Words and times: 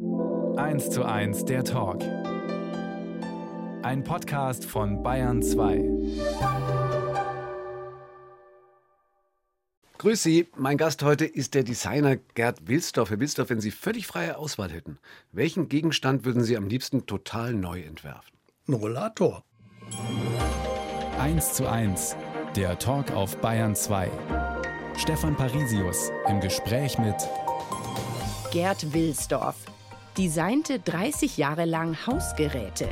1 0.00 0.88
zu 0.88 1.04
1 1.04 1.44
der 1.44 1.62
Talk. 1.62 2.02
Ein 3.82 4.02
Podcast 4.02 4.64
von 4.64 5.02
Bayern 5.02 5.42
2. 5.42 5.84
Grüß 9.98 10.22
Sie, 10.22 10.48
mein 10.56 10.78
Gast 10.78 11.02
heute 11.02 11.26
ist 11.26 11.52
der 11.52 11.64
Designer 11.64 12.16
Gerd 12.16 12.66
Wilsdorf. 12.66 13.10
Herr 13.10 13.20
Wilsdorf, 13.20 13.50
wenn 13.50 13.60
Sie 13.60 13.70
völlig 13.70 14.06
freie 14.06 14.38
Auswahl 14.38 14.70
hätten, 14.70 14.98
welchen 15.32 15.68
Gegenstand 15.68 16.24
würden 16.24 16.44
Sie 16.44 16.56
am 16.56 16.66
liebsten 16.66 17.04
total 17.04 17.52
neu 17.52 17.82
entwerfen? 17.82 18.38
Ein 18.68 18.74
Rollator. 18.74 19.44
1 21.18 21.52
zu 21.52 21.68
1, 21.68 22.16
der 22.56 22.78
Talk 22.78 23.10
auf 23.10 23.36
Bayern 23.36 23.76
2. 23.76 24.10
Stefan 24.96 25.36
Parisius 25.36 26.10
im 26.26 26.40
Gespräch 26.40 26.96
mit 26.98 27.16
Gerd 28.50 28.94
Wilsdorf 28.94 29.69
designte 30.16 30.78
30 30.78 31.36
Jahre 31.36 31.64
lang 31.64 31.96
Hausgeräte. 32.06 32.88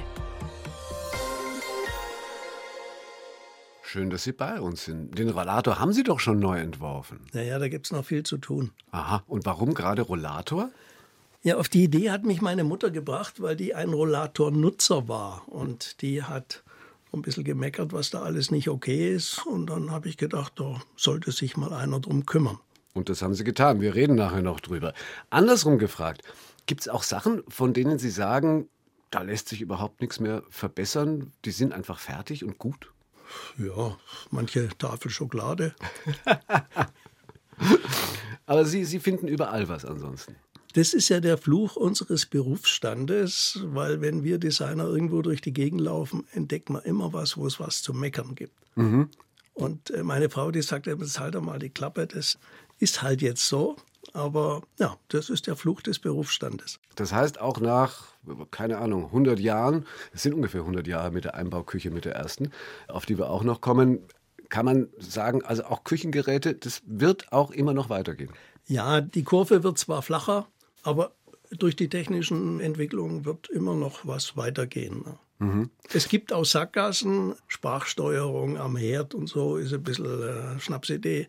Schön, 3.83 4.11
dass 4.11 4.25
Sie 4.25 4.33
bei 4.33 4.61
uns 4.61 4.84
sind. 4.84 5.19
Den 5.19 5.30
Rollator 5.30 5.80
haben 5.80 5.92
Sie 5.92 6.02
doch 6.02 6.20
schon 6.20 6.39
neu 6.39 6.59
entworfen. 6.59 7.20
Naja, 7.33 7.59
da 7.59 7.69
gibt 7.69 7.87
es 7.87 7.92
noch 7.92 8.05
viel 8.05 8.23
zu 8.23 8.37
tun. 8.37 8.70
Aha, 8.91 9.23
und 9.27 9.47
warum 9.47 9.73
gerade 9.73 10.02
Rollator? 10.02 10.70
Ja, 11.42 11.56
auf 11.56 11.69
die 11.69 11.84
Idee 11.84 12.11
hat 12.11 12.25
mich 12.25 12.42
meine 12.42 12.65
Mutter 12.65 12.91
gebracht, 12.91 13.41
weil 13.41 13.56
die 13.56 13.75
ein 13.75 13.91
Rollator-Nutzer 13.91 15.09
war. 15.09 15.45
Und 15.47 16.03
die 16.03 16.23
hat 16.23 16.62
ein 17.12 17.23
bisschen 17.23 17.45
gemeckert, 17.45 17.95
was 17.95 18.11
da 18.11 18.23
alles 18.23 18.50
nicht 18.50 18.69
okay 18.69 19.14
ist. 19.14 19.47
Und 19.47 19.70
dann 19.70 19.91
habe 19.91 20.09
ich 20.11 20.19
gedacht, 20.19 20.53
da 20.56 20.83
sollte 20.97 21.33
sich 21.33 21.56
mal 21.56 21.73
einer 21.73 22.00
drum 22.00 22.27
kümmern. 22.27 22.59
Und 22.92 23.09
das 23.09 23.23
haben 23.23 23.34
Sie 23.34 23.45
getan. 23.45 23.80
Wir 23.80 23.95
reden 23.95 24.16
nachher 24.16 24.42
noch 24.42 24.61
drüber. 24.61 24.92
Andersrum 25.30 25.78
gefragt, 25.78 26.23
gibt 26.68 26.82
es 26.82 26.88
auch 26.88 27.02
Sachen, 27.02 27.42
von 27.48 27.72
denen 27.72 27.98
Sie 27.98 28.10
sagen, 28.10 28.68
da 29.10 29.22
lässt 29.22 29.48
sich 29.48 29.60
überhaupt 29.60 30.00
nichts 30.00 30.20
mehr 30.20 30.45
verbessern? 30.50 31.33
Die 31.44 31.50
sind 31.50 31.72
einfach 31.72 31.98
fertig 31.98 32.44
und 32.44 32.58
gut? 32.58 32.92
Ja, 33.56 33.97
manche 34.30 34.69
Tafel 34.78 35.10
Schokolade. 35.10 35.75
Aber 38.47 38.64
Sie, 38.64 38.84
Sie 38.84 39.00
finden 39.00 39.27
überall 39.27 39.69
was 39.69 39.84
ansonsten. 39.84 40.36
Das 40.75 40.92
ist 40.92 41.08
ja 41.08 41.20
der 41.20 41.38
Fluch 41.38 41.77
unseres 41.77 42.27
Berufsstandes, 42.27 43.60
weil 43.64 44.00
wenn 44.00 44.22
wir 44.22 44.38
Designer 44.38 44.84
irgendwo 44.84 45.22
durch 45.22 45.41
die 45.41 45.53
Gegend 45.53 45.80
laufen, 45.80 46.27
entdecken 46.32 46.75
wir 46.75 46.84
immer 46.84 47.12
was, 47.12 47.36
wo 47.36 47.47
es 47.47 47.58
was 47.58 47.82
zu 47.82 47.94
meckern 47.94 48.34
gibt. 48.34 48.55
Mhm. 48.77 49.08
Und 49.55 49.91
äh, 49.91 50.03
meine 50.03 50.28
Frau, 50.28 50.50
die 50.50 50.62
sagt, 50.62 50.86
jetzt 50.86 51.19
halt 51.19 51.34
doch 51.34 51.42
mal 51.42 51.58
die 51.58 51.70
Klappe, 51.70 52.06
das 52.06 52.38
ist 52.78 53.03
halt 53.03 53.22
jetzt 53.22 53.48
so. 53.48 53.77
Aber 54.12 54.62
ja, 54.78 54.97
das 55.09 55.31
ist 55.31 55.47
der 55.47 55.56
Fluch 55.56 55.83
des 55.83 55.98
Berufsstandes. 55.98 56.81
Das 56.95 57.12
heißt, 57.12 57.41
auch 57.41 57.61
nach, 57.61 58.05
keine 58.50 58.78
Ahnung, 58.78 59.06
100 59.06 59.39
Jahren, 59.39 59.87
es 60.12 60.23
sind 60.23 60.34
ungefähr 60.34 60.62
100 60.62 60.87
Jahre 60.87 61.11
mit 61.11 61.25
der 61.25 61.34
Einbauküche, 61.34 61.91
mit 61.91 62.05
der 62.05 62.15
ersten, 62.15 62.50
auf 62.89 63.06
die 63.06 63.19
wir 63.19 63.31
auch 63.31 63.42
noch 63.42 63.61
kommen, 63.61 64.00
kann 64.48 64.65
man 64.65 64.89
sagen, 64.98 65.45
also 65.45 65.65
auch 65.65 65.84
Küchengeräte, 65.84 66.55
das 66.55 66.83
wird 66.87 67.33
auch 67.33 67.50
immer 67.50 67.75
noch 67.75 67.91
weitergehen. 67.91 68.31
Ja, 68.67 69.00
die 69.00 69.25
Kurve 69.25 69.62
wird 69.62 69.78
zwar 69.78 70.03
flacher, 70.03 70.47
aber 70.83 71.12
durch 71.50 71.77
die 71.77 71.89
technischen 71.89 72.61
Entwicklungen 72.61 73.25
wird 73.25 73.48
immer 73.48 73.75
noch 73.75 74.06
was 74.06 74.37
weitergehen. 74.37 75.05
Mhm. 75.39 75.70
Es 75.93 76.09
gibt 76.09 76.33
auch 76.33 76.45
Sackgassen, 76.45 77.34
Sprachsteuerung 77.47 78.59
am 78.59 78.77
Herd 78.77 79.15
und 79.15 79.28
so 79.28 79.56
ist 79.56 79.72
ein 79.72 79.83
bisschen 79.83 80.22
äh, 80.22 80.61
Schnapsidee. 80.61 81.28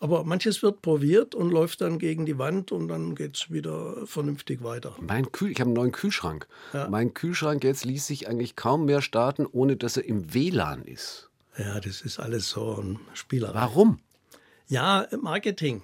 Aber 0.00 0.22
manches 0.24 0.62
wird 0.62 0.80
probiert 0.80 1.34
und 1.34 1.50
läuft 1.50 1.80
dann 1.80 1.98
gegen 1.98 2.24
die 2.24 2.38
Wand 2.38 2.70
und 2.70 2.88
dann 2.88 3.16
geht 3.16 3.36
es 3.36 3.50
wieder 3.50 4.06
vernünftig 4.06 4.62
weiter. 4.62 4.94
Mein 5.00 5.32
Kühl, 5.32 5.50
ich 5.50 5.60
habe 5.60 5.68
einen 5.68 5.74
neuen 5.74 5.92
Kühlschrank. 5.92 6.46
Ja. 6.72 6.88
Mein 6.88 7.14
Kühlschrank 7.14 7.64
jetzt 7.64 7.84
ließ 7.84 8.06
sich 8.06 8.28
eigentlich 8.28 8.54
kaum 8.54 8.84
mehr 8.84 9.02
starten, 9.02 9.44
ohne 9.50 9.76
dass 9.76 9.96
er 9.96 10.04
im 10.04 10.32
WLAN 10.32 10.84
ist. 10.84 11.30
Ja, 11.56 11.80
das 11.80 12.02
ist 12.02 12.20
alles 12.20 12.48
so 12.50 12.80
ein 12.80 13.00
Spieler. 13.14 13.50
Warum? 13.54 13.98
Ja, 14.68 15.08
Marketing. 15.20 15.82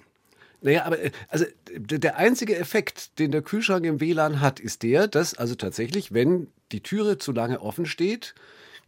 Naja, 0.61 0.85
aber 0.85 0.99
äh, 0.99 1.11
also 1.27 1.45
der 1.75 2.17
einzige 2.17 2.55
Effekt, 2.55 3.19
den 3.19 3.31
der 3.31 3.41
Kühlschrank 3.41 3.85
im 3.85 3.99
WLAN 3.99 4.39
hat, 4.39 4.61
ist 4.61 4.83
der, 4.83 5.07
dass 5.07 5.33
also 5.33 5.55
tatsächlich, 5.55 6.13
wenn 6.13 6.47
die 6.71 6.81
Türe 6.81 7.17
zu 7.17 7.33
lange 7.33 7.61
offen 7.61 7.85
steht, 7.85 8.33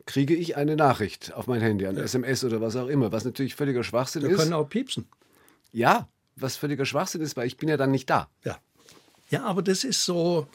kriege 0.08 0.34
ich 0.34 0.58
eine 0.58 0.76
Nachricht 0.76 1.34
auf 1.34 1.46
mein 1.46 1.62
Handy, 1.62 1.86
ein 1.86 1.98
ja. 1.98 2.04
SMS 2.04 2.44
oder 2.44 2.60
was 2.62 2.76
auch 2.76 2.88
immer, 2.88 3.12
was 3.12 3.26
natürlich 3.26 3.54
völliger 3.54 3.84
Schwachsinn 3.84 4.24
Wir 4.24 4.32
ist. 4.32 4.38
Wir 4.38 4.44
können 4.44 4.54
auch 4.54 4.68
piepsen. 4.68 5.08
Ja, 5.72 6.08
was 6.36 6.58
völliger 6.58 6.86
Schwachsinn 6.86 7.22
ist, 7.22 7.38
weil 7.38 7.46
ich 7.46 7.58
bin 7.58 7.70
ja 7.70 7.78
dann 7.78 7.92
nicht 7.92 8.10
da. 8.10 8.30
Ja. 8.44 8.58
Ja, 9.30 9.44
aber 9.44 9.62
das 9.62 9.84
ist 9.84 10.06
so 10.06 10.48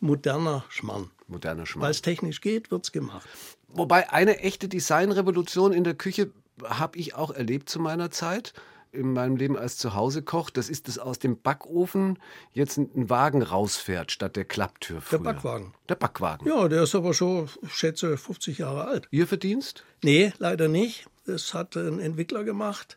moderner 0.00 0.64
Schmarrn. 0.68 1.10
Moderner 1.28 1.64
Schmarrn. 1.64 1.84
Weil 1.84 1.92
es 1.92 2.02
technisch 2.02 2.40
geht, 2.40 2.70
wird 2.70 2.84
es 2.84 2.92
gemacht. 2.92 3.26
Wobei 3.68 4.10
eine 4.10 4.40
echte 4.40 4.68
Designrevolution 4.68 5.72
in 5.72 5.84
der 5.84 5.94
Küche 5.94 6.32
habe 6.64 6.98
ich 6.98 7.14
auch 7.14 7.30
erlebt 7.30 7.68
zu 7.68 7.78
meiner 7.78 8.10
Zeit 8.10 8.52
in 8.92 9.12
meinem 9.12 9.36
Leben 9.36 9.56
als 9.56 9.76
Zuhause-Koch, 9.78 10.50
das 10.50 10.68
ist, 10.68 10.88
dass 10.88 10.98
aus 10.98 11.18
dem 11.18 11.40
Backofen 11.40 12.18
jetzt 12.52 12.78
ein 12.78 13.10
Wagen 13.10 13.42
rausfährt 13.42 14.12
statt 14.12 14.36
der 14.36 14.44
Klapptür. 14.44 15.00
Früher. 15.00 15.18
Der 15.18 15.32
Backwagen. 15.32 15.74
Der 15.88 15.94
Backwagen. 15.94 16.46
Ja, 16.48 16.68
der 16.68 16.82
ist 16.82 16.94
aber 16.94 17.14
schon, 17.14 17.48
ich 17.62 17.74
schätze, 17.74 18.16
50 18.16 18.58
Jahre 18.58 18.84
alt. 18.86 19.08
Ihr 19.10 19.26
Verdienst? 19.26 19.84
Nee, 20.02 20.32
leider 20.38 20.68
nicht. 20.68 21.06
Das 21.26 21.54
hat 21.54 21.76
ein 21.76 22.00
Entwickler 22.00 22.44
gemacht. 22.44 22.96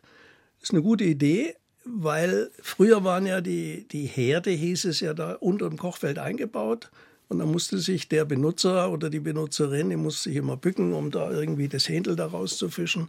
Das 0.60 0.70
ist 0.70 0.74
eine 0.74 0.82
gute 0.82 1.04
Idee, 1.04 1.56
weil 1.84 2.50
früher 2.62 3.04
waren 3.04 3.26
ja 3.26 3.40
die, 3.40 3.86
die 3.88 4.06
Herde, 4.06 4.50
hieß 4.50 4.86
es 4.86 5.00
ja 5.00 5.14
da, 5.14 5.34
unter 5.34 5.68
dem 5.68 5.78
Kochfeld 5.78 6.18
eingebaut. 6.18 6.90
Und 7.28 7.38
dann 7.38 7.50
musste 7.50 7.78
sich 7.78 8.08
der 8.08 8.26
Benutzer 8.26 8.90
oder 8.90 9.08
die 9.08 9.20
Benutzerin, 9.20 9.88
die 9.88 9.96
musste 9.96 10.28
sich 10.28 10.36
immer 10.36 10.56
bücken, 10.56 10.92
um 10.92 11.10
da 11.10 11.30
irgendwie 11.30 11.68
das 11.68 11.88
Händel 11.88 12.14
da 12.14 12.26
rauszufischen. 12.26 13.08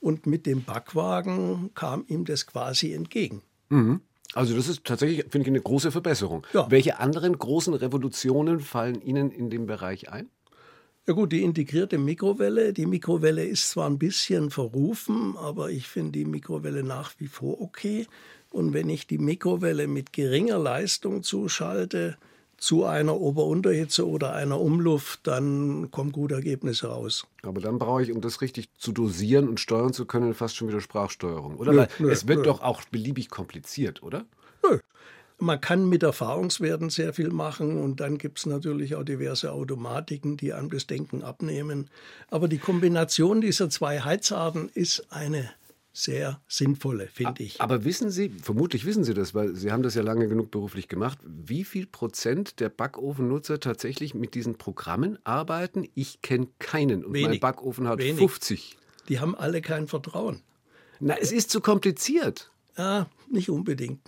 Und 0.00 0.26
mit 0.26 0.46
dem 0.46 0.64
Backwagen 0.64 1.70
kam 1.74 2.04
ihm 2.08 2.24
das 2.24 2.46
quasi 2.46 2.92
entgegen. 2.94 3.42
Mhm. 3.68 4.00
Also 4.34 4.54
das 4.56 4.68
ist 4.68 4.84
tatsächlich, 4.84 5.24
finde 5.28 5.42
ich, 5.42 5.48
eine 5.48 5.60
große 5.60 5.90
Verbesserung. 5.90 6.46
Ja. 6.52 6.70
Welche 6.70 6.98
anderen 6.98 7.36
großen 7.36 7.74
Revolutionen 7.74 8.60
fallen 8.60 9.02
Ihnen 9.02 9.30
in 9.30 9.50
dem 9.50 9.66
Bereich 9.66 10.10
ein? 10.10 10.30
Ja 11.06 11.14
gut, 11.14 11.32
die 11.32 11.42
integrierte 11.42 11.98
Mikrowelle. 11.98 12.72
Die 12.72 12.86
Mikrowelle 12.86 13.44
ist 13.44 13.70
zwar 13.70 13.88
ein 13.90 13.98
bisschen 13.98 14.50
verrufen, 14.50 15.36
aber 15.36 15.70
ich 15.70 15.88
finde 15.88 16.12
die 16.12 16.24
Mikrowelle 16.24 16.84
nach 16.84 17.14
wie 17.18 17.26
vor 17.26 17.60
okay. 17.60 18.06
Und 18.50 18.72
wenn 18.72 18.88
ich 18.88 19.06
die 19.06 19.18
Mikrowelle 19.18 19.88
mit 19.88 20.12
geringer 20.12 20.58
Leistung 20.58 21.22
zuschalte, 21.22 22.16
zu 22.60 22.84
einer 22.84 23.18
Ober-Unterhitze 23.18 24.06
oder 24.06 24.34
einer 24.34 24.60
Umluft, 24.60 25.20
dann 25.26 25.90
kommen 25.90 26.12
gute 26.12 26.34
Ergebnisse 26.34 26.88
raus. 26.88 27.26
Aber 27.42 27.60
dann 27.60 27.78
brauche 27.78 28.02
ich, 28.02 28.12
um 28.12 28.20
das 28.20 28.42
richtig 28.42 28.68
zu 28.76 28.92
dosieren 28.92 29.48
und 29.48 29.58
steuern 29.58 29.94
zu 29.94 30.04
können, 30.04 30.34
fast 30.34 30.56
schon 30.56 30.68
wieder 30.68 30.82
Sprachsteuerung, 30.82 31.56
oder? 31.56 31.72
Nö, 31.72 31.86
nö, 31.98 32.10
es 32.10 32.28
wird 32.28 32.40
nö. 32.40 32.44
doch 32.44 32.60
auch 32.60 32.84
beliebig 32.84 33.30
kompliziert, 33.30 34.02
oder? 34.02 34.26
Nö. 34.62 34.78
Man 35.38 35.58
kann 35.58 35.88
mit 35.88 36.02
Erfahrungswerten 36.02 36.90
sehr 36.90 37.14
viel 37.14 37.30
machen 37.30 37.82
und 37.82 38.00
dann 38.00 38.18
gibt 38.18 38.38
es 38.38 38.44
natürlich 38.44 38.94
auch 38.94 39.04
diverse 39.04 39.52
Automatiken, 39.52 40.36
die 40.36 40.52
einem 40.52 40.68
das 40.68 40.86
Denken 40.86 41.22
abnehmen. 41.22 41.88
Aber 42.28 42.46
die 42.46 42.58
Kombination 42.58 43.40
dieser 43.40 43.70
zwei 43.70 44.00
Heizarten 44.00 44.68
ist 44.74 45.06
eine 45.08 45.50
sehr 45.92 46.40
sinnvolle, 46.46 47.08
finde 47.08 47.42
ich. 47.42 47.60
Aber 47.60 47.84
wissen 47.84 48.10
Sie, 48.10 48.30
vermutlich 48.42 48.84
wissen 48.86 49.04
Sie 49.04 49.14
das, 49.14 49.34
weil 49.34 49.54
Sie 49.54 49.72
haben 49.72 49.82
das 49.82 49.94
ja 49.94 50.02
lange 50.02 50.28
genug 50.28 50.50
beruflich 50.50 50.88
gemacht, 50.88 51.18
wie 51.24 51.64
viel 51.64 51.86
Prozent 51.86 52.60
der 52.60 52.68
Backofennutzer 52.68 53.60
tatsächlich 53.60 54.14
mit 54.14 54.34
diesen 54.34 54.56
Programmen 54.56 55.18
arbeiten? 55.24 55.88
Ich 55.94 56.22
kenne 56.22 56.48
keinen 56.58 57.04
und 57.04 57.14
Wenig. 57.14 57.28
mein 57.28 57.40
Backofen 57.40 57.88
hat 57.88 57.98
Wenig. 57.98 58.18
50. 58.18 58.76
Die 59.08 59.18
haben 59.18 59.34
alle 59.34 59.60
kein 59.60 59.88
Vertrauen. 59.88 60.42
Na, 61.00 61.16
es 61.18 61.32
ist 61.32 61.50
zu 61.50 61.60
kompliziert. 61.60 62.50
Ja, 62.76 63.08
nicht 63.28 63.50
unbedingt. 63.50 64.00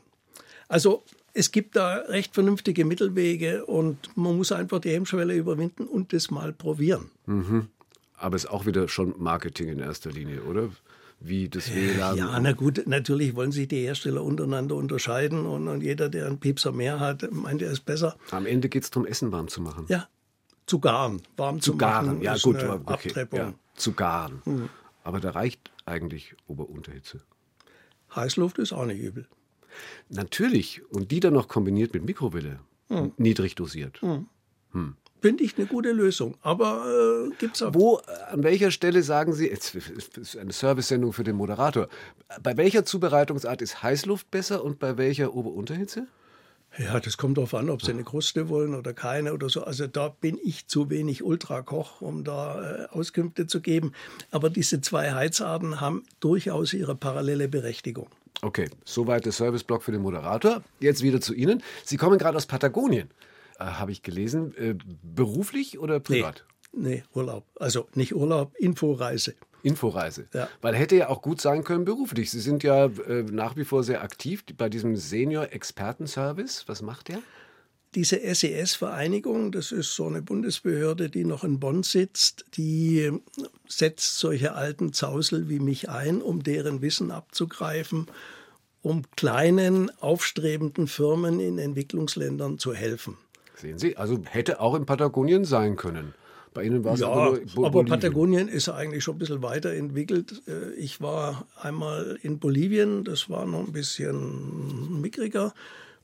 Also 0.69 1.05
es 1.35 1.51
gibt 1.51 1.77
da 1.77 1.95
recht 1.95 2.35
vernünftige 2.35 2.85
Mittelwege 2.85 3.65
und 3.67 4.17
man 4.17 4.37
muss 4.37 4.53
einfach 4.53 4.79
die 4.79 4.91
Hemmschwelle 4.91 5.35
überwinden 5.35 5.87
und 5.87 6.13
das 6.13 6.31
mal 6.31 6.53
probieren. 6.53 7.11
Mhm. 7.27 7.69
Aber 8.17 8.37
es 8.37 8.45
ist 8.45 8.51
auch 8.51 8.67
wieder 8.67 8.89
schon 8.89 9.15
Marketing 9.19 9.69
in 9.69 9.81
erster 9.81 10.11
Linie, 10.11 10.43
oder? 10.43 10.69
Wie 11.25 11.49
das 11.49 11.75
WLAN. 11.75 12.17
Ja, 12.17 12.39
na 12.41 12.53
gut, 12.53 12.83
natürlich 12.87 13.35
wollen 13.35 13.53
sich 13.53 13.69
die 13.69 13.83
Hersteller 13.83 14.23
untereinander 14.23 14.77
unterscheiden 14.77 15.47
und, 15.47 15.69
und 15.69 15.83
jeder, 15.83 16.09
der 16.09 16.27
einen 16.27 16.41
Piepser 16.41 16.73
mehr 16.73 17.01
hat, 17.01 17.31
meint, 17.33 17.63
er 17.63 17.71
ist 17.71 17.85
besser. 17.85 18.17
Am 18.31 18.47
Ende 18.47 18.69
geht 18.69 18.85
es 18.85 18.91
darum, 18.91 19.07
Essen 19.07 19.33
warm 19.33 19.49
zu 19.49 19.61
machen. 19.61 19.87
Ja, 19.89 20.09
zu 20.67 20.81
garen. 20.81 21.23
Warm 21.37 21.61
zu, 21.61 21.73
zu 21.73 21.79
garen, 21.79 22.07
machen, 22.07 22.23
ja 22.23 22.37
gut, 22.37 22.63
okay. 22.87 23.27
Ja, 23.33 23.55
zu 23.75 23.93
garen. 23.93 24.43
Mhm. 24.45 24.69
Aber 25.05 25.21
da 25.21 25.31
reicht 25.31 25.71
eigentlich 25.85 26.35
Ober-Unterhitze. 26.47 27.21
Heißluft 28.15 28.59
ist 28.59 28.73
auch 28.73 28.87
nicht 28.87 29.01
übel. 29.01 29.27
Natürlich. 30.09 30.83
Und 30.91 31.11
die 31.11 31.21
dann 31.21 31.35
noch 31.35 31.49
kombiniert 31.49 31.95
mit 31.95 32.05
Mikrowelle. 32.05 32.61
Mhm. 32.89 33.13
Niedrig 33.17 33.55
dosiert. 33.55 34.03
Mhm. 34.03 34.27
Hm. 34.73 34.97
Finde 35.23 35.45
ich 35.45 35.57
eine 35.57 35.67
gute 35.67 35.93
Lösung. 35.93 36.37
Aber 36.43 36.85
äh, 36.85 37.31
gibt 37.39 37.55
es 37.57 37.63
auch. 37.63 37.73
Wo, 37.73 37.99
äh, 37.99 38.33
an 38.33 38.43
welcher 38.43 38.73
Stelle 38.73 39.03
sagen 39.05 39.33
Sie, 39.33 39.49
jetzt 39.49 39.75
ist 39.75 40.37
eine 40.37 40.53
Service-Sendung 40.53 41.13
für 41.13 41.25
den 41.25 41.37
Moderator, 41.37 41.89
bei 42.43 42.57
welcher 42.57 42.85
Zubereitungsart 42.85 43.63
ist 43.63 43.83
Heißluft 43.83 44.31
besser 44.31 44.65
und 44.65 44.81
bei 44.81 44.99
welcher 44.99 45.35
Ober-Unterhitze? 45.35 46.09
Ja, 46.79 46.99
das 46.99 47.19
kommt 47.19 47.37
darauf 47.37 47.55
an, 47.55 47.69
ob 47.69 47.83
sie 47.83 47.93
eine 47.93 48.03
Kruste 48.03 48.49
wollen 48.49 48.75
oder 48.75 48.95
keine 48.95 49.35
oder 49.35 49.51
so. 49.51 49.63
Also 49.63 49.87
da 49.87 50.09
bin 50.09 50.39
ich 50.43 50.67
zu 50.69 50.89
wenig 50.89 51.23
Ultrakoch, 51.23 52.01
um 52.01 52.25
da 52.25 52.85
äh, 52.85 52.87
Auskünfte 52.89 53.47
zu 53.47 53.61
geben. 53.61 53.93
Aber 54.31 54.49
diese 54.49 54.81
zwei 54.81 55.13
Heizarten 55.13 55.81
haben 55.81 56.03
durchaus 56.21 56.73
ihre 56.73 56.95
parallele 56.95 57.47
Berechtigung. 57.49 58.09
Okay, 58.41 58.71
soweit 58.85 59.27
der 59.27 59.33
Serviceblock 59.33 59.83
für 59.83 59.93
den 59.93 60.03
Moderator. 60.03 60.63
Jetzt 60.81 61.03
wieder 61.03 61.21
zu 61.21 61.35
Ihnen. 61.35 61.63
Sie 61.85 61.97
kommen 61.97 62.19
gerade 62.19 62.37
aus 62.37 62.47
Patagonien, 62.47 63.09
habe 63.65 63.93
ich 63.93 64.03
gelesen. 64.03 64.55
Äh, 64.57 64.75
beruflich 65.03 65.79
oder 65.79 66.01
privat? 66.01 66.45
Nee, 66.73 66.89
nee, 66.89 67.05
Urlaub. 67.15 67.47
Also 67.59 67.89
nicht 67.95 68.15
Urlaub, 68.15 68.55
Inforeise. 68.57 69.35
Inforeise. 69.63 70.27
Ja. 70.35 70.49
Weil 70.61 70.75
hätte 70.75 70.97
ja 70.97 71.09
auch 71.09 71.23
gut 71.23 71.41
sein 71.41 71.65
können 71.65 71.85
beruflich. 71.85 72.31
Sie 72.31 72.41
sind 72.41 72.63
ja 72.63 72.87
äh, 72.87 73.23
nach 73.23 73.57
wie 73.57 73.65
vor 73.65 73.85
sehr 73.85 74.03
aktiv 74.03 74.45
bei 74.57 74.69
diesem 74.69 74.97
Senior-Expertenservice. 74.97 76.65
Was 76.67 76.83
macht 76.83 77.09
der? 77.09 77.21
Diese 77.95 78.21
SES-Vereinigung, 78.21 79.53
das 79.53 79.71
ist 79.71 79.95
so 79.95 80.07
eine 80.07 80.23
Bundesbehörde, 80.23 81.11
die 81.11 81.25
noch 81.25 81.45
in 81.45 81.61
Bonn 81.61 81.83
sitzt, 81.83 82.47
die 82.55 83.13
setzt 83.69 84.19
solche 84.19 84.55
alten 84.55 84.95
Zausel 84.95 85.51
wie 85.51 85.61
mich 85.61 85.91
ein, 85.91 86.23
um 86.23 86.43
deren 86.43 86.81
Wissen 86.81 87.11
abzugreifen, 87.11 88.07
um 88.81 89.03
kleinen, 89.15 89.91
aufstrebenden 90.01 90.89
Firmen 90.89 91.39
in 91.39 91.59
Entwicklungsländern 91.59 92.59
zu 92.59 92.73
helfen. 92.73 93.19
Sehen 93.63 93.79
Sie, 93.79 93.97
also 93.97 94.21
hätte 94.29 94.61
auch 94.61 94.75
in 94.75 94.87
Patagonien 94.87 95.45
sein 95.45 95.77
können. 95.77 96.15
Bei 96.53 96.65
Ihnen 96.65 96.85
war 96.85 96.95
es 96.95 97.01
Ja, 97.01 97.09
aber, 97.09 97.39
nur 97.55 97.67
aber. 97.67 97.85
Patagonien 97.85 98.49
ist 98.49 98.69
eigentlich 98.69 99.05
schon 99.05 99.15
ein 99.15 99.19
bisschen 99.21 99.43
weiterentwickelt. 99.43 100.43
Äh, 100.49 100.75
Ich 100.75 101.01
war 101.01 101.47
einmal 101.61 102.19
in 102.23 102.41
Bolivien, 102.41 103.05
das 103.05 103.31
war 103.31 103.47
noch 103.47 103.61
ein 103.61 103.73
bisschen 103.73 105.01
mickriger. 105.01 105.55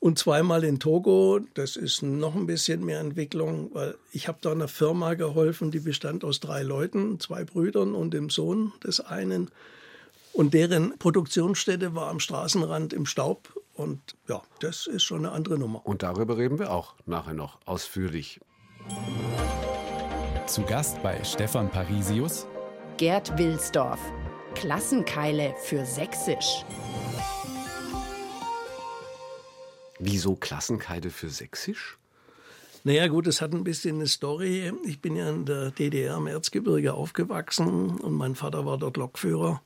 Und 0.00 0.20
zweimal 0.20 0.62
in 0.62 0.78
Togo, 0.78 1.40
das 1.54 1.74
ist 1.74 2.02
noch 2.02 2.36
ein 2.36 2.46
bisschen 2.46 2.84
mehr 2.84 3.00
Entwicklung, 3.00 3.70
weil 3.72 3.96
ich 4.12 4.28
habe 4.28 4.38
da 4.40 4.52
einer 4.52 4.68
Firma 4.68 5.14
geholfen, 5.14 5.72
die 5.72 5.80
bestand 5.80 6.22
aus 6.22 6.38
drei 6.38 6.62
Leuten, 6.62 7.18
zwei 7.18 7.42
Brüdern 7.42 7.96
und 7.96 8.14
dem 8.14 8.30
Sohn 8.30 8.72
des 8.84 9.00
einen. 9.00 9.50
Und 10.32 10.54
deren 10.54 10.96
Produktionsstätte 10.98 11.96
war 11.96 12.08
am 12.10 12.20
Straßenrand 12.20 12.92
im 12.92 13.06
Staub. 13.06 13.57
Und 13.78 14.16
ja, 14.26 14.42
das 14.58 14.88
ist 14.88 15.04
schon 15.04 15.24
eine 15.24 15.30
andere 15.30 15.56
Nummer. 15.56 15.86
Und 15.86 16.02
darüber 16.02 16.36
reden 16.36 16.58
wir 16.58 16.72
auch 16.72 16.96
nachher 17.06 17.32
noch 17.32 17.60
ausführlich. 17.64 18.40
Zu 20.46 20.62
Gast 20.62 21.00
bei 21.02 21.22
Stefan 21.22 21.70
Parisius 21.70 22.46
Gerd 22.96 23.38
Wilsdorf. 23.38 24.00
Klassenkeile 24.54 25.54
für 25.62 25.84
Sächsisch. 25.84 26.64
Wieso 30.00 30.34
Klassenkeide 30.34 31.10
für 31.10 31.30
Sächsisch? 31.30 31.98
Naja 32.82 33.06
gut, 33.06 33.28
es 33.28 33.40
hat 33.40 33.52
ein 33.52 33.62
bisschen 33.62 33.96
eine 33.96 34.08
Story. 34.08 34.72
Ich 34.86 35.00
bin 35.00 35.14
ja 35.14 35.30
in 35.30 35.44
der 35.44 35.70
DDR 35.70 36.16
im 36.16 36.26
Erzgebirge 36.26 36.94
aufgewachsen 36.94 37.90
und 37.90 38.14
mein 38.14 38.34
Vater 38.34 38.66
war 38.66 38.76
dort 38.76 38.96
Lokführer 38.96 39.62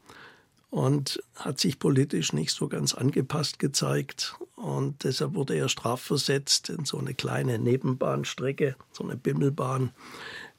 und 0.72 1.22
hat 1.36 1.60
sich 1.60 1.78
politisch 1.78 2.32
nicht 2.32 2.50
so 2.50 2.66
ganz 2.66 2.94
angepasst 2.94 3.58
gezeigt. 3.58 4.36
Und 4.56 5.04
deshalb 5.04 5.34
wurde 5.34 5.54
er 5.54 5.68
strafversetzt 5.68 6.70
in 6.70 6.86
so 6.86 6.96
eine 6.96 7.12
kleine 7.12 7.58
Nebenbahnstrecke, 7.58 8.74
so 8.90 9.04
eine 9.04 9.16
Bimmelbahn. 9.16 9.90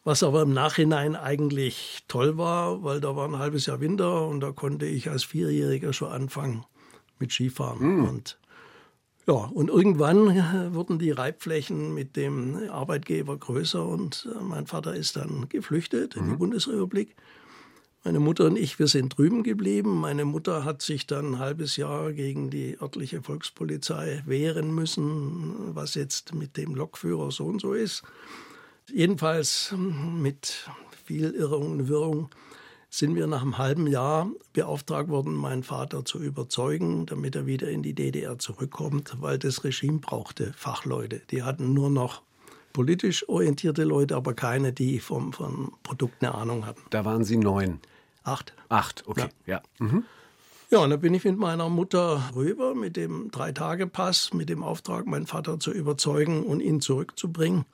Was 0.03 0.21
aber 0.21 0.43
im 0.43 0.53
Nachhinein 0.53 1.15
eigentlich 1.15 2.03
toll 2.07 2.37
war, 2.37 2.83
weil 2.83 3.01
da 3.01 3.15
war 3.15 3.27
ein 3.27 3.39
halbes 3.39 3.65
Jahr 3.65 3.79
Winter 3.79 4.27
und 4.27 4.41
da 4.41 4.51
konnte 4.51 4.85
ich 4.85 5.09
als 5.09 5.23
Vierjähriger 5.23 5.93
schon 5.93 6.11
anfangen 6.11 6.63
mit 7.17 7.31
Skifahren. 7.31 8.07
Und 8.07 8.37
ja, 9.25 9.33
und 9.33 9.69
irgendwann 9.69 10.29
äh, 10.29 10.75
wurden 10.75 10.99
die 10.99 11.09
Reibflächen 11.09 11.91
mit 11.95 12.17
dem 12.17 12.69
Arbeitgeber 12.69 13.35
größer 13.35 13.83
und 13.83 14.29
äh, 14.31 14.43
mein 14.43 14.67
Vater 14.67 14.93
ist 14.93 15.15
dann 15.15 15.49
geflüchtet 15.49 16.15
in 16.15 16.29
die 16.29 16.35
Bundesrepublik. 16.35 17.15
Meine 18.05 18.19
Mutter 18.19 18.47
und 18.47 18.57
ich, 18.57 18.79
wir 18.79 18.87
sind 18.87 19.17
drüben 19.17 19.43
geblieben. 19.43 20.01
Meine 20.01 20.25
Mutter 20.25 20.65
hat 20.65 20.81
sich 20.81 21.07
dann 21.07 21.35
ein 21.35 21.39
halbes 21.39 21.77
Jahr 21.77 22.11
gegen 22.11 22.49
die 22.49 22.77
örtliche 22.81 23.21
Volkspolizei 23.21 24.21
wehren 24.25 24.75
müssen, 24.75 25.73
was 25.73 25.95
jetzt 25.95 26.35
mit 26.35 26.57
dem 26.57 26.75
Lokführer 26.75 27.31
so 27.31 27.45
und 27.45 27.61
so 27.61 27.71
ist. 27.71 28.03
Jedenfalls 28.91 29.71
hm, 29.71 30.21
mit 30.21 30.69
viel 31.05 31.29
Irrung 31.31 31.71
und 31.71 31.87
Wirrung 31.87 32.29
sind 32.89 33.15
wir 33.15 33.25
nach 33.25 33.41
einem 33.41 33.57
halben 33.57 33.87
Jahr 33.87 34.29
beauftragt 34.51 35.07
worden, 35.07 35.33
meinen 35.33 35.63
Vater 35.63 36.03
zu 36.03 36.21
überzeugen, 36.21 37.05
damit 37.05 37.37
er 37.37 37.45
wieder 37.45 37.69
in 37.69 37.83
die 37.83 37.93
DDR 37.93 38.37
zurückkommt, 38.37 39.15
weil 39.21 39.39
das 39.39 39.63
Regime 39.63 39.99
brauchte 39.99 40.51
Fachleute. 40.57 41.21
Die 41.31 41.43
hatten 41.43 41.73
nur 41.73 41.89
noch 41.89 42.21
politisch 42.73 43.27
orientierte 43.29 43.85
Leute, 43.85 44.17
aber 44.17 44.33
keine, 44.33 44.73
die 44.73 44.99
vom, 44.99 45.31
vom 45.31 45.71
Produkt 45.83 46.21
eine 46.21 46.35
Ahnung 46.35 46.65
hatten. 46.65 46.81
Da 46.89 47.05
waren 47.05 47.23
Sie 47.23 47.37
neun. 47.37 47.79
Acht. 48.23 48.53
Acht, 48.69 49.03
okay. 49.07 49.29
Ja. 49.45 49.61
Mhm. 49.79 50.05
Ja, 50.69 50.79
und 50.79 50.89
dann 50.89 51.01
bin 51.01 51.13
ich 51.13 51.23
mit 51.23 51.37
meiner 51.37 51.69
Mutter 51.69 52.31
rüber 52.35 52.73
mit 52.73 52.95
dem 52.95 53.29
Drei-Tage-Pass, 53.29 54.33
mit 54.33 54.49
dem 54.49 54.63
Auftrag, 54.63 55.05
meinen 55.05 55.27
Vater 55.27 55.59
zu 55.59 55.71
überzeugen 55.71 56.43
und 56.43 56.61
ihn 56.61 56.81
zurückzubringen. 56.81 57.65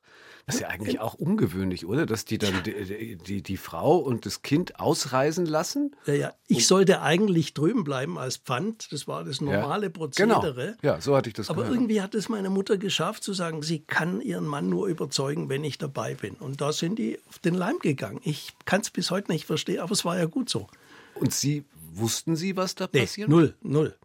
Das 0.50 0.56
ist 0.56 0.62
ja 0.62 0.68
eigentlich 0.70 1.00
auch 1.00 1.14
ungewöhnlich, 1.14 1.86
oder? 1.86 2.06
Dass 2.06 2.26
die 2.26 2.38
dann 2.38 2.64
die, 2.64 3.16
die, 3.18 3.42
die 3.44 3.58
Frau 3.58 3.98
und 3.98 4.26
das 4.26 4.42
Kind 4.42 4.80
ausreisen 4.80 5.46
lassen? 5.46 5.96
Ja, 6.06 6.14
ja. 6.14 6.34
Ich 6.48 6.66
sollte 6.68 7.02
eigentlich 7.02 7.54
drüben 7.54 7.84
bleiben 7.84 8.18
als 8.18 8.38
Pfand. 8.38 8.92
Das 8.92 9.08
war 9.08 9.24
das 9.24 9.42
normale 9.42 9.90
Genau. 9.92 10.00
Prozedere. 10.40 10.76
Ja, 10.82 11.00
so 11.02 11.16
hatte 11.16 11.30
ich 11.30 11.36
das 11.36 11.50
Aber 11.50 11.62
gehört. 11.62 11.76
irgendwie 11.76 12.02
hat 12.02 12.16
es 12.16 12.30
meine 12.30 12.50
Mutter 12.50 12.78
geschafft, 12.78 13.24
zu 13.24 13.34
sagen, 13.34 13.62
sie 13.62 13.80
kann 13.80 14.22
ihren 14.22 14.46
Mann 14.48 14.70
nur 14.70 14.88
überzeugen, 14.88 15.50
wenn 15.50 15.64
ich 15.64 15.78
dabei 15.78 16.16
bin. 16.16 16.34
Und 16.36 16.62
da 16.62 16.74
sind 16.74 16.98
die 17.00 17.20
auf 17.30 17.40
den 17.40 17.54
Leim 17.54 17.78
gegangen. 17.80 18.20
Ich 18.24 18.54
kann 18.66 18.82
es 18.82 18.90
bis 18.90 19.12
heute 19.12 19.32
nicht 19.32 19.46
verstehen, 19.46 19.80
aber 19.80 19.92
es 19.92 20.04
war 20.06 20.18
ja 20.18 20.26
gut 20.26 20.50
so. 20.50 20.68
Und 21.14 21.34
Sie, 21.34 21.64
wussten 21.94 22.36
Sie, 22.36 22.56
was 22.58 22.76
da 22.76 22.88
Nee, 22.92 23.02
passiert? 23.02 23.30
null, 23.30 23.56
null. 23.62 23.96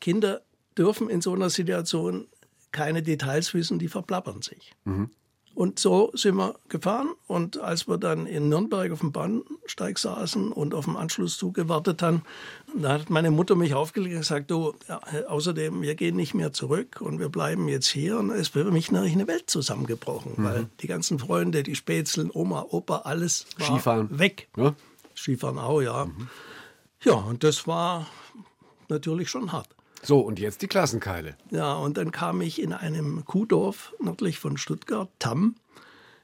Kinder 0.00 0.42
dürfen 0.78 1.08
in 1.10 1.20
so 1.20 1.32
einer 1.32 1.50
Situation 1.50 2.26
keine 2.70 3.02
Details 3.02 3.52
wissen, 3.54 3.78
die 3.78 3.88
verplappern 3.88 4.42
sich. 4.42 4.72
Und 5.54 5.78
so 5.78 6.10
sind 6.14 6.36
wir 6.36 6.54
gefahren. 6.68 7.10
Und 7.26 7.60
als 7.60 7.86
wir 7.86 7.98
dann 7.98 8.26
in 8.26 8.48
Nürnberg 8.48 8.90
auf 8.90 9.00
dem 9.00 9.12
Bahnsteig 9.12 9.98
saßen 9.98 10.50
und 10.50 10.74
auf 10.74 10.86
dem 10.86 10.96
Anschlusszug 10.96 11.54
gewartet 11.54 12.02
haben, 12.02 12.22
da 12.74 12.94
hat 12.94 13.10
meine 13.10 13.30
Mutter 13.30 13.54
mich 13.54 13.74
aufgelegt 13.74 14.14
und 14.14 14.20
gesagt, 14.20 14.50
du, 14.50 14.74
außerdem, 15.28 15.82
wir 15.82 15.94
gehen 15.94 16.16
nicht 16.16 16.32
mehr 16.34 16.52
zurück 16.52 17.00
und 17.00 17.18
wir 17.18 17.28
bleiben 17.28 17.68
jetzt 17.68 17.88
hier. 17.88 18.18
Und 18.18 18.30
es 18.30 18.54
wäre 18.54 18.66
für 18.66 18.72
mich 18.72 18.90
natürlich 18.90 19.12
eine 19.12 19.26
Welt 19.28 19.50
zusammengebrochen, 19.50 20.32
weil 20.38 20.68
die 20.80 20.86
ganzen 20.86 21.18
Freunde, 21.18 21.62
die 21.62 21.74
Spätzeln, 21.74 22.30
Oma, 22.32 22.66
Opa, 22.70 23.02
alles 23.04 23.46
war 23.58 23.66
Skifahren. 23.66 24.18
weg. 24.18 24.48
Ja? 24.56 24.74
Skifahren 25.14 25.58
auch, 25.58 25.82
ja. 25.82 26.08
Ja, 27.02 27.14
und 27.14 27.44
das 27.44 27.66
war 27.66 28.06
natürlich 28.88 29.28
schon 29.28 29.52
hart. 29.52 29.68
So, 30.02 30.20
und 30.20 30.38
jetzt 30.38 30.62
die 30.62 30.66
Klassenkeile. 30.66 31.36
Ja, 31.50 31.74
und 31.74 31.96
dann 31.96 32.10
kam 32.10 32.40
ich 32.40 32.60
in 32.60 32.72
einem 32.72 33.24
Kuhdorf 33.24 33.94
nördlich 34.00 34.38
von 34.38 34.56
Stuttgart, 34.56 35.08
Tamm, 35.18 35.54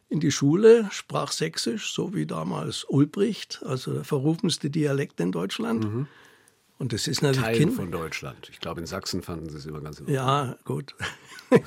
in 0.08 0.20
die 0.20 0.32
Schule, 0.32 0.88
sprach 0.90 1.32
Sächsisch, 1.32 1.92
so 1.92 2.14
wie 2.14 2.26
damals 2.26 2.84
Ulbricht, 2.84 3.62
also 3.64 3.92
der 3.92 4.04
verrufenste 4.04 4.70
Dialekt 4.70 5.20
in 5.20 5.32
Deutschland. 5.32 6.06
Und 6.78 6.92
das 6.92 7.08
ist 7.08 7.22
natürlich 7.22 7.44
Teil 7.44 7.56
Kind. 7.56 7.74
von 7.74 7.90
Deutschland. 7.90 8.48
Ich 8.50 8.60
glaube, 8.60 8.80
in 8.80 8.86
Sachsen 8.86 9.22
fanden 9.22 9.50
Sie 9.50 9.58
es 9.58 9.66
immer 9.66 9.80
ganz 9.80 9.98
in. 9.98 10.08
Ja, 10.08 10.56
gut. 10.64 10.94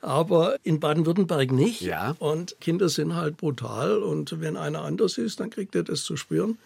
Aber 0.00 0.58
in 0.62 0.78
Baden-Württemberg 0.78 1.50
nicht. 1.50 1.80
Ja. 1.80 2.14
Und 2.20 2.56
Kinder 2.60 2.88
sind 2.88 3.16
halt 3.16 3.36
brutal. 3.36 3.98
Und 3.98 4.40
wenn 4.40 4.56
einer 4.56 4.82
anders 4.82 5.18
ist, 5.18 5.40
dann 5.40 5.50
kriegt 5.50 5.74
er 5.74 5.82
das 5.82 6.04
zu 6.04 6.16
spüren. 6.16 6.58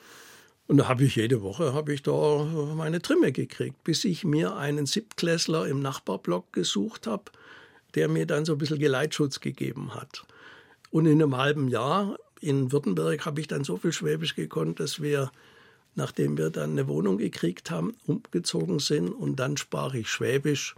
Und 0.68 0.76
da 0.76 0.88
habe 0.88 1.04
ich 1.04 1.16
jede 1.16 1.40
Woche 1.40 1.72
habe 1.72 1.94
ich 1.94 2.02
da 2.02 2.44
meine 2.76 3.00
Trimme 3.00 3.32
gekriegt, 3.32 3.82
bis 3.84 4.04
ich 4.04 4.22
mir 4.24 4.54
einen 4.56 4.84
Siebtklässler 4.84 5.66
im 5.66 5.80
Nachbarblock 5.80 6.52
gesucht 6.52 7.06
habe, 7.06 7.24
der 7.94 8.08
mir 8.08 8.26
dann 8.26 8.44
so 8.44 8.52
ein 8.52 8.58
bisschen 8.58 8.78
Geleitschutz 8.78 9.40
gegeben 9.40 9.94
hat. 9.94 10.26
Und 10.90 11.06
in 11.06 11.22
einem 11.22 11.38
halben 11.38 11.68
Jahr 11.68 12.18
in 12.42 12.70
Württemberg 12.70 13.24
habe 13.24 13.40
ich 13.40 13.48
dann 13.48 13.64
so 13.64 13.78
viel 13.78 13.92
Schwäbisch 13.92 14.34
gekonnt, 14.34 14.78
dass 14.78 15.00
wir, 15.00 15.32
nachdem 15.94 16.36
wir 16.36 16.50
dann 16.50 16.72
eine 16.72 16.86
Wohnung 16.86 17.16
gekriegt 17.16 17.70
haben, 17.70 17.96
umgezogen 18.06 18.78
sind 18.78 19.08
und 19.08 19.36
dann 19.36 19.56
sprach 19.56 19.94
ich 19.94 20.10
Schwäbisch 20.10 20.74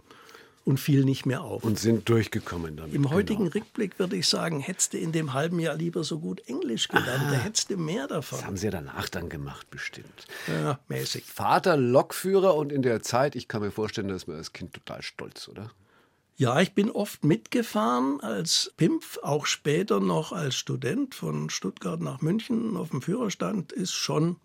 und 0.63 0.79
fiel 0.79 1.05
nicht 1.05 1.25
mehr 1.25 1.41
auf. 1.41 1.63
Und 1.63 1.79
sind 1.79 2.07
durchgekommen 2.07 2.75
damit. 2.77 2.93
Im 2.93 3.09
heutigen 3.09 3.45
Genau. 3.45 3.53
Rückblick 3.55 3.97
würde 3.99 4.15
ich 4.15 4.27
sagen, 4.27 4.59
hättest 4.59 4.93
du 4.93 4.97
in 4.97 5.11
dem 5.11 5.33
halben 5.33 5.59
Jahr 5.59 5.75
lieber 5.75 6.03
so 6.03 6.19
gut 6.19 6.41
Englisch 6.47 6.87
gelernt, 6.87 7.25
da 7.31 7.35
hättest 7.37 7.69
du 7.71 7.77
mehr 7.77 8.07
Das 8.07 8.29
davon. 8.29 8.45
haben 8.45 8.57
Sie 8.57 8.65
ja 8.65 8.71
danach 8.71 9.09
dann 9.09 9.29
gemacht, 9.29 9.69
bestimmt. 9.71 10.27
Ja, 10.47 10.79
mäßig. 10.87 11.25
Vater 11.25 11.77
Lokführer 11.77 12.55
und 12.55 12.71
in 12.71 12.81
der 12.83 13.01
Zeit, 13.01 13.35
ich 13.35 13.47
kann 13.47 13.61
mir 13.61 13.71
vorstellen, 13.71 14.07
da 14.09 14.15
ist 14.15 14.27
man 14.27 14.37
als 14.37 14.53
Kind 14.53 14.73
total 14.73 15.01
stolz, 15.01 15.47
oder? 15.47 15.71
Ja, 16.37 16.59
ich 16.59 16.73
bin 16.73 16.89
oft 16.89 17.23
mitgefahren 17.23 18.19
als 18.21 18.71
Pimpf, 18.77 19.19
auch 19.21 19.45
später 19.45 19.99
noch 19.99 20.31
als 20.31 20.55
Student 20.55 21.13
von 21.13 21.49
Stuttgart 21.51 22.01
nach 22.01 22.21
München 22.21 22.77
auf 22.77 22.89
dem 22.89 23.01
Führerstand, 23.01 23.71
ist 23.71 23.93
schon, 23.93 24.37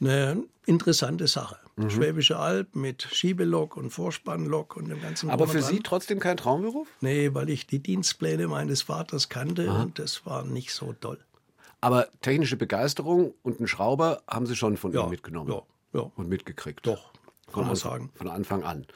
Eine 0.00 0.44
interessante 0.66 1.26
Sache. 1.26 1.56
Mhm. 1.76 1.90
Schwäbische 1.90 2.38
Alb 2.38 2.74
mit 2.74 3.02
Schiebelok 3.02 3.76
und 3.76 3.90
Vorspannlok 3.90 4.76
und 4.76 4.88
dem 4.88 5.00
ganzen 5.00 5.30
Aber 5.30 5.44
Drum 5.44 5.56
für 5.56 5.62
Sie 5.62 5.80
trotzdem 5.80 6.18
kein 6.18 6.36
Traumberuf? 6.36 6.88
Nee, 7.00 7.34
weil 7.34 7.50
ich 7.50 7.66
die 7.66 7.78
Dienstpläne 7.80 8.48
meines 8.48 8.82
Vaters 8.82 9.28
kannte 9.28 9.70
und 9.70 9.98
das 9.98 10.24
war 10.24 10.44
nicht 10.44 10.72
so 10.72 10.94
toll. 10.94 11.18
Aber 11.82 12.08
technische 12.22 12.56
Begeisterung 12.56 13.34
und 13.42 13.58
einen 13.58 13.68
Schrauber 13.68 14.22
haben 14.26 14.46
Sie 14.46 14.56
schon 14.56 14.76
von 14.76 14.92
Ja, 14.92 15.04
ihm 15.04 15.10
mitgenommen 15.10 15.52
ja, 15.52 15.62
ja. 16.00 16.10
und 16.16 16.28
mitgekriegt. 16.28 16.86
Doch, 16.86 17.12
Von, 17.48 17.62
kann 17.62 17.66
man 17.68 17.76
sagen. 17.76 18.10
von 18.14 18.28
Anfang 18.28 18.64
an. 18.64 18.86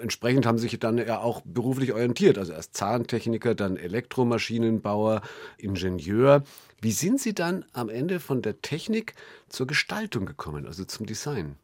Entsprechend 0.00 0.44
haben 0.44 0.58
Sie 0.58 0.68
sich 0.68 0.78
dann 0.78 0.98
ja 0.98 1.20
auch 1.20 1.42
beruflich 1.44 1.92
orientiert. 1.92 2.36
Also 2.36 2.52
erst 2.52 2.76
Zahntechniker, 2.76 3.54
dann 3.54 3.76
Elektromaschinenbauer, 3.76 5.22
Ingenieur. 5.56 6.42
Wie 6.80 6.92
sind 6.92 7.20
Sie 7.20 7.34
dann 7.34 7.64
am 7.72 7.88
Ende 7.88 8.20
von 8.20 8.42
der 8.42 8.60
Technik 8.60 9.14
zur 9.48 9.66
Gestaltung 9.66 10.26
gekommen, 10.26 10.66
also 10.66 10.84
zum 10.84 11.06
Design? 11.06 11.56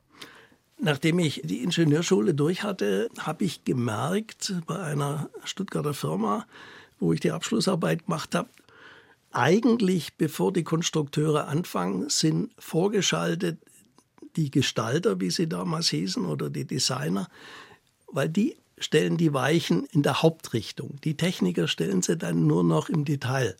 Nachdem 0.80 1.18
ich 1.18 1.42
die 1.44 1.64
Ingenieurschule 1.64 2.34
durch 2.34 2.62
hatte, 2.62 3.08
habe 3.18 3.44
ich 3.44 3.64
gemerkt 3.64 4.54
bei 4.66 4.78
einer 4.78 5.28
Stuttgarter 5.42 5.92
Firma, 5.92 6.46
wo 7.00 7.12
ich 7.12 7.18
die 7.18 7.32
Abschlussarbeit 7.32 8.06
gemacht 8.06 8.36
habe, 8.36 8.48
eigentlich 9.32 10.14
bevor 10.14 10.52
die 10.52 10.62
Konstrukteure 10.62 11.48
anfangen, 11.48 12.08
sind 12.08 12.50
vorgeschaltet 12.58 13.58
die 14.38 14.50
Gestalter, 14.50 15.21
wie 15.21 15.30
sie 15.30 15.49
damals 15.49 15.90
hießen, 15.90 16.25
oder 16.25 16.49
die 16.49 16.64
Designer, 16.64 17.28
weil 18.07 18.28
die 18.28 18.57
stellen 18.78 19.16
die 19.16 19.35
Weichen 19.35 19.85
in 19.87 20.02
der 20.04 20.23
Hauptrichtung. 20.23 20.99
Die 21.02 21.16
Techniker 21.16 21.66
stellen 21.66 22.00
sie 22.00 22.16
dann 22.16 22.47
nur 22.47 22.62
noch 22.62 22.88
im 22.88 23.04
Detail. 23.04 23.57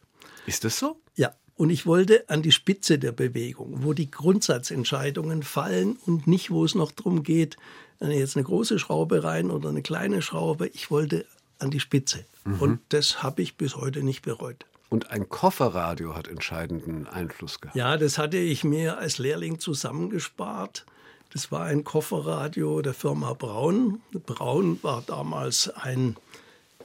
Ist 0.47 0.62
das 0.62 0.78
so? 0.78 1.00
Ja, 1.16 1.35
und 1.56 1.70
ich 1.70 1.85
wollte 1.85 2.28
an 2.30 2.42
die 2.42 2.52
Spitze 2.52 3.00
der 3.00 3.11
Bewegung, 3.11 3.82
wo 3.82 3.92
die 3.92 4.08
Grundsatzentscheidungen 4.08 5.42
fallen 5.42 5.99
und 6.06 6.28
nicht, 6.28 6.50
wo 6.50 6.64
es 6.64 6.76
noch 6.76 6.92
darum 6.92 7.25
geht, 7.25 7.56
jetzt 8.00 8.37
eine 8.37 8.44
große 8.44 8.78
Schraube 8.78 9.25
rein 9.25 9.50
oder 9.50 9.70
eine 9.70 9.82
kleine 9.82 10.23
Schraube. 10.23 10.68
Ich 10.68 10.92
wollte 10.92 11.26
an 11.58 11.73
die 11.73 11.80
Spitze. 11.80 12.25
Und 12.61 12.80
das 12.90 13.25
habe 13.25 13.42
ich 13.42 13.56
bis 13.56 13.75
heute 13.75 14.04
nicht 14.04 14.23
bereut. 14.23 14.64
Und 14.88 15.11
ein 15.11 15.28
Kofferradio 15.28 16.14
hat 16.14 16.28
entscheidenden 16.28 17.07
Einfluss 17.07 17.61
gehabt. 17.61 17.76
Ja, 17.76 17.97
das 17.97 18.16
hatte 18.16 18.38
ich 18.38 18.64
mir 18.64 18.99
als 18.99 19.18
Lehrling 19.18 19.59
zusammengespart. 19.59 20.87
Das 21.33 21.52
war 21.52 21.64
ein 21.64 21.85
Kofferradio 21.85 22.80
der 22.80 22.95
Firma 22.95 23.35
Braun. 23.35 24.00
Braun 24.12 24.83
war 24.83 25.02
damals 25.07 25.68
ein 25.68 26.16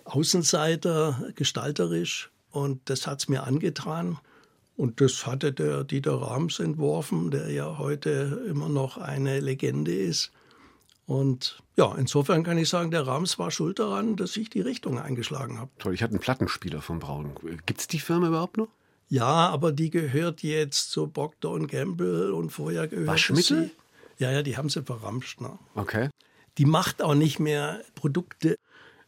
Außenseiter, 0.04 1.30
gestalterisch, 1.36 2.30
und 2.52 2.82
das 2.90 3.08
hat 3.08 3.22
es 3.22 3.30
mir 3.30 3.44
angetan. 3.44 4.18
Und 4.76 5.02
das 5.02 5.26
hatte 5.26 5.54
der 5.54 5.84
Dieter 5.84 6.22
Rams 6.22 6.60
entworfen, 6.60 7.32
der 7.32 7.50
ja 7.52 7.78
heute 7.78 8.44
immer 8.50 8.70
noch 8.70 8.98
eine 8.98 9.40
Legende 9.40 9.94
ist. 9.94 10.32
Und 11.06 11.62
ja, 11.76 11.94
insofern 11.96 12.44
kann 12.44 12.58
ich 12.58 12.70
sagen, 12.70 12.92
der 12.92 13.06
Rams 13.06 13.38
war 13.38 13.52
schuld 13.52 13.80
daran, 13.80 14.16
dass 14.16 14.38
ich 14.38 14.50
die 14.50 14.62
Richtung 14.62 15.00
eingeschlagen 15.00 15.60
habe. 15.60 15.70
Toll, 15.80 15.94
ich 15.94 16.02
hatte 16.02 16.12
einen 16.12 16.22
Plattenspieler 16.22 16.82
von 16.82 17.00
Braun. 17.00 17.36
Gibt 17.66 17.82
es 17.82 17.88
die 17.88 18.00
Firma 18.00 18.28
überhaupt 18.28 18.58
noch? 18.58 18.70
Ja, 19.10 19.50
aber 19.50 19.72
die 19.72 19.90
gehört 19.90 20.44
jetzt 20.44 20.92
zu 20.92 21.08
Procter 21.08 21.52
und 21.52 21.68
Gamble 21.68 22.34
und 22.34 22.52
vorher 22.52 22.88
gehört 22.88 23.08
Waschmittel? 23.08 23.66
sie. 23.66 24.24
Ja, 24.24 24.32
ja, 24.32 24.42
die 24.44 24.56
haben 24.58 24.70
sie 24.70 24.82
verramscht. 24.82 25.42
Ne? 25.42 25.58
Okay. 25.76 26.10
Die 26.58 26.66
macht 26.66 27.02
auch 27.02 27.16
nicht 27.16 27.40
mehr 27.40 27.82
Produkte 27.96 28.56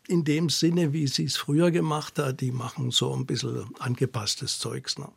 in 0.08 0.24
dem 0.24 0.50
Sinne, 0.50 0.94
wie 0.94 1.08
sie 1.08 1.26
es 1.26 1.38
früher 1.38 1.72
gemacht 1.72 2.20
hat. 2.20 2.42
Die 2.42 2.52
machen 2.52 2.92
so 2.92 3.14
ein 3.16 3.26
bisschen 3.26 3.70
angepasstes 3.80 4.60
Zeugs. 4.60 4.98
Ne? 5.00 5.08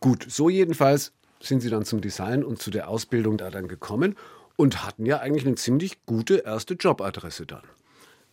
Gut, 0.00 0.26
so 0.28 0.48
jedenfalls 0.50 1.12
sind 1.40 1.60
Sie 1.60 1.70
dann 1.70 1.84
zum 1.84 2.00
Design 2.00 2.44
und 2.44 2.60
zu 2.60 2.70
der 2.70 2.88
Ausbildung 2.88 3.38
da 3.38 3.50
dann 3.50 3.68
gekommen 3.68 4.16
und 4.56 4.84
hatten 4.84 5.06
ja 5.06 5.18
eigentlich 5.20 5.46
eine 5.46 5.54
ziemlich 5.56 6.04
gute 6.06 6.38
erste 6.38 6.74
Jobadresse 6.74 7.46
dann. 7.46 7.62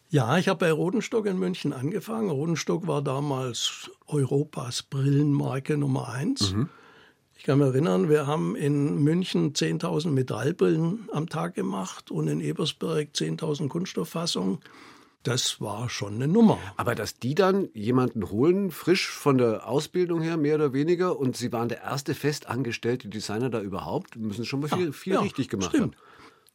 Ja, 0.09 0.37
ich 0.37 0.47
habe 0.47 0.59
bei 0.59 0.71
Rodenstock 0.71 1.25
in 1.25 1.39
München 1.39 1.73
angefangen. 1.73 2.29
Rodenstock 2.29 2.85
war 2.87 3.01
damals 3.01 3.89
Europas 4.07 4.83
Brillenmarke 4.83 5.75
Nummer 5.75 6.09
eins. 6.09 6.53
Ich 7.35 7.43
kann 7.43 7.57
mich 7.57 7.67
erinnern, 7.67 8.09
wir 8.09 8.27
haben 8.27 8.55
in 8.55 9.03
München 9.03 9.53
10.000 9.53 10.09
Metallbrillen 10.11 11.09
am 11.11 11.27
Tag 11.29 11.55
gemacht 11.55 12.11
und 12.11 12.27
in 12.27 12.41
Ebersberg 12.41 13.09
10.000 13.13 13.69
Kunststofffassungen. 13.69 14.59
Das 15.23 15.59
war 15.61 15.89
schon 15.89 16.15
eine 16.15 16.27
Nummer. 16.27 16.59
Aber 16.77 16.95
dass 16.95 17.17
die 17.17 17.33
dann 17.33 17.69
jemanden 17.73 18.29
holen, 18.29 18.71
frisch 18.71 19.07
von 19.09 19.37
der 19.37 19.67
Ausbildung 19.67 20.21
her, 20.21 20.37
mehr 20.37 20.55
oder 20.55 20.73
weniger, 20.73 21.17
und 21.17 21.35
Sie 21.37 21.51
waren 21.51 21.69
der 21.69 21.81
erste 21.81 22.13
festangestellte 22.13 23.07
Designer 23.07 23.49
da 23.49 23.61
überhaupt, 23.61 24.15
müssen 24.17 24.45
schon 24.45 24.59
mal 24.59 24.67
viel, 24.67 24.93
viel 24.93 25.13
Ja, 25.13 25.21
richtig 25.21 25.49
gemacht 25.49 25.69
stimmt. 25.69 25.95
haben. 25.95 26.03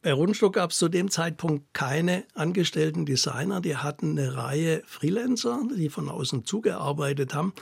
Bei 0.01 0.13
Rundstock 0.13 0.55
gab 0.55 0.71
es 0.71 0.79
zu 0.79 0.89
dem 0.89 1.11
Zeitpunkt 1.11 1.75
keine 1.75 2.25
angestellten 2.35 3.05
Designer. 3.05 3.61
Die 3.61 3.77
hatten 3.77 4.17
eine 4.17 4.37
Reihe 4.37 4.83
Freelancer, 4.87 5.63
die 5.77 5.89
von 5.89 6.09
außen 6.09 6.45
zugearbeitet 6.45 7.35
haben. 7.35 7.53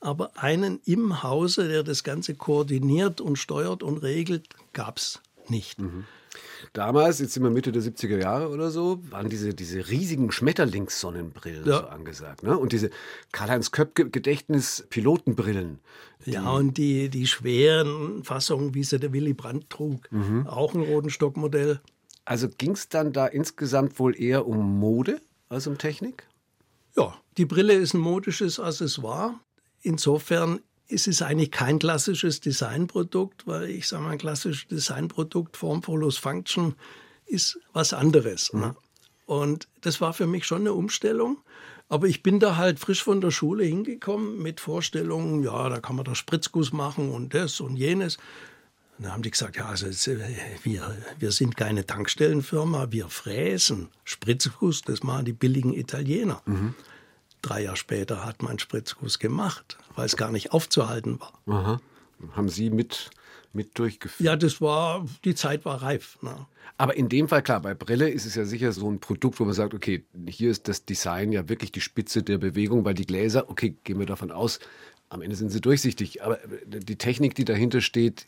Aber 0.00 0.32
einen 0.36 0.80
im 0.84 1.22
Hause, 1.22 1.68
der 1.68 1.82
das 1.82 2.02
Ganze 2.02 2.34
koordiniert 2.34 3.20
und 3.20 3.36
steuert 3.36 3.82
und 3.82 3.98
regelt, 3.98 4.48
gab 4.72 4.98
es 4.98 5.22
nicht. 5.48 5.78
Damals, 6.72 7.18
jetzt 7.20 7.34
sind 7.34 7.42
wir 7.42 7.50
Mitte 7.50 7.72
der 7.72 7.82
70er 7.82 8.18
Jahre 8.18 8.48
oder 8.48 8.70
so, 8.70 9.00
waren 9.10 9.28
diese, 9.28 9.54
diese 9.54 9.88
riesigen 9.88 10.32
Schmetterlingssonnenbrillen 10.32 11.66
Ja. 11.66 11.80
so 11.80 11.86
angesagt. 11.86 12.42
Ne? 12.42 12.56
Und 12.58 12.72
diese 12.72 12.90
Karl-Heinz 13.32 13.70
Köpke-Gedächtnis-Pilotenbrillen. 13.70 15.78
Ja, 16.26 16.50
und 16.50 16.78
die, 16.78 17.10
die 17.10 17.26
schweren 17.26 18.24
Fassungen, 18.24 18.74
wie 18.74 18.82
sie 18.84 18.98
der 18.98 19.12
Willy 19.12 19.34
Brandt 19.34 19.68
trug, 19.70 20.08
auch 20.46 20.74
ein 20.74 20.80
Rodenstock-Modell. 20.82 21.80
Also 22.24 22.48
ging 22.48 22.72
es 22.72 22.88
dann 22.88 23.12
da 23.12 23.26
insgesamt 23.26 23.98
wohl 23.98 24.18
eher 24.18 24.46
um 24.46 24.78
Mode 24.78 25.20
als 25.50 25.66
um 25.66 25.76
Technik? 25.76 26.26
Ja, 26.96 27.14
die 27.36 27.44
Brille 27.44 27.74
ist 27.74 27.92
ein 27.92 28.00
modisches 28.00 28.58
Accessoire. 28.58 29.34
Insofern 29.82 30.60
ist 30.88 31.08
es 31.08 31.22
eigentlich 31.22 31.50
kein 31.50 31.78
klassisches 31.78 32.40
Designprodukt, 32.40 33.46
weil 33.46 33.70
ich 33.70 33.88
sage 33.88 34.02
mal, 34.02 34.10
ein 34.10 34.18
klassisches 34.18 34.68
Designprodukt, 34.68 35.56
Form 35.56 35.82
follows 35.82 36.18
Function, 36.18 36.74
ist 37.26 37.58
was 37.72 37.92
anderes. 37.92 38.52
Ne? 38.52 38.76
Und 39.26 39.68
das 39.80 40.00
war 40.00 40.12
für 40.12 40.26
mich 40.26 40.46
schon 40.46 40.62
eine 40.62 40.74
Umstellung. 40.74 41.38
Aber 41.88 42.06
ich 42.06 42.22
bin 42.22 42.40
da 42.40 42.56
halt 42.56 42.78
frisch 42.78 43.02
von 43.02 43.20
der 43.20 43.30
Schule 43.30 43.64
hingekommen 43.64 44.42
mit 44.42 44.60
Vorstellungen, 44.60 45.42
ja, 45.42 45.68
da 45.68 45.80
kann 45.80 45.96
man 45.96 46.04
da 46.04 46.14
Spritzguss 46.14 46.72
machen 46.72 47.10
und 47.10 47.34
das 47.34 47.60
und 47.60 47.76
jenes. 47.76 48.16
Und 48.96 49.04
dann 49.04 49.12
haben 49.12 49.22
die 49.22 49.30
gesagt, 49.30 49.56
ja, 49.56 49.66
also 49.66 49.86
es, 49.86 50.06
äh, 50.06 50.18
wir, 50.62 50.96
wir 51.18 51.32
sind 51.32 51.56
keine 51.56 51.84
Tankstellenfirma, 51.84 52.90
wir 52.90 53.08
fräsen. 53.08 53.88
Spritzguss, 54.04 54.82
das 54.82 55.02
machen 55.02 55.26
die 55.26 55.32
billigen 55.32 55.74
Italiener. 55.74 56.42
Drei 57.44 57.64
Jahre 57.64 57.76
später 57.76 58.24
hat 58.24 58.42
man 58.42 58.58
Spritzguss 58.58 59.18
gemacht, 59.18 59.76
weil 59.96 60.06
es 60.06 60.16
gar 60.16 60.32
nicht 60.32 60.52
aufzuhalten 60.52 61.20
war. 61.20 61.32
Aha. 61.46 61.80
Haben 62.32 62.48
Sie 62.48 62.70
mit, 62.70 63.10
mit 63.52 63.78
durchgeführt? 63.78 64.26
Ja, 64.26 64.34
das 64.34 64.62
war, 64.62 65.04
die 65.26 65.34
Zeit 65.34 65.66
war 65.66 65.82
reif. 65.82 66.16
Ne? 66.22 66.46
Aber 66.78 66.96
in 66.96 67.10
dem 67.10 67.28
Fall, 67.28 67.42
klar, 67.42 67.60
bei 67.60 67.74
Brille 67.74 68.08
ist 68.08 68.24
es 68.24 68.34
ja 68.34 68.46
sicher 68.46 68.72
so 68.72 68.90
ein 68.90 68.98
Produkt, 68.98 69.38
wo 69.40 69.44
man 69.44 69.52
sagt, 69.52 69.74
okay, 69.74 70.06
hier 70.26 70.50
ist 70.50 70.68
das 70.68 70.86
Design 70.86 71.32
ja 71.32 71.46
wirklich 71.50 71.70
die 71.70 71.82
Spitze 71.82 72.22
der 72.22 72.38
Bewegung, 72.38 72.86
weil 72.86 72.94
die 72.94 73.04
Gläser, 73.04 73.50
okay, 73.50 73.76
gehen 73.84 73.98
wir 73.98 74.06
davon 74.06 74.30
aus, 74.30 74.58
am 75.10 75.20
Ende 75.20 75.36
sind 75.36 75.50
sie 75.50 75.60
durchsichtig, 75.60 76.22
aber 76.22 76.38
die 76.66 76.96
Technik, 76.96 77.34
die 77.34 77.44
dahinter 77.44 77.82
steht, 77.82 78.26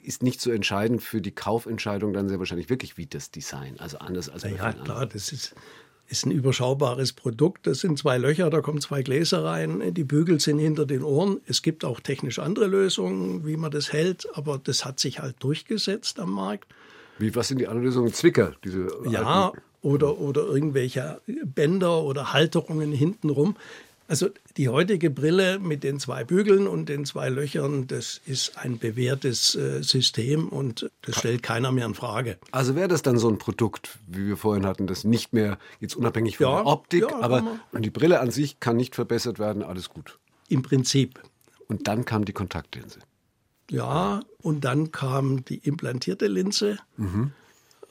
ist 0.00 0.22
nicht 0.22 0.40
so 0.40 0.50
entscheidend 0.50 1.02
für 1.02 1.20
die 1.20 1.32
Kaufentscheidung 1.32 2.14
dann 2.14 2.30
sehr 2.30 2.38
wahrscheinlich 2.38 2.70
wirklich 2.70 2.96
wie 2.96 3.04
das 3.04 3.30
Design, 3.30 3.78
also 3.78 3.98
anders 3.98 4.30
als 4.30 4.42
bei 4.42 4.52
Ja, 4.52 4.72
klar, 4.72 5.04
das 5.04 5.32
ist, 5.32 5.54
ist 6.08 6.26
ein 6.26 6.30
überschaubares 6.30 7.12
Produkt. 7.12 7.66
Das 7.66 7.80
sind 7.80 7.98
zwei 7.98 8.18
Löcher, 8.18 8.50
da 8.50 8.60
kommen 8.60 8.80
zwei 8.80 9.02
Gläser 9.02 9.44
rein. 9.44 9.94
Die 9.94 10.04
Bügel 10.04 10.40
sind 10.40 10.58
hinter 10.58 10.86
den 10.86 11.02
Ohren. 11.02 11.40
Es 11.46 11.62
gibt 11.62 11.84
auch 11.84 12.00
technisch 12.00 12.38
andere 12.38 12.66
Lösungen, 12.66 13.46
wie 13.46 13.56
man 13.56 13.70
das 13.70 13.92
hält, 13.92 14.26
aber 14.34 14.60
das 14.62 14.84
hat 14.84 15.00
sich 15.00 15.20
halt 15.20 15.36
durchgesetzt 15.40 16.20
am 16.20 16.32
Markt. 16.32 16.66
Wie, 17.18 17.34
was 17.34 17.48
sind 17.48 17.58
die 17.58 17.66
anderen 17.66 17.86
Lösungen? 17.86 18.12
Zwicker, 18.12 18.54
diese 18.64 18.88
Ja, 19.08 19.46
alten- 19.46 19.60
oder, 19.82 20.18
oder 20.18 20.46
irgendwelche 20.46 21.20
Bänder 21.44 22.02
oder 22.02 22.32
Halterungen 22.32 22.92
hintenrum. 22.92 23.56
Also 24.06 24.28
die 24.58 24.68
heutige 24.68 25.10
Brille 25.10 25.58
mit 25.58 25.82
den 25.82 25.98
zwei 25.98 26.24
Bügeln 26.24 26.66
und 26.66 26.88
den 26.88 27.06
zwei 27.06 27.30
Löchern, 27.30 27.86
das 27.86 28.20
ist 28.26 28.58
ein 28.58 28.78
bewährtes 28.78 29.54
äh, 29.54 29.82
System 29.82 30.48
und 30.48 30.90
das 31.02 31.18
stellt 31.18 31.42
keiner 31.42 31.72
mehr 31.72 31.86
in 31.86 31.94
Frage. 31.94 32.36
Also 32.50 32.76
wäre 32.76 32.88
das 32.88 33.00
dann 33.00 33.18
so 33.18 33.28
ein 33.28 33.38
Produkt, 33.38 33.98
wie 34.06 34.26
wir 34.26 34.36
vorhin 34.36 34.66
hatten, 34.66 34.86
das 34.86 35.04
nicht 35.04 35.32
mehr 35.32 35.58
jetzt 35.80 35.96
unabhängig 35.96 36.36
von 36.36 36.46
Ja, 36.46 36.56
der 36.56 36.66
Optik, 36.66 37.02
ja, 37.10 37.18
aber 37.20 37.58
die 37.72 37.90
Brille 37.90 38.20
an 38.20 38.30
sich 38.30 38.60
kann 38.60 38.76
nicht 38.76 38.94
verbessert 38.94 39.38
werden, 39.38 39.62
alles 39.62 39.88
gut. 39.88 40.18
Im 40.48 40.62
Prinzip. 40.62 41.22
Und 41.68 41.88
dann 41.88 42.04
kam 42.04 42.26
die 42.26 42.32
Kontaktlinse. 42.32 42.98
Ja, 43.70 44.20
und 44.42 44.64
dann 44.64 44.92
kam 44.92 45.46
die 45.46 45.56
implantierte 45.56 46.26
Linse. 46.26 46.78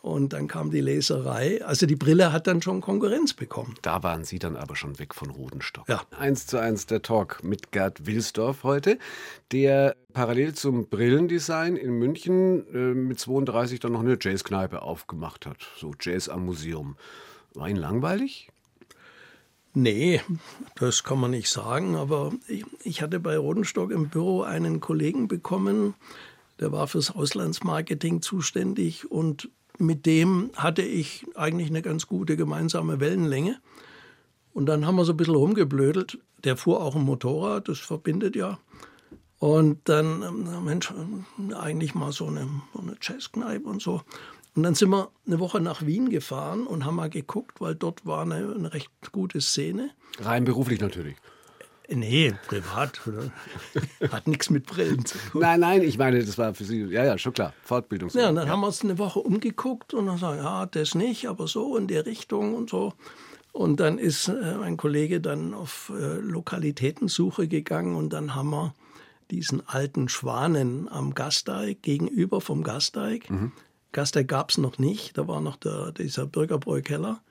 Und 0.03 0.33
dann 0.33 0.49
kam 0.49 0.69
die 0.69 0.81
Leserei. 0.81 1.63
Also 1.63 1.85
die 1.85 1.95
Brille 1.95 2.33
hat 2.33 2.45
dann 2.45 2.61
schon 2.61 2.81
Konkurrenz 2.81 3.33
bekommen. 3.33 3.75
Da 3.83 4.03
waren 4.03 4.25
Sie 4.25 4.37
dann 4.37 4.57
aber 4.57 4.75
schon 4.75 4.99
weg 4.99 5.15
von 5.15 5.29
Rodenstock. 5.29 5.87
Ja. 5.87 6.01
Eins 6.11 6.45
zu 6.45 6.57
eins 6.57 6.85
der 6.85 7.01
Talk 7.01 7.41
mit 7.41 7.71
Gerd 7.71 8.05
Wilsdorf 8.05 8.63
heute, 8.63 8.99
der 9.53 9.95
parallel 10.11 10.55
zum 10.55 10.89
Brillendesign 10.89 11.77
in 11.77 11.91
München 11.91 12.67
äh, 12.73 12.93
mit 12.93 13.17
32 13.17 13.79
dann 13.79 13.93
noch 13.93 14.01
eine 14.01 14.17
Jazzkneipe 14.19 14.81
aufgemacht 14.81 15.45
hat. 15.45 15.65
So 15.77 15.93
Jazz 15.97 16.27
am 16.27 16.43
Museum. 16.43 16.97
War 17.53 17.69
Ihnen 17.69 17.79
langweilig? 17.79 18.49
Nee, 19.73 20.19
das 20.75 21.05
kann 21.05 21.21
man 21.21 21.31
nicht 21.31 21.49
sagen. 21.49 21.95
Aber 21.95 22.33
ich, 22.49 22.65
ich 22.83 23.01
hatte 23.01 23.21
bei 23.21 23.37
Rodenstock 23.37 23.89
im 23.89 24.09
Büro 24.09 24.41
einen 24.41 24.81
Kollegen 24.81 25.29
bekommen, 25.29 25.93
der 26.59 26.73
war 26.73 26.87
fürs 26.87 27.09
Auslandsmarketing 27.09 28.21
zuständig 28.21 29.09
und 29.09 29.49
mit 29.79 30.05
dem 30.05 30.51
hatte 30.55 30.81
ich 30.81 31.25
eigentlich 31.35 31.69
eine 31.69 31.81
ganz 31.81 32.07
gute 32.07 32.37
gemeinsame 32.37 32.99
Wellenlänge. 32.99 33.59
Und 34.53 34.67
dann 34.67 34.85
haben 34.85 34.95
wir 34.95 35.05
so 35.05 35.13
ein 35.13 35.17
bisschen 35.17 35.35
rumgeblödelt. 35.35 36.19
Der 36.43 36.57
fuhr 36.57 36.81
auch 36.81 36.95
ein 36.95 37.03
Motorrad, 37.03 37.67
das 37.67 37.79
verbindet 37.79 38.35
ja. 38.35 38.59
Und 39.39 39.89
dann, 39.89 40.21
ähm, 40.21 40.63
Mensch, 40.63 40.93
eigentlich 41.53 41.95
mal 41.95 42.11
so 42.11 42.27
eine, 42.27 42.47
so 42.73 42.79
eine 42.79 42.95
Jazzkneipe 43.01 43.67
und 43.67 43.81
so. 43.81 44.01
Und 44.55 44.63
dann 44.63 44.75
sind 44.75 44.89
wir 44.91 45.09
eine 45.25 45.39
Woche 45.39 45.59
nach 45.59 45.85
Wien 45.85 46.09
gefahren 46.09 46.67
und 46.67 46.85
haben 46.85 46.95
mal 46.95 47.09
geguckt, 47.09 47.59
weil 47.59 47.75
dort 47.75 48.05
war 48.05 48.21
eine, 48.21 48.53
eine 48.53 48.73
recht 48.73 48.91
gute 49.11 49.41
Szene. 49.41 49.89
Rein 50.19 50.45
beruflich 50.45 50.79
natürlich. 50.79 51.15
Nee, 51.89 52.33
privat. 52.47 53.01
Hat 54.11 54.27
nichts 54.27 54.49
mit 54.49 54.65
Brillen 54.65 55.05
zu 55.05 55.17
tun. 55.17 55.41
Nein, 55.41 55.59
nein, 55.59 55.81
ich 55.81 55.97
meine, 55.97 56.23
das 56.23 56.37
war 56.37 56.53
für 56.53 56.63
Sie, 56.63 56.83
ja, 56.83 57.03
ja, 57.03 57.17
schon 57.17 57.33
klar, 57.33 57.53
Fortbildung. 57.63 58.09
Ja, 58.13 58.29
und 58.29 58.35
dann 58.35 58.49
haben 58.49 58.61
wir 58.61 58.67
uns 58.67 58.83
eine 58.83 58.97
Woche 58.97 59.19
umgeguckt 59.19 59.93
und 59.93 60.07
dann 60.07 60.17
sagen, 60.17 60.37
ja, 60.37 60.65
das 60.65 60.95
nicht, 60.95 61.27
aber 61.27 61.47
so 61.47 61.75
in 61.77 61.87
der 61.87 62.05
Richtung 62.05 62.55
und 62.55 62.69
so. 62.69 62.93
Und 63.51 63.79
dann 63.79 63.99
ist 63.99 64.29
äh, 64.29 64.55
ein 64.63 64.77
Kollege 64.77 65.21
dann 65.21 65.53
auf 65.53 65.91
äh, 65.95 66.15
Lokalitätensuche 66.15 67.47
gegangen 67.47 67.95
und 67.95 68.11
dann 68.11 68.33
haben 68.33 68.49
wir 68.49 68.73
diesen 69.29 69.67
alten 69.67 70.09
Schwanen 70.09 70.89
am 70.89 71.13
Gasteig 71.13 71.81
gegenüber 71.81 72.41
vom 72.41 72.63
Gasteig. 72.63 73.29
Mhm. 73.29 73.51
Gasteig 73.91 74.27
gab 74.27 74.49
es 74.49 74.57
noch 74.57 74.79
nicht, 74.79 75.17
da 75.17 75.27
war 75.27 75.39
noch 75.39 75.57
der, 75.57 75.91
dieser 75.91 76.25
Bürgerbräu-Keller. 76.25 77.21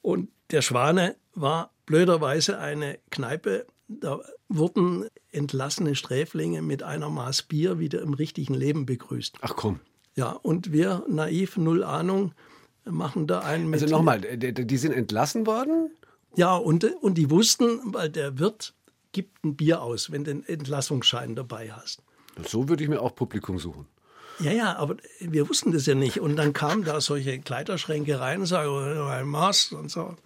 Und 0.00 0.28
der 0.50 0.62
Schwane 0.62 1.16
war 1.34 1.70
blöderweise 1.86 2.58
eine 2.58 2.98
Kneipe 3.10 3.66
da 4.00 4.20
wurden 4.48 5.08
entlassene 5.32 5.94
Sträflinge 5.94 6.62
mit 6.62 6.82
einer 6.82 7.10
Maß 7.10 7.42
Bier 7.42 7.78
wieder 7.78 8.00
im 8.02 8.14
richtigen 8.14 8.54
Leben 8.54 8.86
begrüßt. 8.86 9.38
Ach 9.40 9.54
komm. 9.56 9.80
Ja, 10.14 10.30
und 10.30 10.72
wir, 10.72 11.04
naiv, 11.08 11.56
null 11.56 11.82
Ahnung, 11.82 12.32
machen 12.84 13.26
da 13.26 13.40
einen 13.40 13.68
mit. 13.68 13.82
Also 13.82 13.94
nochmal, 13.94 14.20
die 14.20 14.76
sind 14.76 14.92
entlassen 14.92 15.46
worden? 15.46 15.90
Ja, 16.36 16.56
und, 16.56 16.84
und 17.02 17.16
die 17.16 17.30
wussten, 17.30 17.80
weil 17.92 18.10
der 18.10 18.38
Wirt 18.38 18.74
gibt 19.12 19.44
ein 19.44 19.56
Bier 19.56 19.82
aus, 19.82 20.12
wenn 20.12 20.24
du 20.24 20.34
den 20.34 20.44
Entlassungsschein 20.46 21.34
dabei 21.34 21.72
hast. 21.72 22.02
So 22.46 22.68
würde 22.68 22.84
ich 22.84 22.88
mir 22.88 23.00
auch 23.00 23.14
Publikum 23.14 23.58
suchen. 23.58 23.86
Ja, 24.38 24.52
ja, 24.52 24.76
aber 24.76 24.96
wir 25.18 25.48
wussten 25.48 25.72
das 25.72 25.86
ja 25.86 25.94
nicht. 25.94 26.20
Und 26.20 26.36
dann 26.36 26.52
kamen 26.52 26.84
da 26.84 27.00
solche 27.00 27.40
Kleiderschränke 27.40 28.20
rein 28.20 28.40
und 28.40 28.46
sagen, 28.46 28.70
ein 29.08 29.26
Maß 29.26 29.72
und 29.72 29.90
so. 29.90 30.16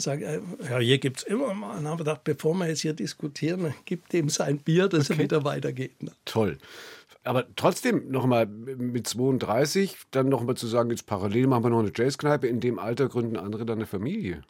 Sage, 0.00 0.24
äh, 0.26 0.40
ja, 0.70 0.78
hier 0.78 0.98
gibt 0.98 1.18
es 1.18 1.22
immer 1.24 1.54
mal. 1.54 1.78
Und 1.78 1.86
habe 1.86 1.98
gedacht, 1.98 2.24
bevor 2.24 2.54
wir 2.54 2.66
jetzt 2.68 2.80
hier 2.80 2.92
diskutieren, 2.92 3.74
gibt 3.84 4.12
dem 4.12 4.28
sein 4.28 4.58
Bier, 4.58 4.88
dass 4.88 5.10
okay. 5.10 5.18
er 5.18 5.24
wieder 5.24 5.44
weitergeht. 5.44 5.92
Toll. 6.24 6.58
Aber 7.24 7.44
trotzdem 7.56 8.10
nochmal 8.10 8.46
mit 8.46 9.06
32 9.06 9.96
dann 10.10 10.28
nochmal 10.28 10.56
zu 10.56 10.66
sagen, 10.66 10.90
jetzt 10.90 11.06
parallel 11.06 11.46
machen 11.46 11.64
wir 11.64 11.70
noch 11.70 11.80
eine 11.80 11.92
Jazzkneipe, 11.94 12.46
in 12.46 12.60
dem 12.60 12.78
Alter 12.78 13.08
gründen 13.08 13.36
andere 13.36 13.66
dann 13.66 13.78
eine 13.78 13.86
Familie. 13.86 14.42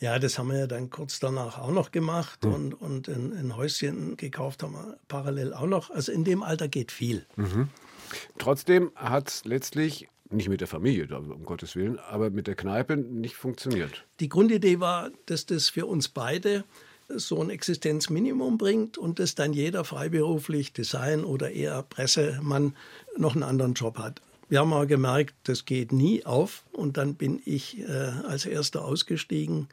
Ja, 0.00 0.18
das 0.18 0.36
haben 0.36 0.48
wir 0.48 0.58
ja 0.58 0.66
dann 0.66 0.90
kurz 0.90 1.20
danach 1.20 1.58
auch 1.58 1.70
noch 1.70 1.92
gemacht 1.92 2.44
hm. 2.44 2.52
und, 2.52 2.74
und 2.74 3.08
ein, 3.08 3.32
ein, 3.32 3.56
Häuschen 3.56 4.16
gekauft 4.16 4.64
haben 4.64 4.72
wir 4.72 4.98
parallel 5.06 5.54
auch 5.54 5.66
noch. 5.66 5.90
Also 5.90 6.10
in 6.10 6.24
dem 6.24 6.42
Alter 6.42 6.66
geht 6.66 6.90
viel. 6.90 7.24
Mhm. 7.36 7.68
Trotzdem 8.36 8.90
hat 8.96 9.42
letztlich 9.44 10.08
nicht 10.32 10.48
mit 10.48 10.60
der 10.60 10.68
Familie, 10.68 11.06
um 11.16 11.44
Gottes 11.44 11.76
Willen, 11.76 11.98
aber 11.98 12.30
mit 12.30 12.46
der 12.46 12.54
Kneipe 12.54 12.96
nicht 12.96 13.34
funktioniert. 13.34 14.04
Die 14.20 14.28
Grundidee 14.28 14.80
war, 14.80 15.10
dass 15.26 15.46
das 15.46 15.68
für 15.68 15.86
uns 15.86 16.08
beide 16.08 16.64
so 17.08 17.40
ein 17.40 17.50
Existenzminimum 17.50 18.58
bringt 18.58 18.98
und 18.98 19.18
dass 19.18 19.34
dann 19.34 19.52
jeder 19.52 19.84
freiberuflich 19.84 20.72
Design 20.72 21.24
oder 21.24 21.50
eher 21.50 21.82
Pressemann 21.82 22.74
noch 23.16 23.34
einen 23.34 23.42
anderen 23.42 23.74
Job 23.74 23.98
hat. 23.98 24.22
Wir 24.48 24.60
haben 24.60 24.72
aber 24.72 24.86
gemerkt, 24.86 25.34
das 25.44 25.64
geht 25.64 25.92
nie 25.92 26.24
auf 26.26 26.64
und 26.72 26.96
dann 26.96 27.14
bin 27.14 27.40
ich 27.44 27.80
äh, 27.80 28.12
als 28.26 28.44
erster 28.44 28.84
ausgestiegen 28.84 29.68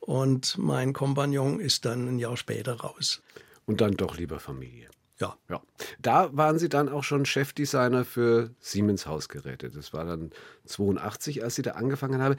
und 0.00 0.58
mein 0.58 0.92
Kompagnon 0.92 1.60
ist 1.60 1.84
dann 1.84 2.08
ein 2.08 2.18
Jahr 2.18 2.36
später 2.36 2.74
raus. 2.74 3.22
Und 3.66 3.80
dann 3.80 3.96
doch 3.96 4.16
lieber 4.16 4.40
Familie. 4.40 4.88
Ja. 5.20 5.36
ja. 5.48 5.62
Da 6.00 6.36
waren 6.36 6.58
Sie 6.58 6.68
dann 6.68 6.88
auch 6.88 7.04
schon 7.04 7.24
Chefdesigner 7.24 8.04
für 8.04 8.50
Siemens 8.58 9.06
Hausgeräte. 9.06 9.70
Das 9.70 9.92
war 9.92 10.04
dann 10.04 10.30
82, 10.66 11.44
als 11.44 11.54
Sie 11.54 11.62
da 11.62 11.72
angefangen 11.72 12.20
haben. 12.20 12.36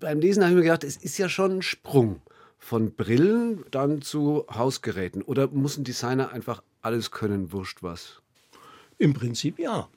Beim 0.00 0.20
Lesen 0.20 0.42
habe 0.42 0.52
ich 0.52 0.56
mir 0.56 0.62
gedacht, 0.62 0.84
es 0.84 0.96
ist 0.96 1.18
ja 1.18 1.28
schon 1.28 1.58
ein 1.58 1.62
Sprung 1.62 2.22
von 2.58 2.94
Brillen 2.94 3.64
dann 3.70 4.00
zu 4.00 4.46
Hausgeräten. 4.50 5.22
Oder 5.22 5.48
muss 5.48 5.76
ein 5.76 5.84
Designer 5.84 6.32
einfach 6.32 6.62
alles 6.80 7.10
können, 7.10 7.52
wurscht 7.52 7.82
was? 7.82 8.22
Im 8.98 9.12
Prinzip 9.12 9.58
ja. 9.58 9.88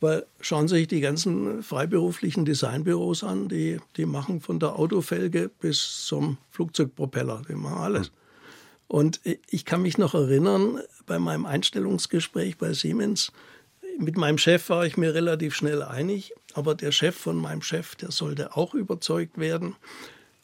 Weil 0.00 0.26
schauen 0.40 0.68
Sie 0.68 0.76
sich 0.76 0.86
die 0.86 1.00
ganzen 1.00 1.62
freiberuflichen 1.64 2.44
Designbüros 2.44 3.24
an, 3.24 3.48
die, 3.48 3.80
die 3.96 4.06
machen 4.06 4.40
von 4.40 4.60
der 4.60 4.78
Autofelge 4.78 5.50
bis 5.60 6.06
zum 6.06 6.38
Flugzeugpropeller, 6.50 7.42
die 7.48 7.54
machen 7.54 7.78
alles. 7.78 8.12
Und 8.88 9.20
ich 9.50 9.66
kann 9.66 9.82
mich 9.82 9.98
noch 9.98 10.14
erinnern, 10.14 10.80
bei 11.06 11.18
meinem 11.18 11.44
Einstellungsgespräch 11.44 12.56
bei 12.56 12.72
Siemens, 12.72 13.32
mit 13.98 14.16
meinem 14.16 14.38
Chef 14.38 14.68
war 14.70 14.86
ich 14.86 14.96
mir 14.96 15.14
relativ 15.14 15.54
schnell 15.54 15.82
einig, 15.82 16.32
aber 16.54 16.74
der 16.74 16.92
Chef 16.92 17.16
von 17.16 17.36
meinem 17.36 17.62
Chef, 17.62 17.96
der 17.96 18.12
sollte 18.12 18.56
auch 18.56 18.74
überzeugt 18.74 19.38
werden. 19.38 19.76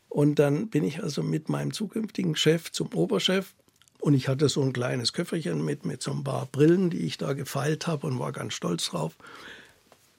Und 0.08 0.38
dann 0.38 0.68
bin 0.68 0.84
ich 0.84 1.02
also 1.02 1.22
mit 1.22 1.48
meinem 1.48 1.72
zukünftigen 1.72 2.36
Chef 2.36 2.70
zum 2.70 2.92
Oberchef 2.92 3.54
und 4.00 4.14
ich 4.14 4.28
hatte 4.28 4.48
so 4.48 4.60
ein 4.60 4.72
kleines 4.72 5.12
Köfferchen 5.12 5.64
mit, 5.64 5.86
mit 5.86 6.02
so 6.02 6.10
ein 6.10 6.24
paar 6.24 6.46
Brillen, 6.46 6.90
die 6.90 7.06
ich 7.06 7.16
da 7.16 7.32
gefeilt 7.32 7.86
habe 7.86 8.06
und 8.06 8.18
war 8.18 8.32
ganz 8.32 8.54
stolz 8.54 8.90
drauf. 8.90 9.14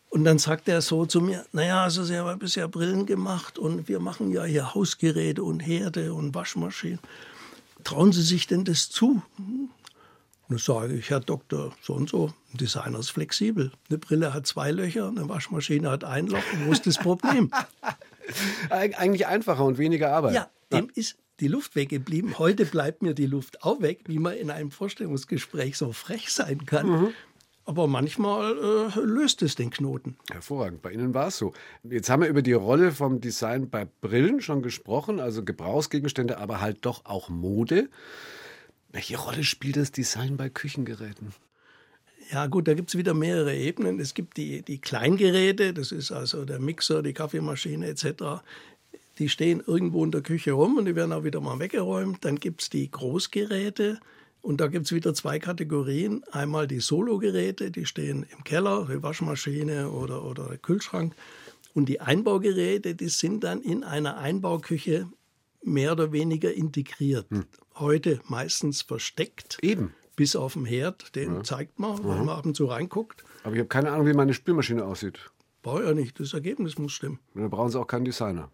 Und 0.09 0.23
dann 0.23 0.39
sagt 0.39 0.67
er 0.69 0.81
so 0.81 1.05
zu 1.05 1.21
mir, 1.21 1.45
naja, 1.51 1.83
also 1.83 2.03
Sie 2.03 2.17
haben 2.17 2.39
bisher 2.39 2.67
Brillen 2.69 3.05
gemacht 3.05 3.59
und 3.59 3.87
wir 3.87 3.99
machen 3.99 4.31
ja 4.31 4.45
hier 4.45 4.73
Hausgeräte 4.73 5.43
und 5.43 5.59
Herde 5.59 6.13
und 6.13 6.33
Waschmaschinen 6.33 6.99
trauen 7.85 8.11
Sie 8.11 8.21
sich 8.21 8.47
denn 8.47 8.65
das 8.65 8.89
zu? 8.89 9.21
Und 9.37 9.69
dann 10.49 10.57
sage 10.57 10.95
ich, 10.95 11.09
Herr 11.09 11.21
Doktor, 11.21 11.73
so 11.81 11.93
und 11.93 12.09
so, 12.09 12.33
ein 12.53 12.57
Designer 12.57 12.99
ist 12.99 13.11
flexibel. 13.11 13.71
Eine 13.89 13.97
Brille 13.97 14.33
hat 14.33 14.45
zwei 14.45 14.71
Löcher, 14.71 15.07
eine 15.07 15.27
Waschmaschine 15.29 15.89
hat 15.89 16.03
ein 16.03 16.27
Loch. 16.27 16.43
Wo 16.65 16.71
ist 16.71 16.85
das 16.85 16.97
Problem? 16.97 17.49
Eigentlich 18.69 19.27
einfacher 19.27 19.63
und 19.63 19.77
weniger 19.77 20.11
Arbeit. 20.11 20.35
Ja, 20.35 20.49
dem 20.71 20.91
ist 20.93 21.17
die 21.39 21.47
Luft 21.47 21.75
weggeblieben. 21.75 22.37
Heute 22.37 22.65
bleibt 22.65 23.01
mir 23.01 23.13
die 23.13 23.25
Luft 23.25 23.63
auch 23.63 23.81
weg, 23.81 24.01
wie 24.05 24.19
man 24.19 24.35
in 24.35 24.49
einem 24.49 24.71
Vorstellungsgespräch 24.71 25.77
so 25.77 25.91
frech 25.91 26.31
sein 26.31 26.65
kann. 26.65 26.87
Mhm. 26.87 27.13
Aber 27.67 27.87
manchmal 27.87 28.55
äh, 28.95 28.99
löst 28.99 29.41
es 29.41 29.55
den 29.55 29.71
Knoten. 29.71 30.17
Hervorragend, 30.31 30.83
bei 30.83 30.91
Ihnen 30.91 31.15
war 31.15 31.27
es 31.27 31.37
so. 31.37 31.53
Jetzt 31.83 32.11
haben 32.11 32.21
wir 32.21 32.29
über 32.29 32.43
die 32.43 32.53
Rolle 32.53 32.91
vom 32.91 33.21
Design 33.21 33.69
bei 33.71 33.87
Brillen 34.01 34.39
schon 34.39 34.61
gesprochen, 34.61 35.19
also 35.19 35.43
Gebrauchsgegenstände, 35.43 36.37
aber 36.37 36.61
halt 36.61 36.85
doch 36.85 37.05
auch 37.05 37.29
Mode. 37.29 37.89
Welche 38.91 39.17
Rolle 39.17 39.43
spielt 39.43 39.77
das 39.77 39.91
Design 39.91 40.37
bei 40.37 40.49
Küchengeräten? 40.49 41.33
Ja 42.31 42.47
gut, 42.47 42.67
da 42.67 42.75
gibt 42.75 42.89
es 42.89 42.97
wieder 42.97 43.13
mehrere 43.13 43.55
Ebenen. 43.55 43.99
Es 43.99 44.13
gibt 44.13 44.37
die, 44.37 44.61
die 44.61 44.79
Kleingeräte, 44.79 45.73
das 45.73 45.91
ist 45.91 46.11
also 46.11 46.45
der 46.45 46.59
Mixer, 46.59 47.03
die 47.03 47.13
Kaffeemaschine 47.13 47.87
etc. 47.87 48.43
Die 49.19 49.29
stehen 49.29 49.61
irgendwo 49.65 50.03
in 50.03 50.11
der 50.11 50.21
Küche 50.21 50.53
rum 50.53 50.77
und 50.77 50.85
die 50.85 50.95
werden 50.95 51.13
auch 51.13 51.23
wieder 51.23 51.41
mal 51.41 51.59
weggeräumt. 51.59 52.23
Dann 52.25 52.37
gibt 52.37 52.61
es 52.61 52.69
die 52.69 52.89
Großgeräte, 52.89 53.99
und 54.45 54.61
da 54.61 54.67
gibt 54.67 54.85
es 54.85 54.91
wieder 54.91 55.15
zwei 55.15 55.39
Kategorien. 55.39 56.23
Einmal 56.31 56.67
die 56.67 56.79
Solo-Geräte, 56.79 57.71
die 57.71 57.87
stehen 57.87 58.27
im 58.31 58.43
Keller, 58.43 58.85
die 58.87 59.01
Waschmaschine 59.01 59.89
oder, 59.89 60.23
oder 60.23 60.49
der 60.49 60.59
Kühlschrank. 60.59 61.15
Und 61.73 61.89
die 61.89 61.99
Einbaugeräte, 61.99 62.93
die 62.93 63.09
sind 63.09 63.43
dann 63.43 63.59
in 63.61 63.83
einer 63.83 64.17
Einbauküche 64.17 65.07
mehr 65.63 65.93
oder 65.93 66.11
weniger 66.11 66.53
integriert. 66.53 67.25
Hm. 67.31 67.45
Heute 67.73 68.21
meistens 68.27 68.83
versteckt. 68.83 69.57
Eben. 69.63 69.95
Bis 70.15 70.35
auf 70.35 70.53
den 70.53 70.65
Herd, 70.65 71.15
den 71.15 71.37
ja. 71.37 71.43
zeigt 71.43 71.79
man, 71.79 71.97
wenn 72.03 72.25
man 72.25 72.29
ab 72.29 72.45
und 72.45 72.55
zu 72.55 72.65
reinguckt. 72.65 73.23
Aber 73.43 73.53
ich 73.53 73.59
habe 73.59 73.67
keine 73.67 73.91
Ahnung, 73.91 74.05
wie 74.05 74.13
meine 74.13 74.35
Spülmaschine 74.35 74.85
aussieht. 74.85 75.31
Brauche 75.63 75.85
ja 75.85 75.93
nicht, 75.95 76.19
das 76.19 76.35
Ergebnis 76.35 76.77
muss 76.77 76.91
stimmen. 76.91 77.19
Und 77.33 77.41
dann 77.41 77.49
brauchen 77.49 77.71
Sie 77.71 77.79
auch 77.79 77.87
keinen 77.87 78.05
Designer. 78.05 78.51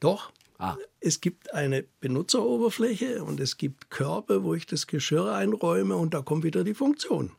Doch, 0.00 0.32
Ah. 0.58 0.76
Es 1.00 1.20
gibt 1.20 1.54
eine 1.54 1.84
Benutzeroberfläche 2.00 3.22
und 3.22 3.40
es 3.40 3.56
gibt 3.56 3.90
Körbe, 3.90 4.42
wo 4.42 4.54
ich 4.54 4.66
das 4.66 4.88
Geschirr 4.88 5.32
einräume 5.32 5.96
und 5.96 6.14
da 6.14 6.22
kommt 6.22 6.44
wieder 6.44 6.64
die 6.64 6.74
Funktion. 6.74 7.30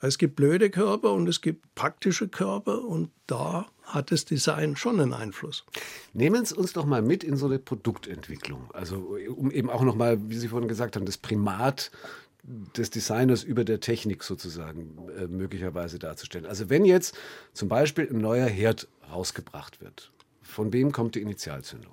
Es 0.00 0.18
gibt 0.18 0.36
blöde 0.36 0.68
Körper 0.68 1.12
und 1.12 1.28
es 1.28 1.40
gibt 1.40 1.74
praktische 1.76 2.28
Körper 2.28 2.84
und 2.84 3.10
da 3.26 3.68
hat 3.84 4.10
das 4.10 4.24
Design 4.24 4.76
schon 4.76 5.00
einen 5.00 5.14
Einfluss. 5.14 5.64
Nehmen 6.12 6.44
Sie 6.44 6.56
uns 6.56 6.72
doch 6.72 6.84
mal 6.84 7.02
mit 7.02 7.22
in 7.22 7.36
so 7.36 7.46
eine 7.46 7.60
Produktentwicklung. 7.60 8.68
Also 8.72 9.16
um 9.36 9.50
eben 9.50 9.70
auch 9.70 9.82
noch 9.82 9.94
mal, 9.94 10.18
wie 10.28 10.36
Sie 10.36 10.48
vorhin 10.48 10.68
gesagt 10.68 10.96
haben, 10.96 11.06
das 11.06 11.18
Primat 11.18 11.92
des 12.42 12.90
Designers 12.90 13.44
über 13.44 13.64
der 13.64 13.78
Technik 13.78 14.24
sozusagen 14.24 14.98
äh, 15.16 15.28
möglicherweise 15.28 16.00
darzustellen. 16.00 16.46
Also 16.46 16.68
wenn 16.68 16.84
jetzt 16.84 17.16
zum 17.52 17.68
Beispiel 17.68 18.08
ein 18.10 18.18
neuer 18.18 18.48
Herd 18.48 18.88
rausgebracht 19.08 19.80
wird, 19.80 20.10
von 20.42 20.72
wem 20.72 20.90
kommt 20.90 21.14
die 21.14 21.22
Initialzündung? 21.22 21.92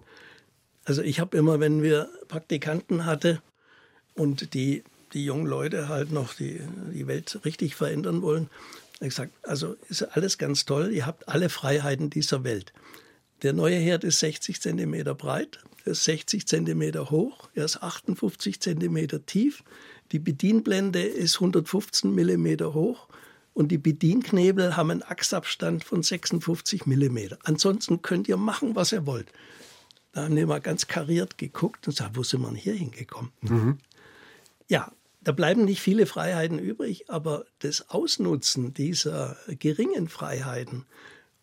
Also 0.89 1.03
ich 1.03 1.19
habe 1.19 1.37
immer, 1.37 1.59
wenn 1.59 1.83
wir 1.83 2.09
Praktikanten 2.29 3.05
hatte 3.05 3.43
und 4.15 4.55
die, 4.55 4.83
die 5.13 5.23
jungen 5.23 5.45
Leute 5.45 5.87
halt 5.87 6.11
noch 6.11 6.33
die, 6.33 6.61
die 6.91 7.05
Welt 7.05 7.41
richtig 7.45 7.75
verändern 7.75 8.23
wollen, 8.23 8.49
gesagt, 8.99 9.31
also 9.43 9.75
ist 9.87 10.01
alles 10.01 10.39
ganz 10.39 10.65
toll, 10.65 10.89
ihr 10.91 11.05
habt 11.05 11.29
alle 11.29 11.49
Freiheiten 11.49 12.09
dieser 12.09 12.43
Welt. 12.43 12.73
Der 13.43 13.53
neue 13.53 13.75
Herd 13.75 14.03
ist 14.03 14.17
60 14.17 14.59
cm 14.59 15.15
breit, 15.15 15.59
er 15.85 15.91
ist 15.91 16.05
60 16.05 16.47
cm 16.47 17.11
hoch, 17.11 17.49
er 17.53 17.65
ist 17.65 17.83
58 17.83 18.59
cm 18.59 19.23
tief, 19.27 19.63
die 20.11 20.17
Bedienblende 20.17 21.03
ist 21.03 21.35
115 21.35 22.15
mm 22.15 22.63
hoch 22.73 23.07
und 23.53 23.67
die 23.67 23.77
Bedienknebel 23.77 24.75
haben 24.75 24.89
einen 24.89 25.03
Achsabstand 25.03 25.83
von 25.83 26.01
56 26.01 26.87
mm. 26.87 27.35
Ansonsten 27.43 28.01
könnt 28.01 28.27
ihr 28.27 28.37
machen, 28.37 28.75
was 28.75 28.91
ihr 28.91 29.05
wollt. 29.05 29.31
Da 30.11 30.23
haben 30.23 30.35
wir 30.35 30.47
mal 30.47 30.61
ganz 30.61 30.87
kariert 30.87 31.37
geguckt 31.37 31.87
und 31.87 31.95
gesagt, 31.95 32.17
wo 32.17 32.23
sind 32.23 32.41
wir 32.41 32.51
hier 32.53 32.73
hingekommen? 32.73 33.31
Mhm. 33.41 33.77
Ja, 34.67 34.91
da 35.21 35.31
bleiben 35.31 35.65
nicht 35.65 35.81
viele 35.81 36.05
Freiheiten 36.05 36.59
übrig, 36.59 37.09
aber 37.09 37.45
das 37.59 37.89
Ausnutzen 37.89 38.73
dieser 38.73 39.37
geringen 39.59 40.07
Freiheiten 40.07 40.85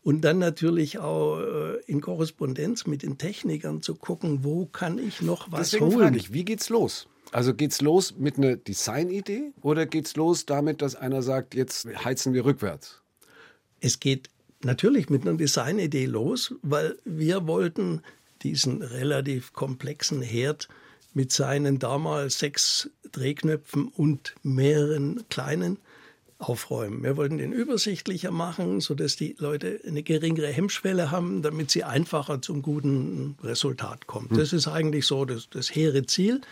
und 0.02 0.20
dann 0.20 0.38
natürlich 0.38 0.98
auch 0.98 1.40
äh, 1.40 1.80
in 1.86 2.00
Korrespondenz 2.00 2.86
mit 2.86 3.02
den 3.02 3.18
Technikern 3.18 3.82
zu 3.82 3.96
gucken, 3.96 4.44
wo 4.44 4.66
kann 4.66 4.98
ich 4.98 5.20
noch 5.20 5.50
was 5.50 5.70
Deswegen 5.70 5.86
holen. 5.86 5.98
Frage 5.98 6.16
ich, 6.16 6.32
wie 6.32 6.44
geht's 6.44 6.68
los? 6.68 7.08
Also 7.32 7.54
geht's 7.54 7.80
los 7.80 8.14
mit 8.16 8.38
einer 8.38 8.54
Designidee 8.54 9.52
oder 9.62 9.84
geht's 9.84 10.14
los 10.14 10.46
damit, 10.46 10.80
dass 10.80 10.94
einer 10.94 11.22
sagt, 11.22 11.56
jetzt 11.56 11.88
heizen 12.04 12.34
wir 12.34 12.44
rückwärts? 12.44 13.02
Es 13.80 13.98
geht 13.98 14.30
natürlich 14.62 15.10
mit 15.10 15.22
einer 15.26 15.36
Designidee 15.36 16.06
los, 16.06 16.54
weil 16.62 16.96
wir 17.04 17.48
wollten 17.48 18.02
diesen 18.46 18.82
relativ 18.82 19.52
komplexen 19.52 20.22
Herd 20.22 20.68
mit 21.14 21.32
seinen 21.32 21.78
damals 21.78 22.38
sechs 22.38 22.90
Drehknöpfen 23.10 23.88
und 23.88 24.34
mehreren 24.42 25.24
kleinen 25.28 25.78
aufräumen. 26.38 27.02
Wir 27.02 27.16
wollten 27.16 27.38
den 27.38 27.52
übersichtlicher 27.52 28.30
machen, 28.30 28.80
sodass 28.80 29.16
die 29.16 29.34
Leute 29.38 29.80
eine 29.86 30.02
geringere 30.02 30.48
Hemmschwelle 30.48 31.10
haben, 31.10 31.42
damit 31.42 31.70
sie 31.70 31.82
einfacher 31.82 32.42
zum 32.42 32.62
guten 32.62 33.36
Resultat 33.42 34.06
kommen. 34.06 34.30
Hm. 34.30 34.38
Das 34.38 34.52
ist 34.52 34.68
eigentlich 34.68 35.06
so 35.06 35.24
das, 35.24 35.48
das 35.50 35.74
hehre 35.74 36.06
Ziel. 36.06 36.42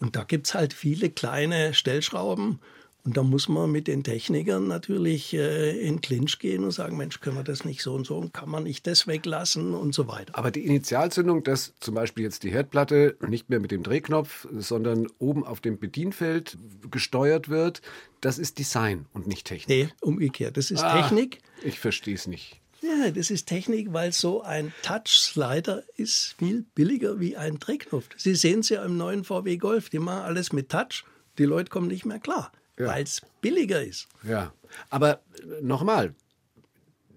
Und 0.00 0.16
da 0.16 0.24
gibt 0.24 0.46
es 0.46 0.54
halt 0.54 0.72
viele 0.72 1.10
kleine 1.10 1.74
Stellschrauben, 1.74 2.58
und 3.04 3.16
da 3.16 3.22
muss 3.22 3.48
man 3.48 3.70
mit 3.70 3.86
den 3.86 4.02
Technikern 4.02 4.68
natürlich 4.68 5.32
äh, 5.32 5.78
in 5.80 6.00
Clinch 6.00 6.38
gehen 6.38 6.64
und 6.64 6.70
sagen, 6.70 6.96
Mensch, 6.96 7.20
können 7.20 7.36
wir 7.36 7.44
das 7.44 7.64
nicht 7.64 7.82
so 7.82 7.94
und 7.94 8.06
so 8.06 8.18
und 8.18 8.34
kann 8.34 8.50
man 8.50 8.64
nicht 8.64 8.86
das 8.86 9.06
weglassen 9.06 9.74
und 9.74 9.94
so 9.94 10.06
weiter. 10.06 10.36
Aber 10.36 10.50
die 10.50 10.66
Initialzündung, 10.66 11.42
dass 11.42 11.72
zum 11.80 11.94
Beispiel 11.94 12.24
jetzt 12.24 12.42
die 12.42 12.50
Herdplatte 12.50 13.16
nicht 13.26 13.48
mehr 13.48 13.60
mit 13.60 13.70
dem 13.70 13.82
Drehknopf, 13.82 14.46
sondern 14.52 15.06
oben 15.18 15.44
auf 15.44 15.60
dem 15.60 15.78
Bedienfeld 15.78 16.58
gesteuert 16.90 17.48
wird, 17.48 17.80
das 18.20 18.38
ist 18.38 18.58
Design 18.58 19.06
und 19.12 19.26
nicht 19.26 19.46
Technik. 19.46 19.68
Nee, 19.68 19.88
umgekehrt. 20.02 20.56
Das 20.56 20.70
ist 20.70 20.82
ah, 20.82 21.00
Technik. 21.00 21.38
Ich 21.62 21.80
verstehe 21.80 22.14
es 22.14 22.26
nicht. 22.26 22.60
Ja, 22.82 23.10
das 23.10 23.30
ist 23.30 23.46
Technik, 23.46 23.92
weil 23.92 24.12
so 24.12 24.42
ein 24.42 24.72
Touch-Slider 24.82 25.84
ist 25.96 26.34
viel 26.38 26.64
billiger 26.74 27.20
wie 27.20 27.36
ein 27.36 27.58
Drehknopf. 27.58 28.08
Sie 28.16 28.34
sehen 28.34 28.60
es 28.60 28.68
ja 28.68 28.84
im 28.84 28.96
neuen 28.96 29.24
VW 29.24 29.56
Golf, 29.56 29.90
die 29.90 29.98
machen 29.98 30.22
alles 30.22 30.52
mit 30.52 30.70
Touch. 30.70 31.04
Die 31.38 31.44
Leute 31.44 31.70
kommen 31.70 31.88
nicht 31.88 32.04
mehr 32.04 32.18
klar 32.18 32.52
ja. 32.80 32.88
weil 32.88 33.04
es 33.04 33.22
billiger 33.40 33.82
ist. 33.82 34.08
Ja, 34.22 34.52
aber 34.88 35.20
äh, 35.42 35.62
nochmal, 35.62 36.14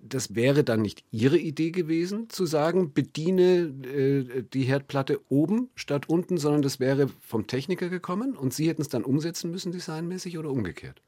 das 0.02 0.36
wäre 0.36 0.64
dann 0.64 0.82
nicht 0.82 1.04
Ihre 1.12 1.38
Idee 1.38 1.72
gewesen, 1.72 2.30
zu 2.30 2.46
sagen, 2.46 2.94
bediene 2.94 3.74
äh, 3.86 4.44
die 4.54 4.64
Herdplatte 4.64 5.22
oben 5.30 5.70
statt 5.76 6.10
unten, 6.10 6.38
sondern 6.38 6.62
das 6.62 6.80
wäre 6.80 7.10
vom 7.22 7.48
Techniker 7.48 7.90
gekommen 7.90 8.36
und 8.36 8.54
Sie 8.54 8.68
hätten 8.68 8.82
es 8.82 8.90
dann 8.90 9.04
umsetzen 9.04 9.52
müssen, 9.52 9.72
designmäßig 9.72 10.38
oder 10.38 10.50
umgekehrt? 10.50 11.02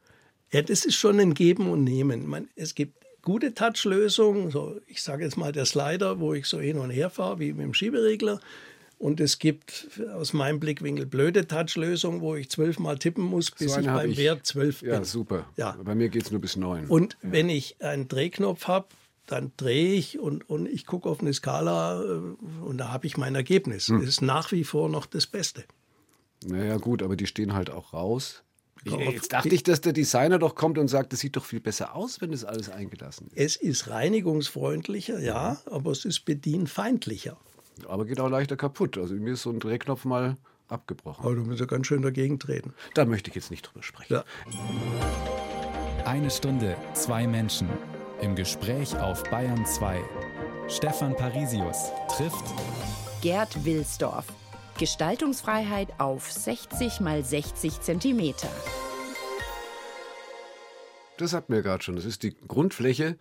Ja, 0.51 0.61
das 0.61 0.85
ist 0.85 0.95
schon 0.95 1.19
ein 1.19 1.33
Geben 1.33 1.69
und 1.69 1.83
Nehmen. 1.83 2.27
Man, 2.27 2.47
es 2.55 2.75
gibt 2.75 3.03
gute 3.21 3.53
Touch-Lösungen, 3.53 4.51
so, 4.51 4.79
ich 4.87 5.01
sage 5.03 5.25
jetzt 5.25 5.35
mal 5.35 5.51
der 5.51 5.65
Slider, 5.65 6.19
wo 6.19 6.33
ich 6.33 6.45
so 6.45 6.59
hin 6.59 6.77
und 6.77 6.91
her 6.91 7.09
fahre, 7.09 7.39
wie 7.39 7.51
mit 7.51 7.65
dem 7.65 7.73
Schieberegler. 7.73 8.39
Und 8.97 9.19
es 9.19 9.39
gibt 9.39 10.01
aus 10.13 10.33
meinem 10.33 10.59
Blickwinkel 10.59 11.05
blöde 11.05 11.47
Touch-Lösungen, 11.47 12.21
wo 12.21 12.35
ich 12.35 12.49
zwölfmal 12.49 12.97
tippen 12.97 13.23
muss, 13.23 13.51
bis 13.51 13.73
so 13.73 13.79
ich 13.81 13.85
beim 13.85 14.11
ich. 14.11 14.17
Wert 14.17 14.45
zwölf 14.45 14.79
bin. 14.79 14.89
Ja, 14.89 15.03
super. 15.03 15.45
Ja. 15.57 15.77
Bei 15.83 15.95
mir 15.95 16.09
geht 16.09 16.23
es 16.23 16.31
nur 16.31 16.39
bis 16.39 16.55
neun. 16.55 16.87
Und 16.87 17.17
ja. 17.21 17.31
wenn 17.31 17.49
ich 17.49 17.75
einen 17.81 18.07
Drehknopf 18.07 18.67
habe, 18.67 18.87
dann 19.25 19.51
drehe 19.57 19.93
ich 19.93 20.19
und, 20.19 20.47
und 20.49 20.67
ich 20.67 20.85
gucke 20.85 21.09
auf 21.09 21.19
eine 21.19 21.33
Skala 21.33 22.01
äh, 22.01 22.05
und 22.63 22.77
da 22.77 22.91
habe 22.91 23.07
ich 23.07 23.17
mein 23.17 23.35
Ergebnis. 23.35 23.87
Hm. 23.87 23.99
Das 23.99 24.09
ist 24.09 24.21
nach 24.21 24.51
wie 24.51 24.63
vor 24.63 24.87
noch 24.89 25.05
das 25.05 25.27
Beste. 25.27 25.65
Naja, 26.45 26.77
gut, 26.77 27.01
aber 27.01 27.15
die 27.15 27.27
stehen 27.27 27.53
halt 27.53 27.69
auch 27.69 27.93
raus. 27.93 28.43
Ich, 28.83 28.93
jetzt 28.93 29.33
dachte 29.33 29.49
ich, 29.49 29.63
dass 29.63 29.81
der 29.81 29.93
Designer 29.93 30.37
doch 30.37 30.53
kommt 30.53 30.77
und 30.77 30.89
sagt, 30.89 31.11
das 31.11 31.19
sieht 31.19 31.35
doch 31.35 31.45
viel 31.45 31.59
besser 31.59 31.95
aus, 31.95 32.21
wenn 32.21 32.31
das 32.31 32.45
alles 32.45 32.69
eingelassen 32.69 33.29
ist. 33.33 33.37
Es 33.37 33.55
ist 33.55 33.89
reinigungsfreundlicher, 33.89 35.19
ja, 35.19 35.57
aber 35.65 35.91
es 35.91 36.05
ist 36.05 36.25
bedienfeindlicher. 36.25 37.37
Aber 37.87 38.05
geht 38.05 38.19
auch 38.19 38.29
leichter 38.29 38.55
kaputt. 38.55 38.97
Also 38.97 39.15
mir 39.15 39.33
ist 39.33 39.43
so 39.43 39.49
ein 39.49 39.59
Drehknopf 39.59 40.05
mal 40.05 40.37
abgebrochen. 40.67 41.25
Aber 41.25 41.35
du 41.35 41.41
musst 41.43 41.59
ja 41.59 41.65
ganz 41.65 41.87
schön 41.87 42.01
dagegen 42.01 42.39
treten. 42.39 42.73
Da 42.93 43.05
möchte 43.05 43.29
ich 43.29 43.35
jetzt 43.35 43.51
nicht 43.51 43.63
drüber 43.63 43.83
sprechen. 43.83 44.13
Ja. 44.13 44.23
Eine 46.05 46.29
Stunde, 46.29 46.77
zwei 46.93 47.27
Menschen. 47.27 47.69
Im 48.21 48.35
Gespräch 48.35 48.97
auf 48.97 49.23
Bayern 49.29 49.65
2. 49.65 50.01
Stefan 50.67 51.15
Parisius 51.15 51.91
trifft 52.15 52.45
Gerd 53.21 53.65
Wilsdorf. 53.65 54.25
Gestaltungsfreiheit 54.77 55.99
auf 55.99 56.31
60 56.31 56.99
mal 56.99 57.23
60 57.23 57.81
Zentimeter. 57.81 58.49
Das 61.17 61.33
hatten 61.33 61.53
wir 61.53 61.61
gerade 61.61 61.83
schon. 61.83 61.95
Das 61.95 62.05
ist 62.05 62.23
die 62.23 62.35
Grundfläche. 62.47 63.17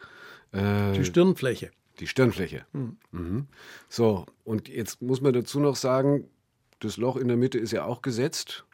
Äh, 0.53 0.93
die 0.93 1.05
Stirnfläche. 1.05 1.71
Die 2.01 2.07
Stirnfläche. 2.07 2.67
Mhm. 2.73 2.97
Mhm. 3.13 3.47
So, 3.89 4.27
und 4.45 4.69
jetzt 4.69 5.01
muss 5.01 5.21
man 5.21 5.33
dazu 5.33 5.61
noch 5.61 5.77
sagen, 5.77 6.29
das 6.81 6.97
Loch 6.97 7.17
in 7.17 7.29
der 7.29 7.37
Mitte 7.37 7.59
ist 7.59 7.73
ja 7.73 7.85
auch 7.85 8.03
gesetzt 8.03 8.65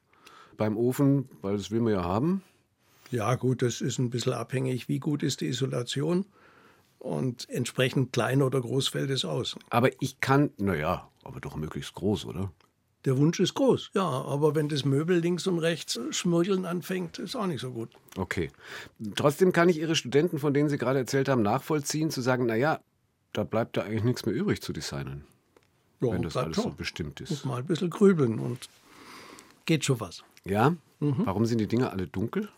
beim 0.57 0.77
Ofen, 0.77 1.29
weil 1.43 1.57
das 1.57 1.71
will 1.71 1.81
man 1.81 1.93
ja 1.93 2.05
haben. 2.05 2.43
Ja, 3.11 3.35
gut, 3.35 3.63
das 3.63 3.81
ist 3.81 3.99
ein 3.99 4.11
bisschen 4.11 4.33
abhängig, 4.33 4.89
wie 4.89 4.99
gut 4.99 5.23
ist 5.23 5.41
die 5.41 5.49
Isolation 5.49 6.27
und 6.99 7.49
entsprechend 7.51 8.13
klein 8.13 8.43
oder 8.43 8.61
groß 8.61 8.89
fällt 8.89 9.11
es 9.11 9.25
aus. 9.25 9.57
Aber 9.71 9.91
ich 10.01 10.21
kann, 10.21 10.51
naja, 10.59 11.09
aber 11.25 11.41
doch 11.41 11.57
möglichst 11.57 11.95
groß, 11.95 12.27
oder? 12.27 12.53
Der 13.07 13.17
Wunsch 13.17 13.41
ist 13.41 13.55
groß, 13.55 13.93
ja, 13.95 14.03
aber 14.03 14.55
wenn 14.55 14.69
das 14.69 14.85
Möbel 14.85 15.19
links 15.19 15.47
und 15.47 15.59
rechts 15.59 15.99
schmürgeln 16.11 16.67
anfängt, 16.67 17.19
ist 17.19 17.35
auch 17.35 17.47
nicht 17.47 17.63
so 17.63 17.73
gut. 17.73 17.89
Okay. 18.17 18.51
Trotzdem 19.17 19.53
kann 19.53 19.71
ich 19.71 19.79
Ihre 19.79 19.97
Studenten, 19.97 20.39
von 20.39 20.53
denen 20.53 20.69
Sie 20.69 20.77
gerade 20.77 20.99
erzählt 20.99 21.31
haben, 21.31 21.41
nachvollziehen, 21.41 22.11
zu 22.11 22.21
sagen, 22.21 22.45
naja, 22.45 22.81
da 23.33 23.45
bleibt 23.45 23.77
da 23.77 23.83
eigentlich 23.83 24.05
nichts 24.05 24.27
mehr 24.27 24.35
übrig 24.35 24.63
zu 24.63 24.73
designen. 24.73 25.25
Ja, 26.01 26.13
wenn 26.13 26.23
das 26.23 26.37
alles 26.37 26.57
schon. 26.57 26.65
so 26.65 26.71
bestimmt 26.71 27.21
ist. 27.21 27.31
Muss 27.31 27.45
mal 27.45 27.59
ein 27.59 27.67
bisschen 27.67 27.91
grübeln 27.91 28.39
und 28.39 28.69
geht 29.67 29.85
schon 29.85 30.01
was. 30.01 30.25
Ja? 30.45 30.71
Mhm. 31.01 31.27
Warum 31.27 31.47
sind 31.47 31.59
die 31.59 31.67
Dinge 31.67 31.91
alle 31.91 32.07
dunkel? 32.07 32.49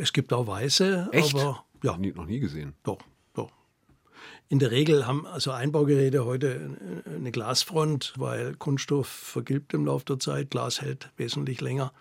Es 0.00 0.12
gibt 0.12 0.32
auch 0.32 0.46
weiße, 0.46 1.10
Echt? 1.12 1.34
aber 1.34 1.64
ja. 1.82 1.96
Nie, 1.96 2.12
noch 2.12 2.26
nie 2.26 2.40
gesehen. 2.40 2.74
Doch, 2.82 2.98
doch. 3.34 3.50
In 4.48 4.58
der 4.58 4.70
Regel 4.70 5.06
haben 5.06 5.26
also 5.26 5.50
Einbaugeräte 5.52 6.24
heute 6.24 6.76
eine 7.06 7.30
Glasfront, 7.30 8.14
weil 8.16 8.54
Kunststoff 8.56 9.06
vergilbt 9.06 9.74
im 9.74 9.86
Laufe 9.86 10.04
der 10.06 10.18
Zeit, 10.18 10.50
Glas 10.50 10.80
hält 10.80 11.10
wesentlich 11.16 11.60
länger. 11.60 11.92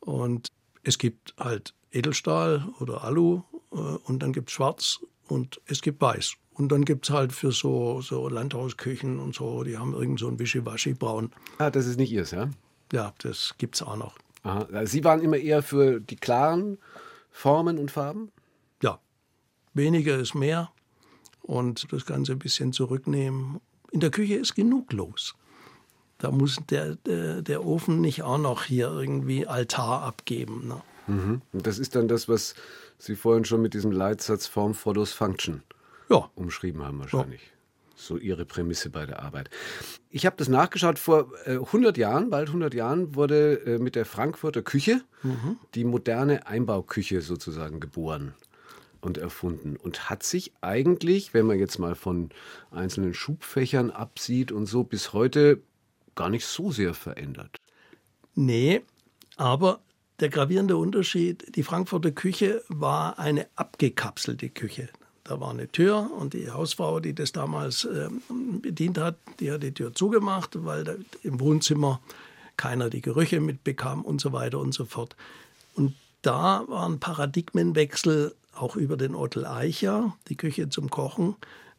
Und 0.00 0.48
es 0.82 0.98
gibt 0.98 1.34
halt 1.38 1.74
Edelstahl 1.90 2.68
oder 2.80 3.04
Alu 3.04 3.42
äh, 3.72 3.76
und 3.76 4.22
dann 4.22 4.32
gibt 4.32 4.48
es 4.48 4.54
Schwarz 4.54 5.00
und 5.28 5.60
es 5.66 5.82
gibt 5.82 6.00
Weiß. 6.00 6.34
Und 6.54 6.70
dann 6.70 6.84
gibt 6.84 7.08
es 7.08 7.14
halt 7.14 7.32
für 7.32 7.52
so, 7.52 8.02
so 8.02 8.28
Landhausküchen 8.28 9.18
und 9.18 9.34
so, 9.34 9.62
die 9.62 9.78
haben 9.78 9.94
irgend 9.94 10.20
so 10.20 10.28
ein 10.28 10.38
Wischiwaschi-Braun. 10.38 11.30
Ah, 11.58 11.70
das 11.70 11.86
ist 11.86 11.96
nicht 11.96 12.12
ihrs, 12.12 12.30
ja? 12.32 12.50
Ja, 12.92 13.14
das 13.18 13.54
gibt 13.56 13.76
es 13.76 13.82
auch 13.82 13.96
noch. 13.96 14.18
Aha. 14.42 14.66
Also 14.72 14.92
Sie 14.92 15.04
waren 15.04 15.22
immer 15.22 15.38
eher 15.38 15.62
für 15.62 16.00
die 16.00 16.16
klaren 16.16 16.78
Formen 17.30 17.78
und 17.78 17.90
Farben? 17.90 18.30
Ja. 18.82 19.00
Weniger 19.72 20.18
ist 20.18 20.34
mehr 20.34 20.70
und 21.40 21.90
das 21.90 22.04
Ganze 22.04 22.32
ein 22.32 22.38
bisschen 22.38 22.72
zurücknehmen. 22.72 23.60
In 23.90 24.00
der 24.00 24.10
Küche 24.10 24.34
ist 24.34 24.54
genug 24.54 24.92
los. 24.92 25.34
Da 26.18 26.30
muss 26.30 26.58
der, 26.70 26.96
der, 26.96 27.42
der 27.42 27.64
Ofen 27.64 28.00
nicht 28.00 28.22
auch 28.22 28.38
noch 28.38 28.64
hier 28.64 28.88
irgendwie 28.88 29.46
Altar 29.46 30.02
abgeben. 30.02 30.68
Ne? 30.68 30.82
Mhm. 31.06 31.42
Und 31.52 31.66
das 31.66 31.78
ist 31.78 31.96
dann 31.96 32.08
das, 32.08 32.28
was 32.28 32.54
Sie 32.98 33.16
vorhin 33.16 33.44
schon 33.44 33.62
mit 33.62 33.74
diesem 33.74 33.90
Leitsatz 33.90 34.46
Form 34.46 34.74
follows 34.74 35.12
Function 35.12 35.62
Ja. 36.12 36.30
umschrieben 36.34 36.82
haben 36.82 36.98
wahrscheinlich. 37.00 37.40
So 37.94 38.16
ihre 38.16 38.44
Prämisse 38.44 38.90
bei 38.90 39.06
der 39.06 39.22
Arbeit. 39.22 39.48
Ich 40.10 40.26
habe 40.26 40.36
das 40.36 40.48
nachgeschaut, 40.48 40.98
vor 40.98 41.32
äh, 41.44 41.52
100 41.52 41.96
Jahren, 41.96 42.30
bald 42.30 42.48
100 42.48 42.74
Jahren, 42.74 43.14
wurde 43.14 43.54
äh, 43.64 43.78
mit 43.78 43.94
der 43.94 44.04
Frankfurter 44.04 44.62
Küche 44.62 45.02
die 45.76 45.84
moderne 45.84 46.48
Einbauküche 46.48 47.20
sozusagen 47.20 47.78
geboren 47.78 48.34
und 49.02 49.18
erfunden 49.18 49.76
und 49.76 50.10
hat 50.10 50.22
sich 50.22 50.52
eigentlich, 50.62 51.34
wenn 51.34 51.46
man 51.46 51.58
jetzt 51.58 51.78
mal 51.78 51.94
von 51.94 52.30
einzelnen 52.70 53.14
Schubfächern 53.14 53.90
absieht 53.90 54.50
und 54.50 54.66
so, 54.66 54.82
bis 54.84 55.12
heute 55.12 55.60
gar 56.14 56.30
nicht 56.30 56.46
so 56.46 56.72
sehr 56.72 56.94
verändert. 56.94 57.58
Nee, 58.34 58.82
aber 59.36 59.80
der 60.20 60.28
gravierende 60.28 60.76
Unterschied, 60.76 61.56
die 61.56 61.62
Frankfurter 61.62 62.12
Küche 62.12 62.62
war 62.68 63.18
eine 63.18 63.48
abgekapselte 63.56 64.48
Küche. 64.48 64.88
Da 65.24 65.40
war 65.40 65.50
eine 65.50 65.68
Tür 65.68 66.10
und 66.18 66.34
die 66.34 66.50
Hausfrau, 66.50 66.98
die 66.98 67.14
das 67.14 67.32
damals 67.32 67.84
ähm, 67.84 68.22
bedient 68.60 68.98
hat, 68.98 69.16
die 69.38 69.52
hat 69.52 69.62
die 69.62 69.72
Tür 69.72 69.94
zugemacht, 69.94 70.64
weil 70.64 71.04
im 71.22 71.38
Wohnzimmer 71.38 72.00
keiner 72.56 72.90
die 72.90 73.00
Gerüche 73.00 73.40
mitbekam 73.40 74.02
und 74.02 74.20
so 74.20 74.32
weiter 74.32 74.58
und 74.58 74.74
so 74.74 74.84
fort. 74.84 75.16
Und 75.74 75.94
da 76.22 76.64
war 76.68 76.88
ein 76.88 76.98
Paradigmenwechsel 76.98 78.34
auch 78.54 78.76
über 78.76 78.96
den 78.96 79.14
Ottel 79.14 79.46
Eicher, 79.46 80.16
die 80.28 80.36
Küche 80.36 80.68
zum 80.68 80.90
Kochen, 80.90 81.36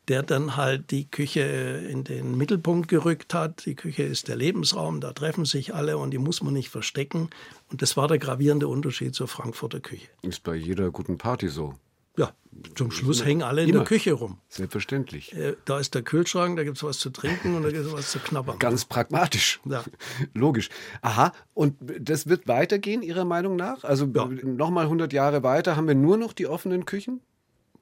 der 0.07 0.23
dann 0.23 0.57
halt 0.57 0.91
die 0.91 1.09
Küche 1.09 1.41
in 1.41 2.03
den 2.03 2.37
Mittelpunkt 2.37 2.89
gerückt 2.89 3.33
hat. 3.33 3.65
Die 3.65 3.75
Küche 3.75 4.03
ist 4.03 4.27
der 4.27 4.35
Lebensraum, 4.35 4.99
da 4.99 5.13
treffen 5.13 5.45
sich 5.45 5.73
alle 5.73 5.97
und 5.97 6.11
die 6.11 6.17
muss 6.17 6.41
man 6.41 6.53
nicht 6.53 6.69
verstecken. 6.69 7.29
Und 7.71 7.81
das 7.81 7.95
war 7.95 8.07
der 8.07 8.19
gravierende 8.19 8.67
Unterschied 8.67 9.15
zur 9.15 9.27
Frankfurter 9.27 9.79
Küche. 9.79 10.07
Ist 10.21 10.43
bei 10.43 10.55
jeder 10.55 10.91
guten 10.91 11.17
Party 11.17 11.47
so. 11.47 11.75
Ja, 12.17 12.31
zum 12.75 12.91
Schluss 12.91 13.25
hängen 13.25 13.41
alle 13.41 13.63
in 13.63 13.69
Immer. 13.69 13.79
der 13.79 13.87
Küche 13.87 14.13
rum. 14.13 14.37
Selbstverständlich. 14.49 15.33
Äh, 15.35 15.55
Da 15.65 15.79
ist 15.79 15.95
der 15.95 16.03
Kühlschrank, 16.03 16.57
da 16.57 16.63
gibt 16.63 16.77
es 16.77 16.83
was 16.83 16.99
zu 16.99 17.09
trinken 17.09 17.55
und 17.55 17.63
da 17.63 17.71
gibt 17.71 17.85
es 17.85 17.91
was 17.91 18.11
zu 18.11 18.19
knabbern. 18.19 18.59
Ganz 18.59 18.85
pragmatisch. 18.85 19.59
Ja. 19.65 19.83
Logisch. 20.33 20.69
Aha, 21.01 21.33
und 21.53 21.75
das 21.99 22.27
wird 22.27 22.47
weitergehen, 22.47 23.01
Ihrer 23.01 23.25
Meinung 23.25 23.55
nach? 23.55 23.83
Also 23.83 24.05
Ja. 24.05 24.25
nochmal 24.43 24.85
100 24.85 25.11
Jahre 25.13 25.41
weiter 25.43 25.75
haben 25.75 25.87
wir 25.87 25.95
nur 25.95 26.17
noch 26.17 26.33
die 26.33 26.47
offenen 26.47 26.85
Küchen? 26.85 27.21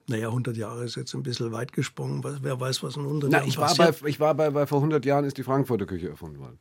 Naja, 0.08 0.28
100 0.28 0.58
Jahre 0.58 0.84
ist 0.86 0.96
jetzt 0.96 1.13
ein 1.13 1.24
bisschen 1.24 1.52
weit 1.52 1.74
gesprungen. 1.74 2.24
Wer 2.41 2.60
weiß, 2.60 2.84
was 2.84 2.96
in 2.98 3.04
100 3.04 3.30
Na, 3.32 3.38
Jahren 3.39 3.48
ich 3.50 3.58
war, 3.58 3.76
bei, 3.76 3.86
passiert. 3.88 4.10
ich 4.10 4.20
war 4.20 4.34
bei, 4.36 4.50
bei 4.50 4.65
vor 4.65 4.80
100 4.80 5.06
Jahren 5.06 5.26
ist 5.26 5.38
die 5.38 5.44
Frankfurter 5.44 5.86
Küche 5.86 6.10
erfunden 6.10 6.39
worden. 6.39 6.58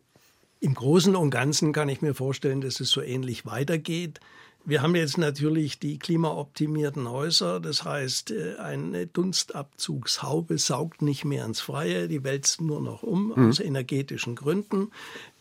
Im 0.60 0.74
Großen 0.74 1.16
und 1.16 1.30
Ganzen 1.30 1.72
kann 1.72 1.88
ich 1.88 2.02
mir 2.02 2.14
vorstellen, 2.14 2.60
dass 2.60 2.80
es 2.80 2.90
so 2.90 3.00
ähnlich 3.00 3.46
weitergeht. 3.46 4.20
Wir 4.64 4.82
haben 4.82 4.94
jetzt 4.94 5.18
natürlich 5.18 5.78
die 5.78 5.98
klimaoptimierten 5.98 7.08
Häuser. 7.08 7.60
Das 7.60 7.84
heißt, 7.84 8.30
äh, 8.30 8.56
eine 8.56 9.06
Dunstabzugshaube 9.06 10.58
saugt 10.58 11.02
nicht 11.02 11.24
mehr 11.24 11.44
ins 11.44 11.60
Freie. 11.60 12.08
Die 12.08 12.24
wälzt 12.24 12.60
nur 12.60 12.80
noch 12.80 13.02
um 13.02 13.32
aus 13.32 13.58
energetischen 13.60 14.36
Gründen. 14.36 14.90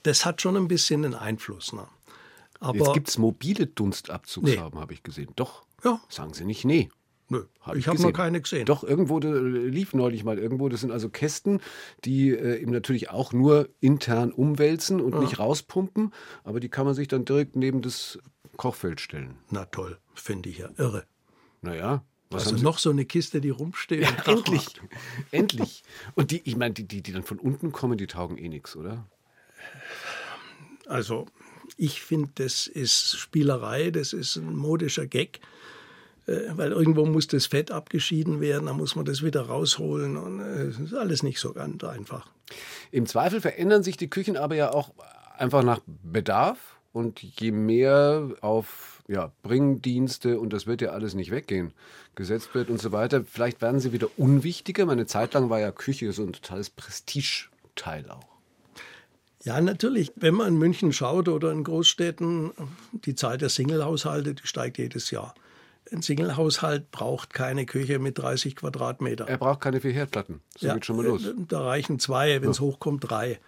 Das 0.04 0.26
hat 0.26 0.42
schon 0.42 0.56
ein 0.56 0.68
bisschen 0.68 1.06
einen 1.06 1.16
Einfluss. 1.16 1.74
Ne? 1.74 1.88
Aber 2.60 2.78
Jetzt 2.78 2.94
gibt 2.94 3.10
es 3.10 3.18
mobile 3.18 3.68
Dunstabzugshauben, 3.68 4.80
habe 4.80 4.94
ich 4.94 5.04
gesehen. 5.04 5.32
Doch. 5.36 5.64
Ja. 5.84 6.02
Sagen 6.10 6.34
Sie 6.34 6.44
nicht 6.44 6.66
nee. 6.66 6.90
nö, 7.30 7.46
Hab 7.62 7.76
ich 7.76 7.88
habe 7.88 8.02
noch 8.02 8.12
keine 8.12 8.42
gesehen. 8.42 8.66
Doch, 8.66 8.84
irgendwo 8.84 9.20
da 9.20 9.30
lief 9.32 9.94
neulich 9.94 10.24
mal 10.24 10.38
irgendwo. 10.38 10.68
Das 10.68 10.82
sind 10.82 10.92
also 10.92 11.10
Kästen, 11.10 11.62
die 12.04 12.32
äh, 12.32 12.62
eben 12.62 12.72
natürlich 12.72 13.10
auch 13.12 13.32
nur 13.32 13.70
intern 13.80 14.32
umwälzen 14.32 15.00
und 15.00 15.20
nicht 15.20 15.40
rauspumpen. 15.40 16.14
Aber 16.44 16.60
die 16.60 16.70
kann 16.70 16.86
man 16.86 16.96
sich 16.96 17.08
dann 17.08 17.26
direkt 17.26 17.56
neben 17.56 17.82
das 17.82 18.20
Kochfeld 18.60 19.00
stellen. 19.00 19.38
Na 19.50 19.64
toll, 19.64 19.98
finde 20.14 20.50
ich 20.50 20.58
ja 20.58 20.70
irre. 20.78 21.06
Naja. 21.62 22.04
Was 22.30 22.48
Also 22.48 22.62
noch 22.62 22.78
so 22.78 22.90
eine 22.90 23.06
Kiste, 23.06 23.40
die 23.40 23.52
rumsteht. 23.52 24.04
Krach 24.04 24.28
Endlich, 24.28 24.66
macht. 24.66 24.82
endlich. 25.32 25.84
Und 26.14 26.32
die, 26.32 26.42
ich 26.44 26.58
meine, 26.58 26.74
die, 26.74 26.84
die, 26.86 27.02
die 27.02 27.14
dann 27.14 27.24
von 27.24 27.40
unten 27.40 27.72
kommen, 27.72 27.98
die 27.98 28.06
taugen 28.06 28.38
eh 28.38 28.50
nichts, 28.50 28.76
oder? 28.76 29.08
Also 30.88 31.26
ich 31.78 32.02
finde, 32.02 32.32
das 32.36 32.68
ist 32.68 33.18
Spielerei, 33.18 33.92
das 33.92 34.12
ist 34.12 34.36
ein 34.36 34.58
modischer 34.58 35.08
Gag, 35.08 35.40
äh, 36.28 36.34
weil 36.50 36.74
irgendwo 36.74 37.06
muss 37.06 37.28
das 37.28 37.46
Fett 37.46 37.72
abgeschieden 37.72 38.42
werden, 38.42 38.66
dann 38.66 38.76
muss 38.76 38.98
man 38.98 39.06
das 39.06 39.24
wieder 39.24 39.44
rausholen 39.44 40.18
und 40.18 40.42
äh, 40.42 40.64
es 40.64 40.80
ist 40.80 40.94
alles 40.94 41.24
nicht 41.24 41.40
so 41.40 41.54
ganz 41.54 41.82
einfach. 41.86 42.28
Im 42.92 43.06
Zweifel 43.06 43.40
verändern 43.40 43.84
sich 43.84 43.96
die 43.96 44.10
Küchen 44.10 44.36
aber 44.36 44.56
ja 44.56 44.74
auch 44.74 44.94
einfach 45.38 45.64
nach 45.64 45.80
Bedarf. 45.86 46.79
Und 46.92 47.22
je 47.22 47.52
mehr 47.52 48.30
auf 48.42 49.04
ja, 49.08 49.32
Bringdienste, 49.44 50.40
und 50.40 50.54
das 50.54 50.68
wird 50.68 50.82
ja 50.82 50.90
alles 50.90 51.14
nicht 51.14 51.32
weggehen, 51.32 51.74
gesetzt 52.16 52.54
wird 52.54 52.70
und 52.70 52.82
so 52.82 52.92
weiter, 52.92 53.24
vielleicht 53.24 53.62
werden 53.62 53.80
sie 53.80 53.92
wieder 53.92 54.08
unwichtiger. 54.18 54.86
Meine 54.86 55.06
Zeit 55.06 55.34
lang 55.34 55.50
war 55.50 55.60
ja 55.60 55.72
Küche 55.72 56.12
so 56.12 56.24
ein 56.24 56.34
totales 56.34 56.70
Prestigeteil 56.70 58.10
auch. 58.10 58.28
Ja, 59.44 59.62
natürlich. 59.62 60.12
Wenn 60.16 60.36
man 60.36 60.50
in 60.50 60.58
München 60.58 60.92
schaut 60.92 61.30
oder 61.30 61.52
in 61.52 61.64
Großstädten, 61.64 62.52
die 63.06 63.16
Zahl 63.16 63.38
der 63.38 63.50
Singlehaushalte, 63.50 64.34
die 64.34 64.46
steigt 64.46 64.78
jedes 64.78 65.12
Jahr. 65.12 65.34
Ein 65.92 66.02
Singlehaushalt 66.02 66.92
braucht 66.92 67.34
keine 67.34 67.66
Küche 67.66 68.00
mit 68.00 68.18
30 68.20 68.56
Quadratmeter. 68.58 69.28
Er 69.28 69.38
braucht 69.38 69.62
keine 69.62 69.82
vier 69.82 69.92
Herdplatten. 69.92 70.42
So 70.58 70.72
geht 70.74 70.86
schon 70.86 70.98
mal 70.98 71.06
los. 71.06 71.26
äh, 71.26 71.34
Da 71.48 71.62
reichen 71.62 72.00
zwei, 72.00 72.42
wenn 72.42 72.50
es 72.50 72.60
hochkommt, 72.60 73.10
drei. 73.10 73.40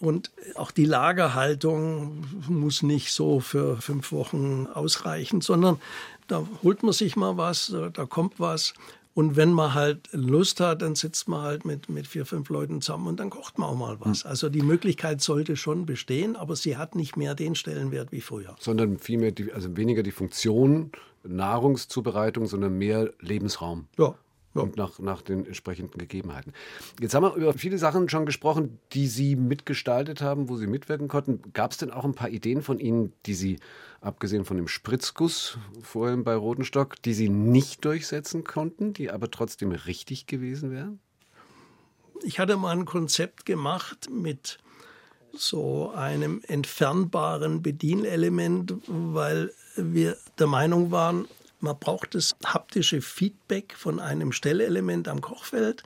Und 0.00 0.30
auch 0.54 0.70
die 0.70 0.84
Lagerhaltung 0.84 2.24
muss 2.48 2.82
nicht 2.82 3.12
so 3.12 3.40
für 3.40 3.78
fünf 3.78 4.12
Wochen 4.12 4.68
ausreichen, 4.72 5.40
sondern 5.40 5.80
da 6.28 6.46
holt 6.62 6.82
man 6.82 6.92
sich 6.92 7.16
mal 7.16 7.36
was, 7.36 7.74
da 7.92 8.06
kommt 8.06 8.38
was. 8.38 8.74
Und 9.14 9.34
wenn 9.34 9.52
man 9.52 9.74
halt 9.74 10.08
Lust 10.12 10.60
hat, 10.60 10.82
dann 10.82 10.94
sitzt 10.94 11.26
man 11.26 11.42
halt 11.42 11.64
mit, 11.64 11.88
mit 11.88 12.06
vier, 12.06 12.24
fünf 12.24 12.50
Leuten 12.50 12.80
zusammen 12.80 13.08
und 13.08 13.18
dann 13.18 13.30
kocht 13.30 13.58
man 13.58 13.70
auch 13.70 13.76
mal 13.76 13.96
was. 13.98 14.24
Also 14.24 14.48
die 14.48 14.62
Möglichkeit 14.62 15.20
sollte 15.20 15.56
schon 15.56 15.86
bestehen, 15.86 16.36
aber 16.36 16.54
sie 16.54 16.76
hat 16.76 16.94
nicht 16.94 17.16
mehr 17.16 17.34
den 17.34 17.56
Stellenwert 17.56 18.12
wie 18.12 18.20
früher. 18.20 18.54
Sondern 18.60 18.98
vielmehr, 18.98 19.32
die, 19.32 19.52
also 19.52 19.76
weniger 19.76 20.04
die 20.04 20.12
Funktion 20.12 20.92
Nahrungszubereitung, 21.24 22.46
sondern 22.46 22.78
mehr 22.78 23.12
Lebensraum. 23.18 23.88
Ja. 23.98 24.14
Ja. 24.58 24.64
und 24.64 24.76
nach, 24.76 24.98
nach 24.98 25.22
den 25.22 25.46
entsprechenden 25.46 25.98
Gegebenheiten. 25.98 26.52
Jetzt 27.00 27.14
haben 27.14 27.24
wir 27.24 27.34
über 27.34 27.52
viele 27.54 27.78
Sachen 27.78 28.08
schon 28.08 28.26
gesprochen, 28.26 28.78
die 28.92 29.06
Sie 29.06 29.36
mitgestaltet 29.36 30.20
haben, 30.20 30.48
wo 30.48 30.56
Sie 30.56 30.66
mitwirken 30.66 31.08
konnten. 31.08 31.40
Gab 31.52 31.72
es 31.72 31.78
denn 31.78 31.90
auch 31.90 32.04
ein 32.04 32.14
paar 32.14 32.30
Ideen 32.30 32.62
von 32.62 32.78
Ihnen, 32.78 33.12
die 33.26 33.34
Sie, 33.34 33.58
abgesehen 34.00 34.44
von 34.44 34.56
dem 34.56 34.68
Spritzguss 34.68 35.58
vorhin 35.82 36.24
bei 36.24 36.34
Rotenstock, 36.34 37.00
die 37.02 37.14
Sie 37.14 37.28
nicht 37.28 37.84
durchsetzen 37.84 38.44
konnten, 38.44 38.92
die 38.92 39.10
aber 39.10 39.30
trotzdem 39.30 39.72
richtig 39.72 40.26
gewesen 40.26 40.70
wären? 40.70 41.00
Ich 42.22 42.38
hatte 42.38 42.56
mal 42.56 42.76
ein 42.76 42.84
Konzept 42.84 43.46
gemacht 43.46 44.08
mit 44.10 44.58
so 45.32 45.90
einem 45.90 46.40
entfernbaren 46.46 47.62
Bedienelement, 47.62 48.74
weil 48.86 49.52
wir 49.76 50.16
der 50.38 50.46
Meinung 50.46 50.90
waren, 50.90 51.28
man 51.60 51.78
braucht 51.78 52.14
das 52.14 52.36
haptische 52.44 53.00
Feedback 53.00 53.74
von 53.76 54.00
einem 54.00 54.32
Stellelement 54.32 55.08
am 55.08 55.20
Kochfeld. 55.20 55.82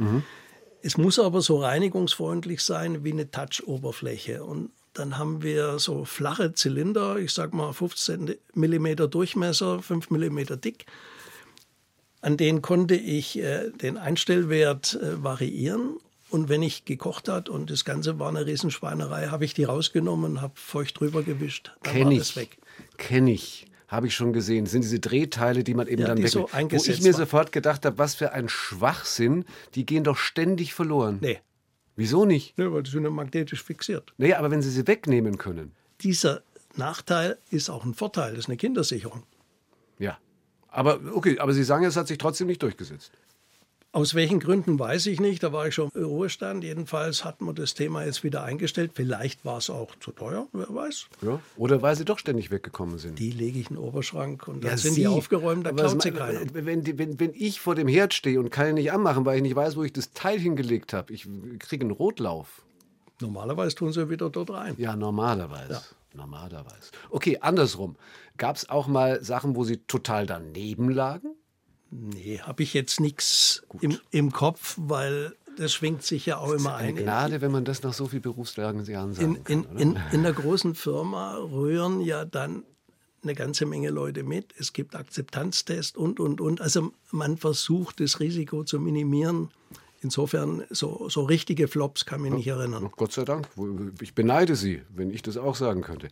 Es 0.83 0.97
muss 0.97 1.19
aber 1.19 1.41
so 1.41 1.59
reinigungsfreundlich 1.61 2.63
sein 2.63 3.05
wie 3.05 3.13
eine 3.13 3.31
Touch-Oberfläche. 3.31 4.45
Und 4.45 4.71
dann 4.95 5.17
haben 5.17 5.43
wir 5.43 5.79
so 5.79 6.05
flache 6.05 6.53
Zylinder, 6.53 7.17
ich 7.17 7.33
sag 7.33 7.55
mal 7.55 7.73
15 7.73 8.35
mm 8.55 8.97
Durchmesser, 9.11 9.81
5 9.81 10.11
mm 10.11 10.39
dick. 10.61 10.87
An 12.21 12.37
denen 12.37 12.63
konnte 12.63 12.95
ich 12.95 13.39
äh, 13.39 13.71
den 13.71 13.97
Einstellwert 13.97 14.95
äh, 14.95 15.23
variieren. 15.23 15.97
Und 16.31 16.49
wenn 16.49 16.63
ich 16.63 16.85
gekocht 16.85 17.29
hat 17.29 17.49
und 17.49 17.71
das 17.71 17.85
Ganze 17.85 18.19
war 18.19 18.29
eine 18.29 18.47
Riesenschweinerei, 18.47 19.29
habe 19.29 19.45
ich 19.45 19.55
die 19.55 19.65
rausgenommen 19.65 20.33
und 20.33 20.41
habe 20.41 20.55
feucht 20.57 20.99
drüber 21.01 21.23
gewischt. 21.23 21.73
Dann 21.83 21.93
war 21.95 22.01
Kenne 22.01 22.19
das 22.19 22.31
ich. 22.31 22.37
weg. 22.37 22.59
Kenne 22.97 23.33
ich. 23.33 23.67
Habe 23.93 24.07
ich 24.07 24.15
schon 24.15 24.33
gesehen. 24.33 24.65
Das 24.65 24.73
sind 24.73 24.83
diese 24.85 25.01
Drehteile, 25.01 25.63
die 25.65 25.75
man 25.75 25.87
eben 25.87 26.01
Ja, 26.01 26.09
dann 26.09 26.17
die 26.17 26.27
so. 26.27 26.49
Wo 26.51 26.77
ich 26.77 27.03
mir 27.03 27.13
waren. 27.13 27.21
sofort 27.21 27.53
gedacht 27.53 27.85
habe, 27.85 27.99
was 27.99 28.15
für 28.15 28.33
ein 28.33 28.49
Schwachsinn. 28.49 29.45
Die 29.75 29.85
gehen 29.85 30.03
doch 30.03 30.17
ständig 30.17 30.73
verloren. 30.73 31.19
Nee, 31.21 31.41
Wieso 31.95 32.25
nicht? 32.25 32.57
nee 32.57 32.73
weil 32.73 32.83
die 32.83 32.91
sind 32.91 33.05
ja 33.05 33.11
magnetisch 33.11 33.63
fixiert. 33.63 34.15
Naja, 34.17 34.39
aber 34.39 34.51
wenn 34.51 34.63
Sie 34.63 34.71
sie 34.71 34.87
wegnehmen 34.87 35.37
können. 35.37 35.73
Dieser 36.01 36.43
Nachteil 36.75 37.37
ist 37.51 37.69
auch 37.69 37.85
ein 37.85 37.93
Vorteil, 37.93 38.31
das 38.31 38.41
ist 38.41 38.49
eine 38.49 38.57
Kindersicherung. 38.57 39.25
Ja. 39.99 40.17
Aber 40.69 40.99
okay, 41.13 41.39
aber 41.39 41.53
Sie 41.53 41.63
sagen, 41.63 41.85
es 41.85 41.97
hat 41.97 42.09
sich 42.09 42.17
trotzdem 42.17 42.47
nicht 42.47 42.63
durchgesetzt. 42.63 43.13
Aus 43.95 44.15
welchen 44.15 44.41
Gründen 44.41 44.79
weiß 44.79 45.05
ich 45.07 45.21
nicht, 45.21 45.43
da 45.43 45.53
war 45.53 45.67
ich 45.69 45.75
schon 45.75 45.91
im 45.95 46.05
Ruhestand. 46.05 46.65
Jedenfalls 46.65 47.27
hat 47.27 47.43
man 47.43 47.55
das 47.55 47.75
Thema 47.75 48.05
jetzt 48.07 48.25
wieder 48.25 48.43
eingestellt. 48.43 48.93
Vielleicht 48.95 49.45
war 49.45 49.59
es 49.59 49.69
auch 49.69 49.95
zu 50.01 50.13
teuer, 50.13 50.47
wer 50.55 50.75
weiß. 50.75 51.09
Ja. 51.21 51.41
Oder 51.59 51.83
weil 51.83 51.95
sie 51.95 52.07
doch 52.07 52.19
ständig 52.19 52.51
weggekommen 52.51 52.97
sind. 52.99 53.19
Die 53.19 53.31
lege 53.31 53.59
ich 53.59 53.69
in 53.69 53.77
den 53.77 53.85
Oberschrank 53.85 54.49
und 54.49 54.65
dann 54.65 54.71
Ja, 54.71 54.77
sind 54.79 54.95
Sie. 54.95 55.03
die 55.03 55.07
aufgeräumt, 55.09 55.67
da 55.67 55.73
klaut 55.73 56.01
sie 56.01 56.11
keiner. 56.11 56.41
Wenn, 56.55 56.83
die- 56.83 56.97
wenn, 56.97 57.21
wenn 57.21 57.33
ich 57.35 57.61
vor 57.61 57.75
dem 57.75 57.87
Herd 57.87 58.15
stehe 58.15 58.41
und 58.41 58.49
kann 58.49 58.69
ihn 58.69 58.75
nicht 58.77 58.93
anmachen, 58.93 59.27
weil 59.27 59.37
ich 59.37 59.43
nicht 59.43 59.57
weiß, 59.57 59.77
wo 59.77 59.85
ich 59.85 59.93
das 59.93 60.13
Teil 60.15 60.39
hingelegt 60.39 60.95
habe, 60.95 61.13
ich 61.13 61.29
kriege 61.59 61.83
einen 61.85 61.91
Rotlauf. 61.91 62.63
Normalerweise 63.21 63.75
tun 63.77 63.93
sie 63.93 64.09
wieder 64.09 64.31
dort 64.31 64.51
rein. 64.51 64.75
Ja, 64.79 64.97
normalerweise. 64.97 65.83
Normalerweise. 66.15 66.91
Okay, 67.11 67.39
andersrum. 67.43 67.97
Gab 68.39 68.57
es 68.57 68.71
auch 68.71 68.87
mal 68.87 69.23
Sachen, 69.23 69.55
wo 69.55 69.65
sie 69.65 69.77
total 69.87 70.25
daneben 70.27 70.89
lagen? 70.89 71.35
Nee, 71.95 72.39
habe 72.41 72.63
ich 72.63 72.73
jetzt 72.73 73.01
nichts 73.01 73.63
im, 73.83 73.99
im 74.11 74.33
Kopf, 74.33 74.77
weil 74.79 75.37
das 75.59 75.75
schwingt 75.75 76.03
sich 76.03 76.25
ja 76.25 76.39
auch 76.39 76.53
immer 76.53 76.77
ein. 76.77 76.97
Gnade, 76.97 77.43
wenn 77.43 77.53
man 77.53 77.67
das 77.67 77.83
nach 77.83 77.93
so 77.93 78.07
viel 78.07 78.21
Berufsjahren 78.21 78.79
In, 78.79 78.85
sagen 78.87 79.15
kann. 79.15 79.37
in, 79.47 79.67
oder? 79.67 79.79
in, 79.81 80.01
in 80.13 80.23
der 80.23 80.33
großen 80.33 80.75
Firma 80.75 81.37
rühren 81.37 82.01
ja 82.01 82.25
dann 82.25 82.65
eine 83.23 83.35
ganze 83.35 83.67
Menge 83.67 83.91
Leute 83.91 84.23
mit. 84.23 84.55
Es 84.59 84.73
gibt 84.73 84.97
Akzeptanztests 84.97 85.97
und, 85.97 86.19
und, 86.19 86.41
und. 86.41 86.63
Also 86.63 86.93
man 87.11 87.37
versucht, 87.37 88.01
das 88.01 88.21
Risiko 88.21 88.65
zu 88.65 88.81
minimieren. 88.81 89.51
Insofern, 90.03 90.65
so, 90.69 91.09
so 91.09 91.23
richtige 91.23 91.69
Flops 91.69 92.05
kann 92.05 92.23
mich 92.23 92.33
nicht 92.33 92.49
erinnern. 92.49 92.89
Ach, 92.91 92.97
Gott 92.97 93.13
sei 93.13 93.25
Dank. 93.25 93.49
Ich 94.01 94.15
beneide 94.15 94.57
Sie, 94.57 94.83
wenn 94.89 95.11
ich 95.11 95.23
das 95.23 95.37
auch 95.37 95.55
sagen 95.55 95.83
könnte. 95.83 96.09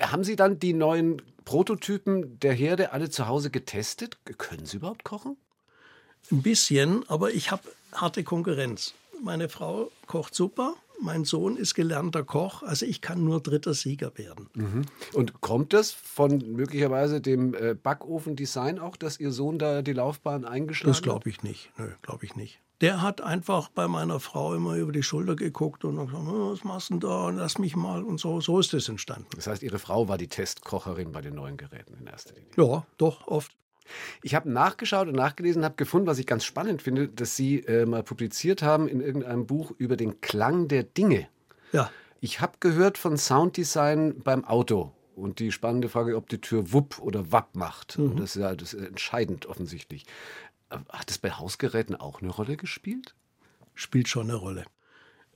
Haben 0.00 0.22
Sie 0.22 0.36
dann 0.36 0.60
die 0.60 0.72
neuen 0.72 1.20
Prototypen 1.44 2.38
der 2.38 2.52
Herde 2.52 2.92
alle 2.92 3.10
zu 3.10 3.26
Hause 3.26 3.50
getestet? 3.50 4.18
Können 4.38 4.66
Sie 4.66 4.76
überhaupt 4.76 5.02
kochen? 5.02 5.36
Ein 6.30 6.42
bisschen, 6.42 7.08
aber 7.08 7.32
ich 7.32 7.50
habe 7.50 7.62
harte 7.92 8.22
Konkurrenz. 8.22 8.94
Meine 9.22 9.48
Frau 9.48 9.90
kocht 10.06 10.34
super, 10.34 10.74
mein 11.00 11.24
Sohn 11.24 11.56
ist 11.56 11.74
gelernter 11.74 12.22
Koch, 12.22 12.62
also 12.62 12.86
ich 12.86 13.00
kann 13.00 13.24
nur 13.24 13.40
dritter 13.40 13.74
Sieger 13.74 14.16
werden. 14.16 14.86
Und 15.12 15.40
kommt 15.40 15.72
das 15.72 15.90
von 15.90 16.38
möglicherweise 16.52 17.20
dem 17.20 17.54
äh, 17.54 17.74
Backofendesign 17.74 18.78
auch, 18.78 18.96
dass 18.96 19.18
Ihr 19.18 19.32
Sohn 19.32 19.58
da 19.58 19.82
die 19.82 19.92
Laufbahn 19.92 20.44
eingeschlagen 20.44 20.92
Das 20.92 21.02
glaube 21.02 21.28
ich 21.28 21.42
nicht. 21.42 21.70
Nö, 21.78 21.88
glaube 22.02 22.24
ich 22.24 22.36
nicht. 22.36 22.60
Der 22.80 23.02
hat 23.02 23.20
einfach 23.20 23.68
bei 23.68 23.86
meiner 23.88 24.20
Frau 24.20 24.54
immer 24.54 24.74
über 24.76 24.92
die 24.92 25.02
Schulter 25.02 25.36
geguckt 25.36 25.84
und 25.84 25.96
gesagt, 25.96 26.12
"Oh, 26.14 26.52
was 26.52 26.64
machst 26.64 26.90
du 26.90 26.94
denn 26.94 27.00
da? 27.00 27.26
Und 27.26 27.36
lass 27.36 27.58
mich 27.58 27.76
mal. 27.76 28.02
Und 28.02 28.18
so, 28.18 28.40
so 28.40 28.58
ist 28.58 28.74
es 28.74 28.88
entstanden. 28.88 29.28
Das 29.36 29.46
heißt, 29.46 29.62
Ihre 29.62 29.78
Frau 29.78 30.08
war 30.08 30.18
die 30.18 30.28
Testkocherin 30.28 31.12
bei 31.12 31.20
den 31.20 31.34
neuen 31.34 31.56
Geräten 31.56 31.94
in 32.00 32.06
erster 32.06 32.34
Linie. 32.34 32.50
Ja, 32.56 32.84
doch, 32.98 33.26
oft. 33.28 33.56
Ich 34.22 34.34
habe 34.34 34.50
nachgeschaut 34.50 35.08
und 35.08 35.14
nachgelesen, 35.14 35.62
habe 35.64 35.74
gefunden, 35.76 36.06
was 36.06 36.18
ich 36.18 36.26
ganz 36.26 36.44
spannend 36.44 36.80
finde, 36.82 37.08
dass 37.08 37.36
Sie 37.36 37.60
äh, 37.60 37.84
mal 37.86 38.02
publiziert 38.02 38.62
haben 38.62 38.88
in 38.88 39.00
irgendeinem 39.00 39.46
Buch 39.46 39.72
über 39.76 39.96
den 39.96 40.20
Klang 40.20 40.68
der 40.68 40.82
Dinge. 40.84 41.28
Ja, 41.72 41.90
Ich 42.20 42.40
habe 42.40 42.54
gehört 42.60 42.96
von 42.96 43.18
Sounddesign 43.18 44.20
beim 44.22 44.44
Auto 44.46 44.92
und 45.16 45.38
die 45.38 45.52
spannende 45.52 45.88
Frage, 45.90 46.16
ob 46.16 46.28
die 46.30 46.40
Tür 46.40 46.72
Wupp 46.72 46.98
oder 46.98 47.30
Wapp 47.30 47.54
macht. 47.54 47.98
Und 47.98 48.18
das 48.18 48.34
ist 48.36 48.42
ja 48.42 48.54
das 48.56 48.72
ist 48.72 48.86
entscheidend 48.86 49.44
offensichtlich. 49.46 50.06
Hat 50.88 51.10
das 51.10 51.18
bei 51.18 51.30
Hausgeräten 51.30 51.96
auch 51.96 52.20
eine 52.20 52.30
Rolle 52.30 52.56
gespielt? 52.56 53.14
spielt 53.74 54.08
schon 54.08 54.30
eine 54.30 54.36
Rolle. 54.36 54.64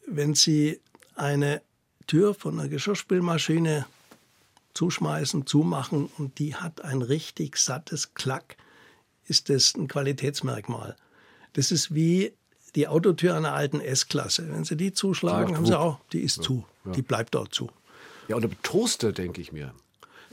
Wenn 0.07 0.35
Sie 0.35 0.81
eine 1.15 1.63
Tür 2.07 2.35
von 2.35 2.59
einer 2.59 2.69
Geschirrspülmaschine 2.69 3.87
zuschmeißen, 4.75 5.47
zumachen 5.47 6.09
und 6.19 6.39
die 6.39 6.55
hat 6.55 6.83
ein 6.83 7.03
richtig 7.03 7.57
sattes 7.57 8.15
Klack, 8.15 8.57
ist 9.27 9.51
das 9.51 9.75
ein 9.75 9.89
Qualitätsmerkmal. 9.89 10.97
Das 11.55 11.73
ist 11.73 11.93
wie 11.93 12.33
die 12.75 12.87
Autotür 12.87 13.35
einer 13.35 13.53
alten 13.53 13.81
S-Klasse. 13.81 14.49
Wenn 14.51 14.65
Sie 14.65 14.77
die 14.77 14.93
zuschlagen, 14.93 15.57
haben 15.57 15.67
Sie 15.67 15.79
auch, 15.79 15.99
die 16.13 16.21
ist 16.21 16.43
zu, 16.43 16.65
die 16.85 17.03
bleibt 17.03 17.35
dort 17.35 17.53
zu. 17.53 17.71
Ja, 18.29 18.37
oder 18.37 18.49
Toaster, 18.63 19.13
denke 19.13 19.41
ich 19.41 19.53
mir. 19.53 19.75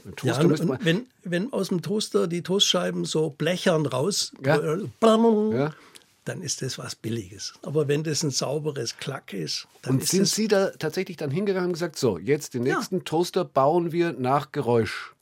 Ein 0.06 0.14
Ja, 0.22 0.34
Toaster 0.38 0.62
und, 0.70 0.84
wenn, 0.84 1.06
wenn 1.24 1.52
aus 1.52 1.68
dem 1.68 1.82
Toaster 1.82 2.28
die 2.28 2.42
Toastscheiben 2.42 3.04
so 3.04 3.30
blechern 3.30 3.86
raus, 3.86 4.32
Ja. 4.44 4.56
äh, 4.58 4.84
Ja. 5.52 5.74
dann 6.24 6.42
ist 6.42 6.62
das 6.62 6.78
was 6.78 6.94
Billiges. 6.94 7.54
Aber 7.62 7.88
wenn 7.88 8.04
das 8.04 8.22
ein 8.22 8.30
sauberes 8.30 8.98
Klack 8.98 9.32
ist, 9.32 9.66
dann 9.82 9.94
Und 9.94 10.02
ist 10.04 10.10
sind 10.12 10.28
Sie 10.28 10.46
da 10.46 10.70
tatsächlich 10.70 11.16
dann 11.16 11.32
hingegangen 11.32 11.70
und 11.70 11.72
gesagt, 11.72 11.98
so, 11.98 12.18
jetzt 12.18 12.54
den 12.54 12.64
Ja. 12.64 12.76
nächsten 12.76 13.04
Toaster 13.04 13.44
bauen 13.44 13.90
wir 13.90 14.12
nach 14.12 14.52
Geräusch? 14.52 15.12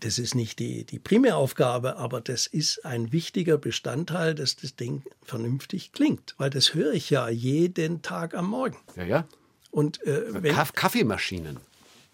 Das 0.00 0.18
ist 0.18 0.34
nicht 0.34 0.58
die, 0.58 0.84
die 0.84 0.98
Primäraufgabe, 0.98 1.96
aber 1.96 2.20
das 2.20 2.46
ist 2.46 2.84
ein 2.84 3.10
wichtiger 3.10 3.56
Bestandteil, 3.56 4.34
dass 4.34 4.54
das 4.54 4.76
Ding 4.76 5.02
vernünftig 5.24 5.92
klingt. 5.92 6.34
Weil 6.36 6.50
das 6.50 6.74
höre 6.74 6.92
ich 6.92 7.08
ja 7.08 7.28
jeden 7.30 8.02
Tag 8.02 8.34
am 8.34 8.48
Morgen. 8.50 8.76
Ja, 8.96 9.04
ja. 9.04 9.24
Und 9.70 10.02
äh, 10.06 10.42
wenn, 10.42 10.54
Kaff 10.54 10.74
Kaffeemaschinen. 10.74 11.58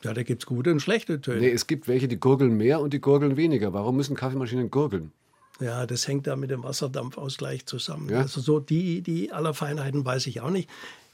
Ja, 0.05 0.12
da 0.12 0.23
gibt 0.23 0.43
es 0.43 0.47
gute 0.47 0.71
und 0.71 0.81
schlechte 0.81 1.21
Töne. 1.21 1.40
Nee, 1.40 1.51
es 1.51 1.67
gibt 1.67 1.88
welche, 1.88 2.09
die 2.09 2.21
gurgeln 2.21 2.57
mehr 2.57 2.81
und 2.81 2.93
die 2.93 3.01
gurgeln 3.01 3.37
weniger. 3.37 3.73
Warum 3.73 3.97
müssen 3.97 4.14
Kaffeemaschinen 4.14 4.71
gurgeln? 4.71 5.12
Ja, 5.61 5.87
das 5.87 6.07
hängt 6.09 6.27
da 6.27 6.37
mit 6.37 6.51
dem 6.51 6.62
Wasserdampfausgleich 6.62 7.67
zusammen. 7.67 8.09
Ja. 8.11 8.19
Also 8.19 8.40
so 8.40 8.61
die, 8.61 9.03
die 9.03 9.33
aller 9.33 9.55
Feinheiten 9.55 10.05
weiß 10.05 10.27
ich 10.27 10.40
auch 10.40 10.51
nicht. 10.51 10.69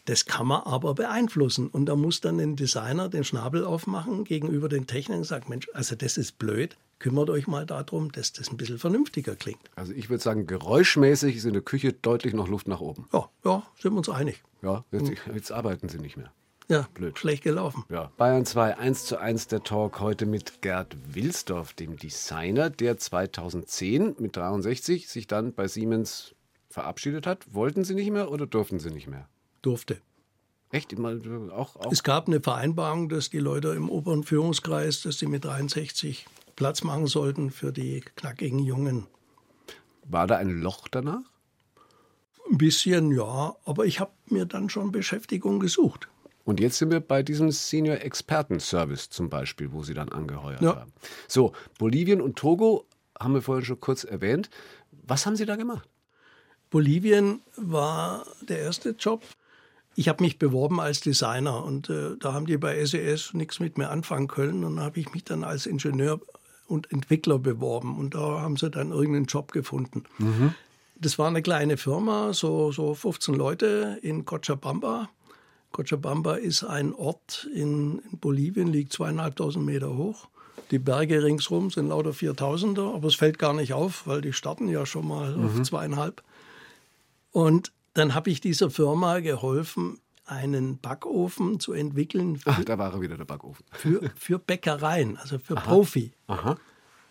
Das 0.06 0.24
kann 0.24 0.46
man 0.46 0.62
aber 0.62 0.94
beeinflussen. 0.94 1.68
Und 1.68 1.86
da 1.86 1.94
muss 1.94 2.20
dann 2.20 2.40
ein 2.40 2.56
Designer 2.56 3.08
den 3.08 3.22
Schnabel 3.22 3.64
aufmachen 3.64 4.24
gegenüber 4.24 4.68
den 4.68 4.86
Technikern 4.86 5.18
und 5.18 5.24
sagt, 5.24 5.48
Mensch, 5.48 5.68
also 5.74 5.94
das 5.94 6.16
ist 6.16 6.38
blöd. 6.38 6.76
Kümmert 6.98 7.30
euch 7.30 7.46
mal 7.46 7.64
darum, 7.64 8.10
dass 8.12 8.32
das 8.32 8.50
ein 8.50 8.56
bisschen 8.56 8.78
vernünftiger 8.78 9.36
klingt. 9.36 9.60
Also 9.76 9.92
ich 9.92 10.10
würde 10.10 10.22
sagen, 10.22 10.46
geräuschmäßig 10.46 11.36
ist 11.36 11.44
in 11.44 11.52
der 11.52 11.62
Küche 11.62 11.92
deutlich 11.92 12.34
noch 12.34 12.48
Luft 12.48 12.66
nach 12.66 12.80
oben. 12.80 13.08
Ja, 13.12 13.28
ja, 13.44 13.62
sind 13.78 13.92
wir 13.92 13.98
uns 13.98 14.08
einig. 14.08 14.42
Ja, 14.62 14.84
jetzt, 14.90 15.12
jetzt 15.34 15.52
arbeiten 15.52 15.88
sie 15.88 15.98
nicht 15.98 16.16
mehr. 16.16 16.32
Ja, 16.70 16.88
Blöd. 16.94 17.18
schlecht 17.18 17.42
gelaufen. 17.42 17.84
Ja. 17.88 18.12
Bayern 18.16 18.46
2, 18.46 18.78
1 18.78 19.04
zu 19.04 19.18
1 19.18 19.48
der 19.48 19.64
Talk 19.64 19.98
heute 19.98 20.24
mit 20.24 20.62
Gerd 20.62 20.96
Wilsdorf, 21.14 21.72
dem 21.74 21.96
Designer, 21.96 22.70
der 22.70 22.96
2010 22.96 24.14
mit 24.20 24.36
63 24.36 25.08
sich 25.08 25.26
dann 25.26 25.52
bei 25.52 25.66
Siemens 25.66 26.36
verabschiedet 26.68 27.26
hat. 27.26 27.52
Wollten 27.52 27.82
Sie 27.82 27.94
nicht 27.94 28.12
mehr 28.12 28.30
oder 28.30 28.46
durften 28.46 28.78
Sie 28.78 28.92
nicht 28.92 29.08
mehr? 29.08 29.28
Durfte. 29.62 30.00
Echt? 30.70 30.96
Mal, 30.96 31.20
auch, 31.50 31.74
auch? 31.74 31.90
Es 31.90 32.04
gab 32.04 32.28
eine 32.28 32.40
Vereinbarung, 32.40 33.08
dass 33.08 33.30
die 33.30 33.40
Leute 33.40 33.70
im 33.70 33.90
oberen 33.90 34.22
Führungskreis, 34.22 35.02
dass 35.02 35.18
sie 35.18 35.26
mit 35.26 35.44
63 35.44 36.26
Platz 36.54 36.84
machen 36.84 37.08
sollten 37.08 37.50
für 37.50 37.72
die 37.72 38.00
knackigen 38.14 38.60
Jungen. 38.60 39.08
War 40.04 40.28
da 40.28 40.36
ein 40.36 40.60
Loch 40.60 40.86
danach? 40.88 41.22
Ein 42.48 42.58
bisschen, 42.58 43.10
ja, 43.10 43.56
aber 43.64 43.86
ich 43.86 43.98
habe 43.98 44.12
mir 44.26 44.46
dann 44.46 44.70
schon 44.70 44.92
Beschäftigung 44.92 45.58
gesucht. 45.58 46.08
Und 46.44 46.58
jetzt 46.60 46.78
sind 46.78 46.90
wir 46.90 47.00
bei 47.00 47.22
diesem 47.22 47.50
Senior 47.50 47.96
Experten 47.98 48.60
Service 48.60 49.10
zum 49.10 49.28
Beispiel, 49.28 49.72
wo 49.72 49.82
Sie 49.82 49.94
dann 49.94 50.08
angeheuert 50.08 50.62
Ja. 50.62 50.76
haben. 50.76 50.92
So, 51.28 51.52
Bolivien 51.78 52.20
und 52.20 52.36
Togo 52.36 52.86
haben 53.18 53.34
wir 53.34 53.42
vorhin 53.42 53.64
schon 53.64 53.80
kurz 53.80 54.04
erwähnt. 54.04 54.50
Was 55.06 55.26
haben 55.26 55.36
Sie 55.36 55.46
da 55.46 55.56
gemacht? 55.56 55.88
Bolivien 56.70 57.40
war 57.56 58.24
der 58.42 58.60
erste 58.60 58.90
Job. 58.90 59.22
Ich 59.96 60.08
habe 60.08 60.22
mich 60.22 60.38
beworben 60.38 60.80
als 60.80 61.00
Designer 61.00 61.64
und 61.64 61.90
äh, 61.90 62.16
da 62.18 62.32
haben 62.32 62.46
die 62.46 62.56
bei 62.56 62.82
SES 62.84 63.34
nichts 63.34 63.58
mit 63.60 63.76
mir 63.76 63.90
anfangen 63.90 64.28
können. 64.28 64.64
Und 64.64 64.76
dann 64.76 64.84
habe 64.84 65.00
ich 65.00 65.12
mich 65.12 65.24
dann 65.24 65.44
als 65.44 65.66
Ingenieur 65.66 66.20
und 66.68 66.90
Entwickler 66.92 67.38
beworben 67.40 67.98
und 67.98 68.14
da 68.14 68.40
haben 68.40 68.56
sie 68.56 68.70
dann 68.70 68.92
irgendeinen 68.92 69.24
Job 69.26 69.50
gefunden. 69.50 70.04
Das 70.94 71.18
war 71.18 71.26
eine 71.26 71.42
kleine 71.42 71.76
Firma, 71.76 72.32
so, 72.32 72.70
so 72.70 72.94
15 72.94 73.34
Leute 73.34 73.98
in 74.02 74.24
Cochabamba. 74.24 75.08
Cochabamba 75.72 76.34
ist 76.34 76.64
ein 76.64 76.94
Ort 76.94 77.48
in, 77.54 78.00
in 78.10 78.18
Bolivien, 78.18 78.68
liegt 78.68 78.92
zweieinhalbtausend 78.92 79.64
Meter 79.64 79.96
hoch. 79.96 80.28
Die 80.70 80.78
Berge 80.78 81.22
ringsrum 81.22 81.70
sind 81.70 81.88
lauter 81.88 82.12
Viertausender, 82.12 82.94
aber 82.94 83.08
es 83.08 83.14
fällt 83.14 83.38
gar 83.38 83.52
nicht 83.54 83.72
auf, 83.72 84.06
weil 84.06 84.20
die 84.20 84.32
starten 84.32 84.68
ja 84.68 84.86
schon 84.86 85.08
mal 85.08 85.34
auf 85.34 85.62
zweieinhalb. 85.62 86.22
Und 87.32 87.72
dann 87.94 88.14
habe 88.14 88.30
ich 88.30 88.40
dieser 88.40 88.70
Firma 88.70 89.18
geholfen, 89.20 89.98
einen 90.26 90.78
Backofen 90.78 91.58
zu 91.58 91.72
entwickeln 91.72 92.36
für, 92.36 92.50
Ach, 92.50 92.64
da 92.64 92.78
war 92.78 92.92
er 92.92 93.00
wieder, 93.00 93.16
der 93.16 93.24
Backofen. 93.24 93.64
für, 93.72 94.10
für 94.14 94.38
Bäckereien, 94.38 95.16
also 95.16 95.38
für 95.40 95.56
Profi. 95.56 96.12
Aha. 96.28 96.56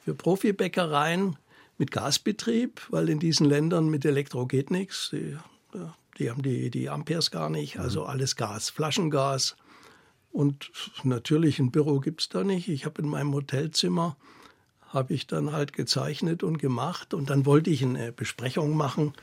Für 0.06 0.14
Profibäckereien 0.14 1.36
mit 1.78 1.92
Gasbetrieb, 1.92 2.82
weil 2.90 3.10
in 3.10 3.20
diesen 3.20 3.46
Ländern 3.46 3.90
mit 3.90 4.06
Elektro 4.06 4.46
geht 4.46 4.72
nichts. 4.72 5.10
Die, 5.12 5.38
ja, 5.74 5.96
die 6.20 6.30
haben 6.30 6.42
die, 6.42 6.70
die 6.70 6.90
Amperes 6.90 7.32
gar 7.32 7.50
nicht, 7.50 7.80
also 7.80 8.06
alles 8.06 8.36
Gas, 8.36 8.70
Flaschengas. 8.70 9.56
Und 10.32 10.72
natürlich 11.04 11.60
ein 11.60 11.72
Büro 11.72 12.00
gibt 12.00 12.22
es 12.22 12.30
da 12.30 12.44
nicht. 12.44 12.68
Ich 12.68 12.86
habe 12.86 13.02
in 13.02 13.08
meinem 13.08 13.34
Hotelzimmer, 13.34 14.16
habe 14.90 15.14
ich 15.14 15.28
dann 15.28 15.52
halt 15.52 15.74
gezeichnet 15.74 16.44
und 16.44 16.60
gemacht. 16.60 17.14
Und 17.14 17.30
dann 17.30 17.46
wollte 17.46 17.70
ich 17.70 17.84
eine 17.84 18.12
Besprechung 18.12 18.76
machen. 18.76 19.14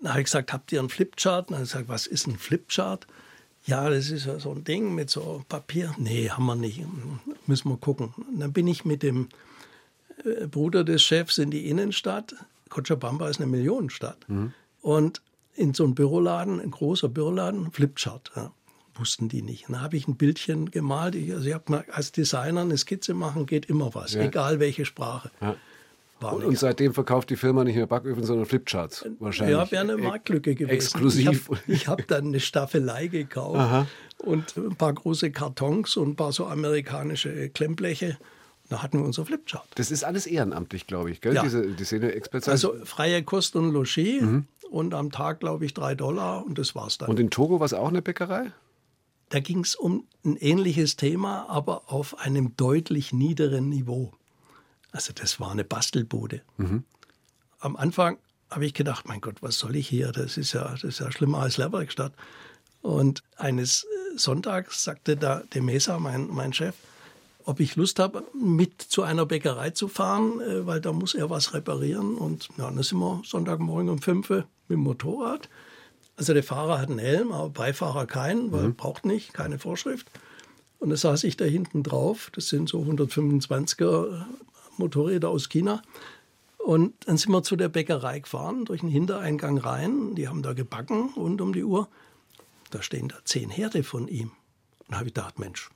Dann 0.00 0.10
habe 0.10 0.20
ich 0.20 0.26
gesagt, 0.26 0.52
habt 0.52 0.72
ihr 0.72 0.80
einen 0.80 0.88
Flipchart? 0.88 1.48
Und 1.48 1.50
dann 1.52 1.58
habe 1.58 1.64
ich 1.64 1.72
gesagt, 1.72 1.88
was 1.88 2.06
ist 2.06 2.26
ein 2.26 2.36
Flipchart? 2.36 3.06
Ja, 3.66 3.90
das 3.90 4.10
ist 4.10 4.24
ja 4.26 4.40
so 4.40 4.52
ein 4.52 4.64
Ding 4.64 4.94
mit 4.94 5.10
so 5.10 5.44
Papier. 5.48 5.94
Nee, 5.98 6.30
haben 6.30 6.46
wir 6.46 6.56
nicht. 6.56 6.82
Müssen 7.46 7.68
wir 7.68 7.76
gucken. 7.76 8.14
Und 8.16 8.40
dann 8.40 8.52
bin 8.52 8.66
ich 8.66 8.84
mit 8.84 9.02
dem 9.02 9.28
äh, 10.24 10.46
Bruder 10.46 10.82
des 10.82 11.02
Chefs 11.02 11.38
in 11.38 11.50
die 11.50 11.68
Innenstadt. 11.68 12.34
Cochabamba 12.70 13.28
ist 13.28 13.40
eine 13.40 13.50
Millionenstadt. 13.50 14.18
Und 14.80 15.20
in 15.54 15.74
so 15.74 15.84
einem 15.84 15.94
Büroladen, 15.94 16.60
ein 16.60 16.70
großer 16.70 17.08
Büroladen, 17.08 17.70
Flipchart. 17.72 18.32
Ja, 18.36 18.52
wussten 18.94 19.28
die 19.28 19.42
nicht. 19.42 19.68
Und 19.68 19.74
dann 19.74 19.82
habe 19.82 19.96
ich 19.96 20.08
ein 20.08 20.16
Bildchen 20.16 20.70
gemalt. 20.70 21.14
Ich, 21.14 21.32
also 21.32 21.46
ich 21.48 21.54
habe 21.54 21.64
mal 21.68 21.84
als 21.92 22.12
Designer 22.12 22.62
eine 22.62 22.76
Skizze 22.78 23.14
machen, 23.14 23.46
geht 23.46 23.66
immer 23.66 23.94
was, 23.94 24.14
Ja. 24.14 24.22
egal 24.22 24.60
welche 24.60 24.84
Sprache. 24.84 25.30
Ja. 25.40 25.56
War 26.20 26.34
Und, 26.34 26.44
und 26.44 26.58
seitdem 26.58 26.92
verkauft 26.92 27.30
die 27.30 27.36
Firma 27.36 27.64
nicht 27.64 27.76
mehr 27.76 27.86
Backöfen, 27.86 28.24
sondern 28.24 28.44
Flipcharts. 28.44 29.06
Wahrscheinlich. 29.20 29.56
Ja, 29.56 29.70
wäre 29.70 29.82
eine 29.82 29.96
Marktlücke 29.96 30.54
gewesen. 30.54 30.74
Exklusiv. 30.74 31.48
Ich 31.66 31.88
habe 31.88 32.02
hab 32.02 32.08
dann 32.08 32.26
eine 32.26 32.40
Staffelei 32.40 33.06
gekauft 33.06 33.88
und 34.18 34.54
ein 34.56 34.76
paar 34.76 34.92
große 34.92 35.30
Kartons 35.30 35.96
und 35.96 36.10
ein 36.10 36.16
paar 36.16 36.32
so 36.32 36.46
amerikanische 36.46 37.48
Klemmbleche. 37.48 38.18
Da 38.70 38.82
hatten 38.82 38.98
wir 39.00 39.04
unser 39.04 39.26
Flipchart. 39.26 39.66
Das 39.74 39.90
ist 39.90 40.04
alles 40.04 40.26
ehrenamtlich, 40.26 40.86
glaube 40.86 41.10
ich, 41.10 41.20
gell? 41.20 41.34
Ja. 41.34 41.42
Diese, 41.42 41.66
diese 41.72 41.96
Expertise. 42.14 42.50
Also 42.52 42.74
freie 42.84 43.22
Kost 43.22 43.56
und 43.56 43.72
Logis 43.72 44.22
und 44.70 44.94
am 44.94 45.10
Tag, 45.10 45.40
glaube 45.40 45.66
ich, 45.66 45.74
drei 45.74 45.94
Dollar 45.96 46.46
und 46.46 46.56
das 46.56 46.74
war's 46.76 46.96
dann. 46.96 47.10
und 47.10 47.18
in 47.20 47.30
Togo 47.30 47.58
war 47.58 47.66
es 47.66 47.74
auch 47.74 47.88
eine 47.88 48.00
Bäckerei? 48.00 48.52
Da 49.28 49.40
ging 49.40 49.60
es 49.60 49.74
um 49.74 50.06
ein 50.24 50.36
ähnliches 50.36 50.96
Thema, 50.96 51.48
aber 51.48 51.92
auf 51.92 52.18
einem 52.20 52.56
deutlich 52.56 53.12
niederen 53.12 53.68
Niveau. 53.68 54.12
Also 54.92 55.12
das 55.12 55.38
war 55.40 55.50
eine 55.50 55.64
Bastelbude. 55.64 56.42
Am 57.58 57.76
Anfang 57.76 58.18
habe 58.50 58.66
ich 58.66 58.74
gedacht, 58.74 59.06
mein 59.06 59.20
Gott, 59.20 59.36
was 59.42 59.58
soll 59.58 59.76
ich 59.76 59.88
hier? 59.88 60.12
Das 60.12 60.36
ist 60.36 60.52
ja, 60.52 60.68
das 60.70 60.84
ist 60.84 61.00
ja 61.00 61.10
schlimmer 61.12 61.38
als 61.38 61.56
Lehrwerkstatt. 61.58 62.12
Und 62.82 63.22
eines 63.36 63.86
Sonntags 64.16 64.82
sagte 64.84 65.16
da 65.16 65.42
der 65.54 65.62
Mesa, 65.62 65.98
mein, 65.98 66.28
mein 66.28 66.52
Chef, 66.52 66.74
ob 67.50 67.58
ich 67.58 67.74
Lust 67.74 67.98
habe, 67.98 68.22
mit 68.32 68.80
zu 68.80 69.02
einer 69.02 69.26
Bäckerei 69.26 69.70
zu 69.70 69.88
fahren, 69.88 70.40
äh, 70.40 70.66
weil 70.66 70.80
da 70.80 70.92
muss 70.92 71.14
er 71.14 71.30
was 71.30 71.52
reparieren. 71.52 72.14
Und 72.14 72.48
ja, 72.56 72.70
dann 72.70 72.82
sind 72.82 72.98
wir 72.98 73.20
Sonntagmorgen 73.24 73.88
um 73.88 74.00
5 74.00 74.30
Uhr 74.30 74.36
mit 74.68 74.76
dem 74.76 74.80
Motorrad. 74.80 75.48
Also 76.16 76.32
der 76.32 76.44
Fahrer 76.44 76.78
hat 76.78 76.90
einen 76.90 77.00
Helm, 77.00 77.32
aber 77.32 77.50
Beifahrer 77.50 78.06
keinen, 78.06 78.52
weil 78.52 78.70
braucht 78.70 79.04
nicht, 79.04 79.34
keine 79.34 79.58
Vorschrift. 79.58 80.06
Und 80.78 80.90
da 80.90 80.96
saß 80.96 81.24
ich 81.24 81.36
da 81.36 81.44
hinten 81.44 81.82
drauf. 81.82 82.30
Das 82.34 82.48
sind 82.48 82.68
so 82.68 82.80
125er 82.82 84.24
Motorräder 84.76 85.28
aus 85.28 85.48
China. 85.48 85.82
Und 86.58 86.94
dann 87.06 87.16
sind 87.16 87.32
wir 87.32 87.42
zu 87.42 87.56
der 87.56 87.68
Bäckerei 87.68 88.20
gefahren, 88.20 88.64
durch 88.64 88.80
den 88.80 88.90
Hintereingang 88.90 89.58
rein. 89.58 90.14
Die 90.14 90.28
haben 90.28 90.42
da 90.42 90.52
gebacken 90.52 91.10
rund 91.16 91.40
um 91.40 91.52
die 91.52 91.64
Uhr. 91.64 91.88
Da 92.70 92.80
stehen 92.80 93.08
da 93.08 93.16
zehn 93.24 93.50
Herde 93.50 93.82
von 93.82 94.06
ihm. 94.06 94.30
Und 94.80 94.90
da 94.90 94.98
habe 94.98 95.08
ich 95.08 95.14
gedacht, 95.14 95.38
Mensch, 95.38 95.70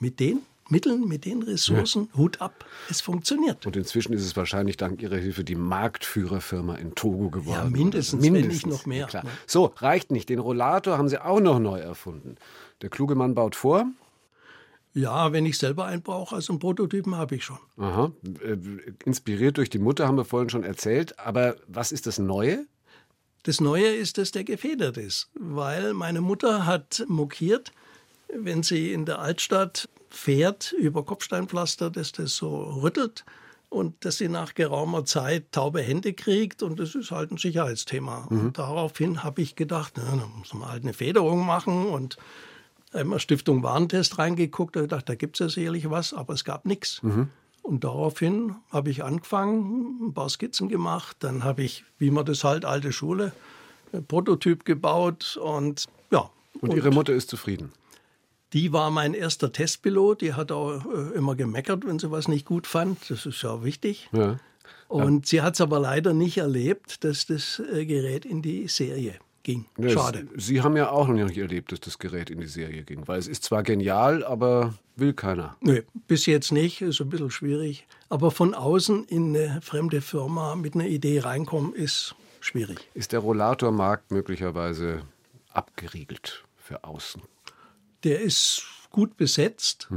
mit 0.00 0.18
den 0.18 0.40
Mitteln, 0.72 1.06
mit 1.06 1.24
den 1.24 1.42
Ressourcen, 1.42 2.08
Hut 2.16 2.40
ab, 2.40 2.64
es 2.88 3.00
funktioniert. 3.00 3.66
Und 3.66 3.76
inzwischen 3.76 4.12
ist 4.12 4.24
es 4.24 4.36
wahrscheinlich 4.36 4.76
dank 4.76 5.00
Ihrer 5.02 5.18
Hilfe 5.18 5.44
die 5.44 5.54
Marktführerfirma 5.54 6.76
in 6.76 6.94
Togo 6.94 7.30
geworden. 7.30 7.70
Ja, 7.70 7.70
mindestens, 7.70 8.24
wenn 8.24 8.32
nicht 8.32 8.66
noch 8.66 8.86
mehr. 8.86 9.06
Klar. 9.06 9.24
Ja. 9.24 9.30
So, 9.46 9.66
reicht 9.76 10.10
nicht. 10.10 10.28
Den 10.28 10.38
Rollator 10.38 10.98
haben 10.98 11.08
Sie 11.08 11.22
auch 11.22 11.40
noch 11.40 11.60
neu 11.60 11.78
erfunden. 11.78 12.36
Der 12.80 12.88
kluge 12.88 13.14
Mann 13.14 13.34
baut 13.34 13.54
vor. 13.54 13.86
Ja, 14.94 15.32
wenn 15.32 15.46
ich 15.46 15.58
selber 15.58 15.84
einen 15.86 16.02
brauche, 16.02 16.34
also 16.34 16.52
einen 16.52 16.60
Prototypen 16.60 17.16
habe 17.16 17.36
ich 17.36 17.44
schon. 17.44 17.58
Aha. 17.78 18.12
Äh, 18.42 18.56
inspiriert 19.04 19.56
durch 19.58 19.70
die 19.70 19.78
Mutter 19.78 20.06
haben 20.06 20.16
wir 20.16 20.24
vorhin 20.24 20.50
schon 20.50 20.64
erzählt. 20.64 21.18
Aber 21.18 21.56
was 21.66 21.92
ist 21.92 22.06
das 22.06 22.18
Neue? 22.18 22.66
Das 23.44 23.60
Neue 23.60 23.88
ist, 23.88 24.18
dass 24.18 24.30
der 24.30 24.44
gefedert 24.44 24.96
ist, 24.96 25.28
weil 25.34 25.94
meine 25.94 26.20
Mutter 26.20 26.64
hat 26.64 27.04
mokiert, 27.08 27.72
wenn 28.32 28.62
sie 28.62 28.92
in 28.92 29.04
der 29.04 29.18
Altstadt 29.18 29.88
fährt 30.12 30.72
über 30.72 31.04
Kopfsteinpflaster, 31.04 31.90
dass 31.90 32.12
das 32.12 32.36
so 32.36 32.62
rüttelt 32.82 33.24
und 33.68 34.04
dass 34.04 34.18
sie 34.18 34.28
nach 34.28 34.54
geraumer 34.54 35.04
Zeit 35.04 35.50
taube 35.52 35.80
Hände 35.80 36.12
kriegt 36.12 36.62
und 36.62 36.78
das 36.78 36.94
ist 36.94 37.10
halt 37.10 37.32
ein 37.32 37.38
Sicherheitsthema. 37.38 38.26
Und 38.28 38.58
daraufhin 38.58 39.24
habe 39.24 39.40
ich 39.40 39.56
gedacht, 39.56 39.94
na, 39.96 40.04
dann 40.04 40.30
muss 40.38 40.52
man 40.52 40.68
halt 40.68 40.82
eine 40.82 40.92
Federung 40.92 41.46
machen 41.46 41.86
und 41.86 42.18
einmal 42.92 43.18
Stiftung 43.18 43.62
Warentest 43.62 44.18
reingeguckt 44.18 44.76
und 44.76 44.82
gedacht, 44.82 45.08
da 45.08 45.14
gibt 45.14 45.36
es 45.36 45.40
ja 45.40 45.48
sicherlich 45.48 45.88
was, 45.88 46.12
aber 46.12 46.34
es 46.34 46.44
gab 46.44 46.66
nichts. 46.66 47.00
Und 47.62 47.84
daraufhin 47.84 48.56
habe 48.70 48.90
ich 48.90 49.04
angefangen, 49.04 50.08
ein 50.08 50.14
paar 50.14 50.28
Skizzen 50.28 50.68
gemacht. 50.68 51.16
Dann 51.20 51.44
habe 51.44 51.62
ich, 51.62 51.84
wie 51.98 52.10
man 52.10 52.26
das 52.26 52.44
halt, 52.44 52.64
alte 52.64 52.92
Schule, 52.92 53.32
ein 53.92 54.04
Prototyp 54.04 54.64
gebaut 54.64 55.38
und 55.42 55.86
ja. 56.10 56.28
Und, 56.60 56.74
Ihre 56.74 56.90
Mutter 56.90 57.14
ist 57.14 57.30
zufrieden. 57.30 57.72
Die 58.52 58.72
war 58.72 58.90
mein 58.90 59.14
erster 59.14 59.52
Testpilot. 59.52 60.20
Die 60.20 60.34
hat 60.34 60.52
auch 60.52 60.84
äh, 60.84 61.14
immer 61.14 61.34
gemeckert, 61.34 61.86
wenn 61.86 61.98
sie 61.98 62.10
was 62.10 62.28
nicht 62.28 62.46
gut 62.46 62.66
fand. 62.66 63.10
Das 63.10 63.26
ist 63.26 63.42
ja 63.42 63.64
wichtig. 63.64 64.08
Ja. 64.12 64.38
Und 64.88 65.26
sie 65.26 65.40
hat 65.40 65.54
es 65.54 65.60
aber 65.62 65.80
leider 65.80 66.12
nicht 66.12 66.36
erlebt, 66.36 67.02
dass 67.04 67.26
das 67.26 67.62
äh, 67.72 67.86
Gerät 67.86 68.26
in 68.26 68.42
die 68.42 68.68
Serie 68.68 69.14
ging. 69.42 69.64
Ja, 69.78 69.88
Schade. 69.88 70.28
Sie 70.36 70.40
Sie 70.52 70.60
haben 70.60 70.76
ja 70.76 70.90
auch 70.90 71.08
noch 71.08 71.14
nicht 71.14 71.38
erlebt, 71.38 71.72
dass 71.72 71.80
das 71.80 71.98
Gerät 71.98 72.28
in 72.28 72.40
die 72.40 72.46
Serie 72.46 72.82
ging. 72.82 73.08
Weil 73.08 73.18
es 73.18 73.26
ist 73.26 73.44
zwar 73.44 73.62
genial, 73.62 74.22
aber 74.22 74.74
will 74.96 75.14
keiner. 75.14 75.56
Nee, 75.60 75.82
bis 76.06 76.26
jetzt 76.26 76.52
nicht, 76.52 76.82
ist 76.82 77.00
ein 77.00 77.08
bisschen 77.08 77.30
schwierig. 77.30 77.86
Aber 78.10 78.30
von 78.30 78.54
außen 78.54 79.04
in 79.04 79.34
eine 79.34 79.62
fremde 79.62 80.02
Firma 80.02 80.54
mit 80.56 80.74
einer 80.74 80.86
Idee 80.86 81.20
reinkommen, 81.20 81.74
ist 81.74 82.14
schwierig. 82.40 82.78
Ist 82.92 83.12
der 83.12 83.20
Rollatormarkt 83.20 84.10
möglicherweise 84.10 85.02
abgeriegelt 85.52 86.44
für 86.56 86.84
außen? 86.84 87.22
Der 88.04 88.20
ist 88.20 88.64
gut 88.90 89.16
besetzt. 89.16 89.88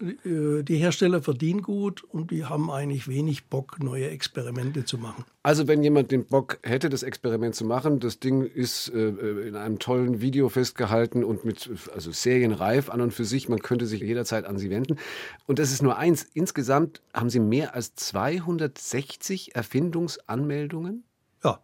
Äh, 0.00 0.62
Die 0.64 0.76
Hersteller 0.76 1.22
verdienen 1.22 1.62
gut 1.62 2.02
und 2.02 2.30
die 2.30 2.44
haben 2.44 2.70
eigentlich 2.70 3.06
wenig 3.06 3.44
Bock, 3.46 3.78
neue 3.80 4.08
Experimente 4.08 4.84
zu 4.84 4.98
machen. 4.98 5.24
Also 5.44 5.68
wenn 5.68 5.82
jemand 5.82 6.10
den 6.10 6.24
Bock 6.26 6.58
hätte, 6.62 6.88
das 6.88 7.02
Experiment 7.04 7.54
zu 7.54 7.64
machen, 7.64 8.00
das 8.00 8.18
Ding 8.18 8.42
ist 8.42 8.88
äh, 8.88 9.08
in 9.08 9.54
einem 9.54 9.78
tollen 9.78 10.20
Video 10.20 10.48
festgehalten 10.48 11.22
und 11.22 11.44
mit 11.44 11.70
also 11.94 12.10
serienreif 12.10 12.90
an 12.90 13.00
und 13.00 13.12
für 13.12 13.24
sich, 13.24 13.48
man 13.48 13.60
könnte 13.60 13.86
sich 13.86 14.00
jederzeit 14.00 14.44
an 14.44 14.58
Sie 14.58 14.70
wenden. 14.70 14.98
Und 15.46 15.58
das 15.60 15.72
ist 15.72 15.82
nur 15.82 15.96
eins. 15.96 16.24
Insgesamt 16.34 17.00
haben 17.14 17.30
Sie 17.30 17.40
mehr 17.40 17.74
als 17.74 17.94
260 17.94 19.54
Erfindungsanmeldungen? 19.54 21.04
Ja, 21.44 21.60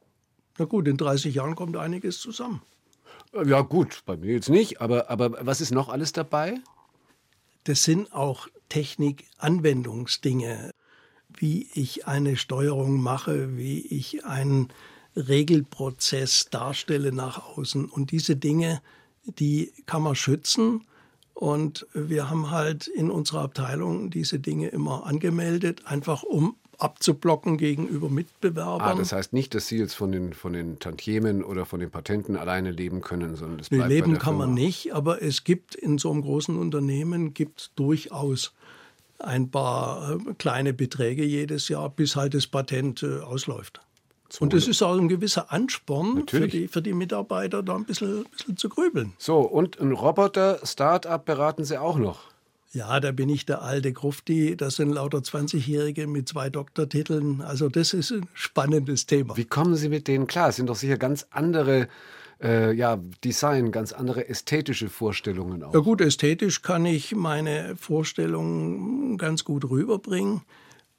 na 0.58 0.64
gut, 0.64 0.86
in 0.86 0.96
30 0.96 1.34
Jahren 1.34 1.56
kommt 1.56 1.76
einiges 1.76 2.20
zusammen. 2.20 2.62
Ja 3.32 3.60
gut, 3.60 4.02
bei 4.06 4.16
mir 4.16 4.32
jetzt 4.32 4.48
nicht, 4.48 4.80
aber, 4.80 5.10
aber 5.10 5.46
was 5.46 5.60
ist 5.60 5.70
noch 5.70 5.88
alles 5.88 6.12
dabei? 6.12 6.60
Das 7.64 7.84
sind 7.84 8.12
auch 8.12 8.48
Technik-Anwendungsdinge, 8.68 10.70
wie 11.28 11.68
ich 11.74 12.06
eine 12.06 12.36
Steuerung 12.36 13.02
mache, 13.02 13.56
wie 13.56 13.80
ich 13.80 14.24
einen 14.24 14.68
Regelprozess 15.14 16.48
darstelle 16.50 17.12
nach 17.12 17.56
außen. 17.56 17.86
Und 17.86 18.12
diese 18.12 18.36
Dinge, 18.36 18.80
die 19.24 19.72
kann 19.86 20.02
man 20.02 20.14
schützen. 20.14 20.86
Und 21.34 21.86
wir 21.92 22.30
haben 22.30 22.50
halt 22.50 22.86
in 22.86 23.10
unserer 23.10 23.42
Abteilung 23.42 24.10
diese 24.10 24.40
Dinge 24.40 24.68
immer 24.68 25.06
angemeldet, 25.06 25.86
einfach 25.86 26.22
um 26.22 26.56
abzublocken 26.78 27.58
gegenüber 27.58 28.08
Mitbewerbern. 28.08 28.80
Ah, 28.80 28.94
das 28.94 29.12
heißt 29.12 29.32
nicht, 29.32 29.54
dass 29.54 29.66
Sie 29.66 29.78
jetzt 29.78 29.94
von 29.94 30.12
den, 30.12 30.32
von 30.32 30.52
den 30.52 30.78
Tantiemen 30.78 31.42
oder 31.42 31.66
von 31.66 31.80
den 31.80 31.90
Patenten 31.90 32.36
alleine 32.36 32.70
leben 32.70 33.00
können, 33.00 33.36
sondern 33.36 33.58
es 33.60 33.68
bleibt 33.68 33.84
bei 33.84 33.88
leben 33.88 34.12
der 34.12 34.20
kann 34.20 34.36
man 34.36 34.54
Firma. 34.54 34.60
nicht, 34.60 34.94
aber 34.94 35.20
es 35.20 35.44
gibt 35.44 35.74
in 35.74 35.98
so 35.98 36.10
einem 36.10 36.22
großen 36.22 36.56
Unternehmen 36.56 37.34
gibt 37.34 37.72
durchaus 37.76 38.52
ein 39.18 39.50
paar 39.50 40.12
äh, 40.12 40.34
kleine 40.38 40.72
Beträge 40.72 41.24
jedes 41.24 41.68
Jahr, 41.68 41.90
bis 41.90 42.14
halt 42.14 42.34
das 42.34 42.46
Patent 42.46 43.02
äh, 43.02 43.20
ausläuft. 43.20 43.80
Und 44.40 44.52
das 44.52 44.68
ist 44.68 44.82
auch 44.82 44.96
ein 44.96 45.08
gewisser 45.08 45.50
Ansporn 45.50 46.28
für 46.28 46.46
die, 46.48 46.68
für 46.68 46.82
die 46.82 46.92
Mitarbeiter, 46.92 47.62
da 47.62 47.74
ein 47.74 47.84
bisschen, 47.84 48.24
bisschen 48.24 48.58
zu 48.58 48.68
grübeln. 48.68 49.14
So, 49.16 49.38
und 49.38 49.80
ein 49.80 49.92
Roboter-Startup 49.92 51.24
beraten 51.24 51.64
Sie 51.64 51.80
auch 51.80 51.96
noch. 51.96 52.20
Ja, 52.72 53.00
da 53.00 53.12
bin 53.12 53.30
ich 53.30 53.46
der 53.46 53.62
alte 53.62 53.92
Grufti, 53.92 54.54
das 54.54 54.76
sind 54.76 54.90
lauter 54.90 55.18
20-Jährige 55.18 56.06
mit 56.06 56.28
zwei 56.28 56.50
Doktortiteln. 56.50 57.40
Also 57.40 57.70
das 57.70 57.94
ist 57.94 58.12
ein 58.12 58.28
spannendes 58.34 59.06
Thema. 59.06 59.36
Wie 59.38 59.46
kommen 59.46 59.74
Sie 59.74 59.88
mit 59.88 60.06
denen 60.06 60.26
klar? 60.26 60.50
Es 60.50 60.56
sind 60.56 60.68
doch 60.68 60.76
sicher 60.76 60.98
ganz 60.98 61.26
andere 61.30 61.88
äh, 62.42 62.72
ja, 62.72 62.98
Design, 63.24 63.72
ganz 63.72 63.92
andere 63.92 64.28
ästhetische 64.28 64.90
Vorstellungen 64.90 65.62
auch. 65.62 65.72
Ja 65.72 65.80
gut, 65.80 66.02
ästhetisch 66.02 66.60
kann 66.60 66.84
ich 66.84 67.14
meine 67.14 67.74
Vorstellungen 67.76 69.16
ganz 69.16 69.44
gut 69.44 69.68
rüberbringen. 69.68 70.42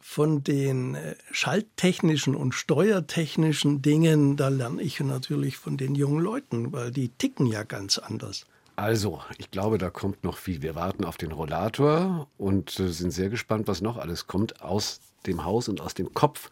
Von 0.02 0.44
den 0.44 0.96
äh, 0.96 1.16
schalttechnischen 1.32 2.34
und 2.34 2.54
steuertechnischen 2.54 3.82
Dingen, 3.82 4.38
da 4.38 4.48
lerne 4.48 4.82
ich 4.82 5.00
natürlich 5.02 5.58
von 5.58 5.78
den 5.78 5.94
jungen 5.94 6.24
Leuten, 6.24 6.72
weil 6.72 6.90
die 6.90 7.10
ticken 7.10 7.46
ja 7.46 7.64
ganz 7.64 7.98
anders. 7.98 8.46
Also, 8.80 9.20
ich 9.38 9.52
glaube, 9.52 9.78
da 9.78 9.90
kommt 9.90 10.24
noch 10.24 10.38
viel. 10.38 10.62
Wir 10.62 10.74
warten 10.74 11.04
auf 11.04 11.18
den 11.18 11.34
Rollator 11.34 12.30
und 12.38 12.80
äh, 12.80 12.88
sind 12.88 13.12
sehr 13.12 13.28
gespannt, 13.28 13.68
was 13.68 13.82
noch 13.82 13.98
alles 13.98 14.26
kommt 14.26 14.62
aus 14.62 15.02
dem 15.26 15.44
Haus 15.44 15.68
und 15.68 15.82
aus 15.82 15.96
dem 15.96 16.14
Kopf 16.14 16.50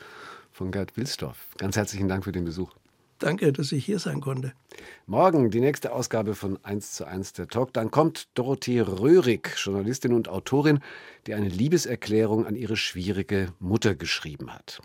von 0.52 0.74
Gerd 0.74 0.98
Wilsdorf. 0.98 1.38
Ganz 1.58 1.78
herzlichen 1.78 2.10
Dank 2.10 2.26
für 2.26 2.34
den 2.34 2.44
Besuch. 2.44 2.74
Danke, 3.20 3.54
dass 3.54 3.72
ich 3.72 3.86
hier 3.86 4.00
sein 4.00 4.20
konnte. 4.20 4.52
Morgen 5.06 5.52
die 5.52 5.62
nächste 5.62 5.94
Ausgabe 5.94 6.36
von 6.36 6.60
1 6.66 6.96
zu 6.96 7.06
1 7.06 7.32
der 7.32 7.48
Talk. 7.48 7.72
Dann 7.72 7.92
kommt 7.92 8.28
Dorothee 8.34 8.82
Röhrig, 8.82 9.56
Journalistin 9.56 10.14
und 10.14 10.28
Autorin, 10.28 10.82
die 11.28 11.34
eine 11.34 11.48
Liebeserklärung 11.48 12.46
an 12.46 12.58
ihre 12.58 12.76
schwierige 12.76 13.54
Mutter 13.60 13.96
geschrieben 13.96 14.54
hat. 14.54 14.82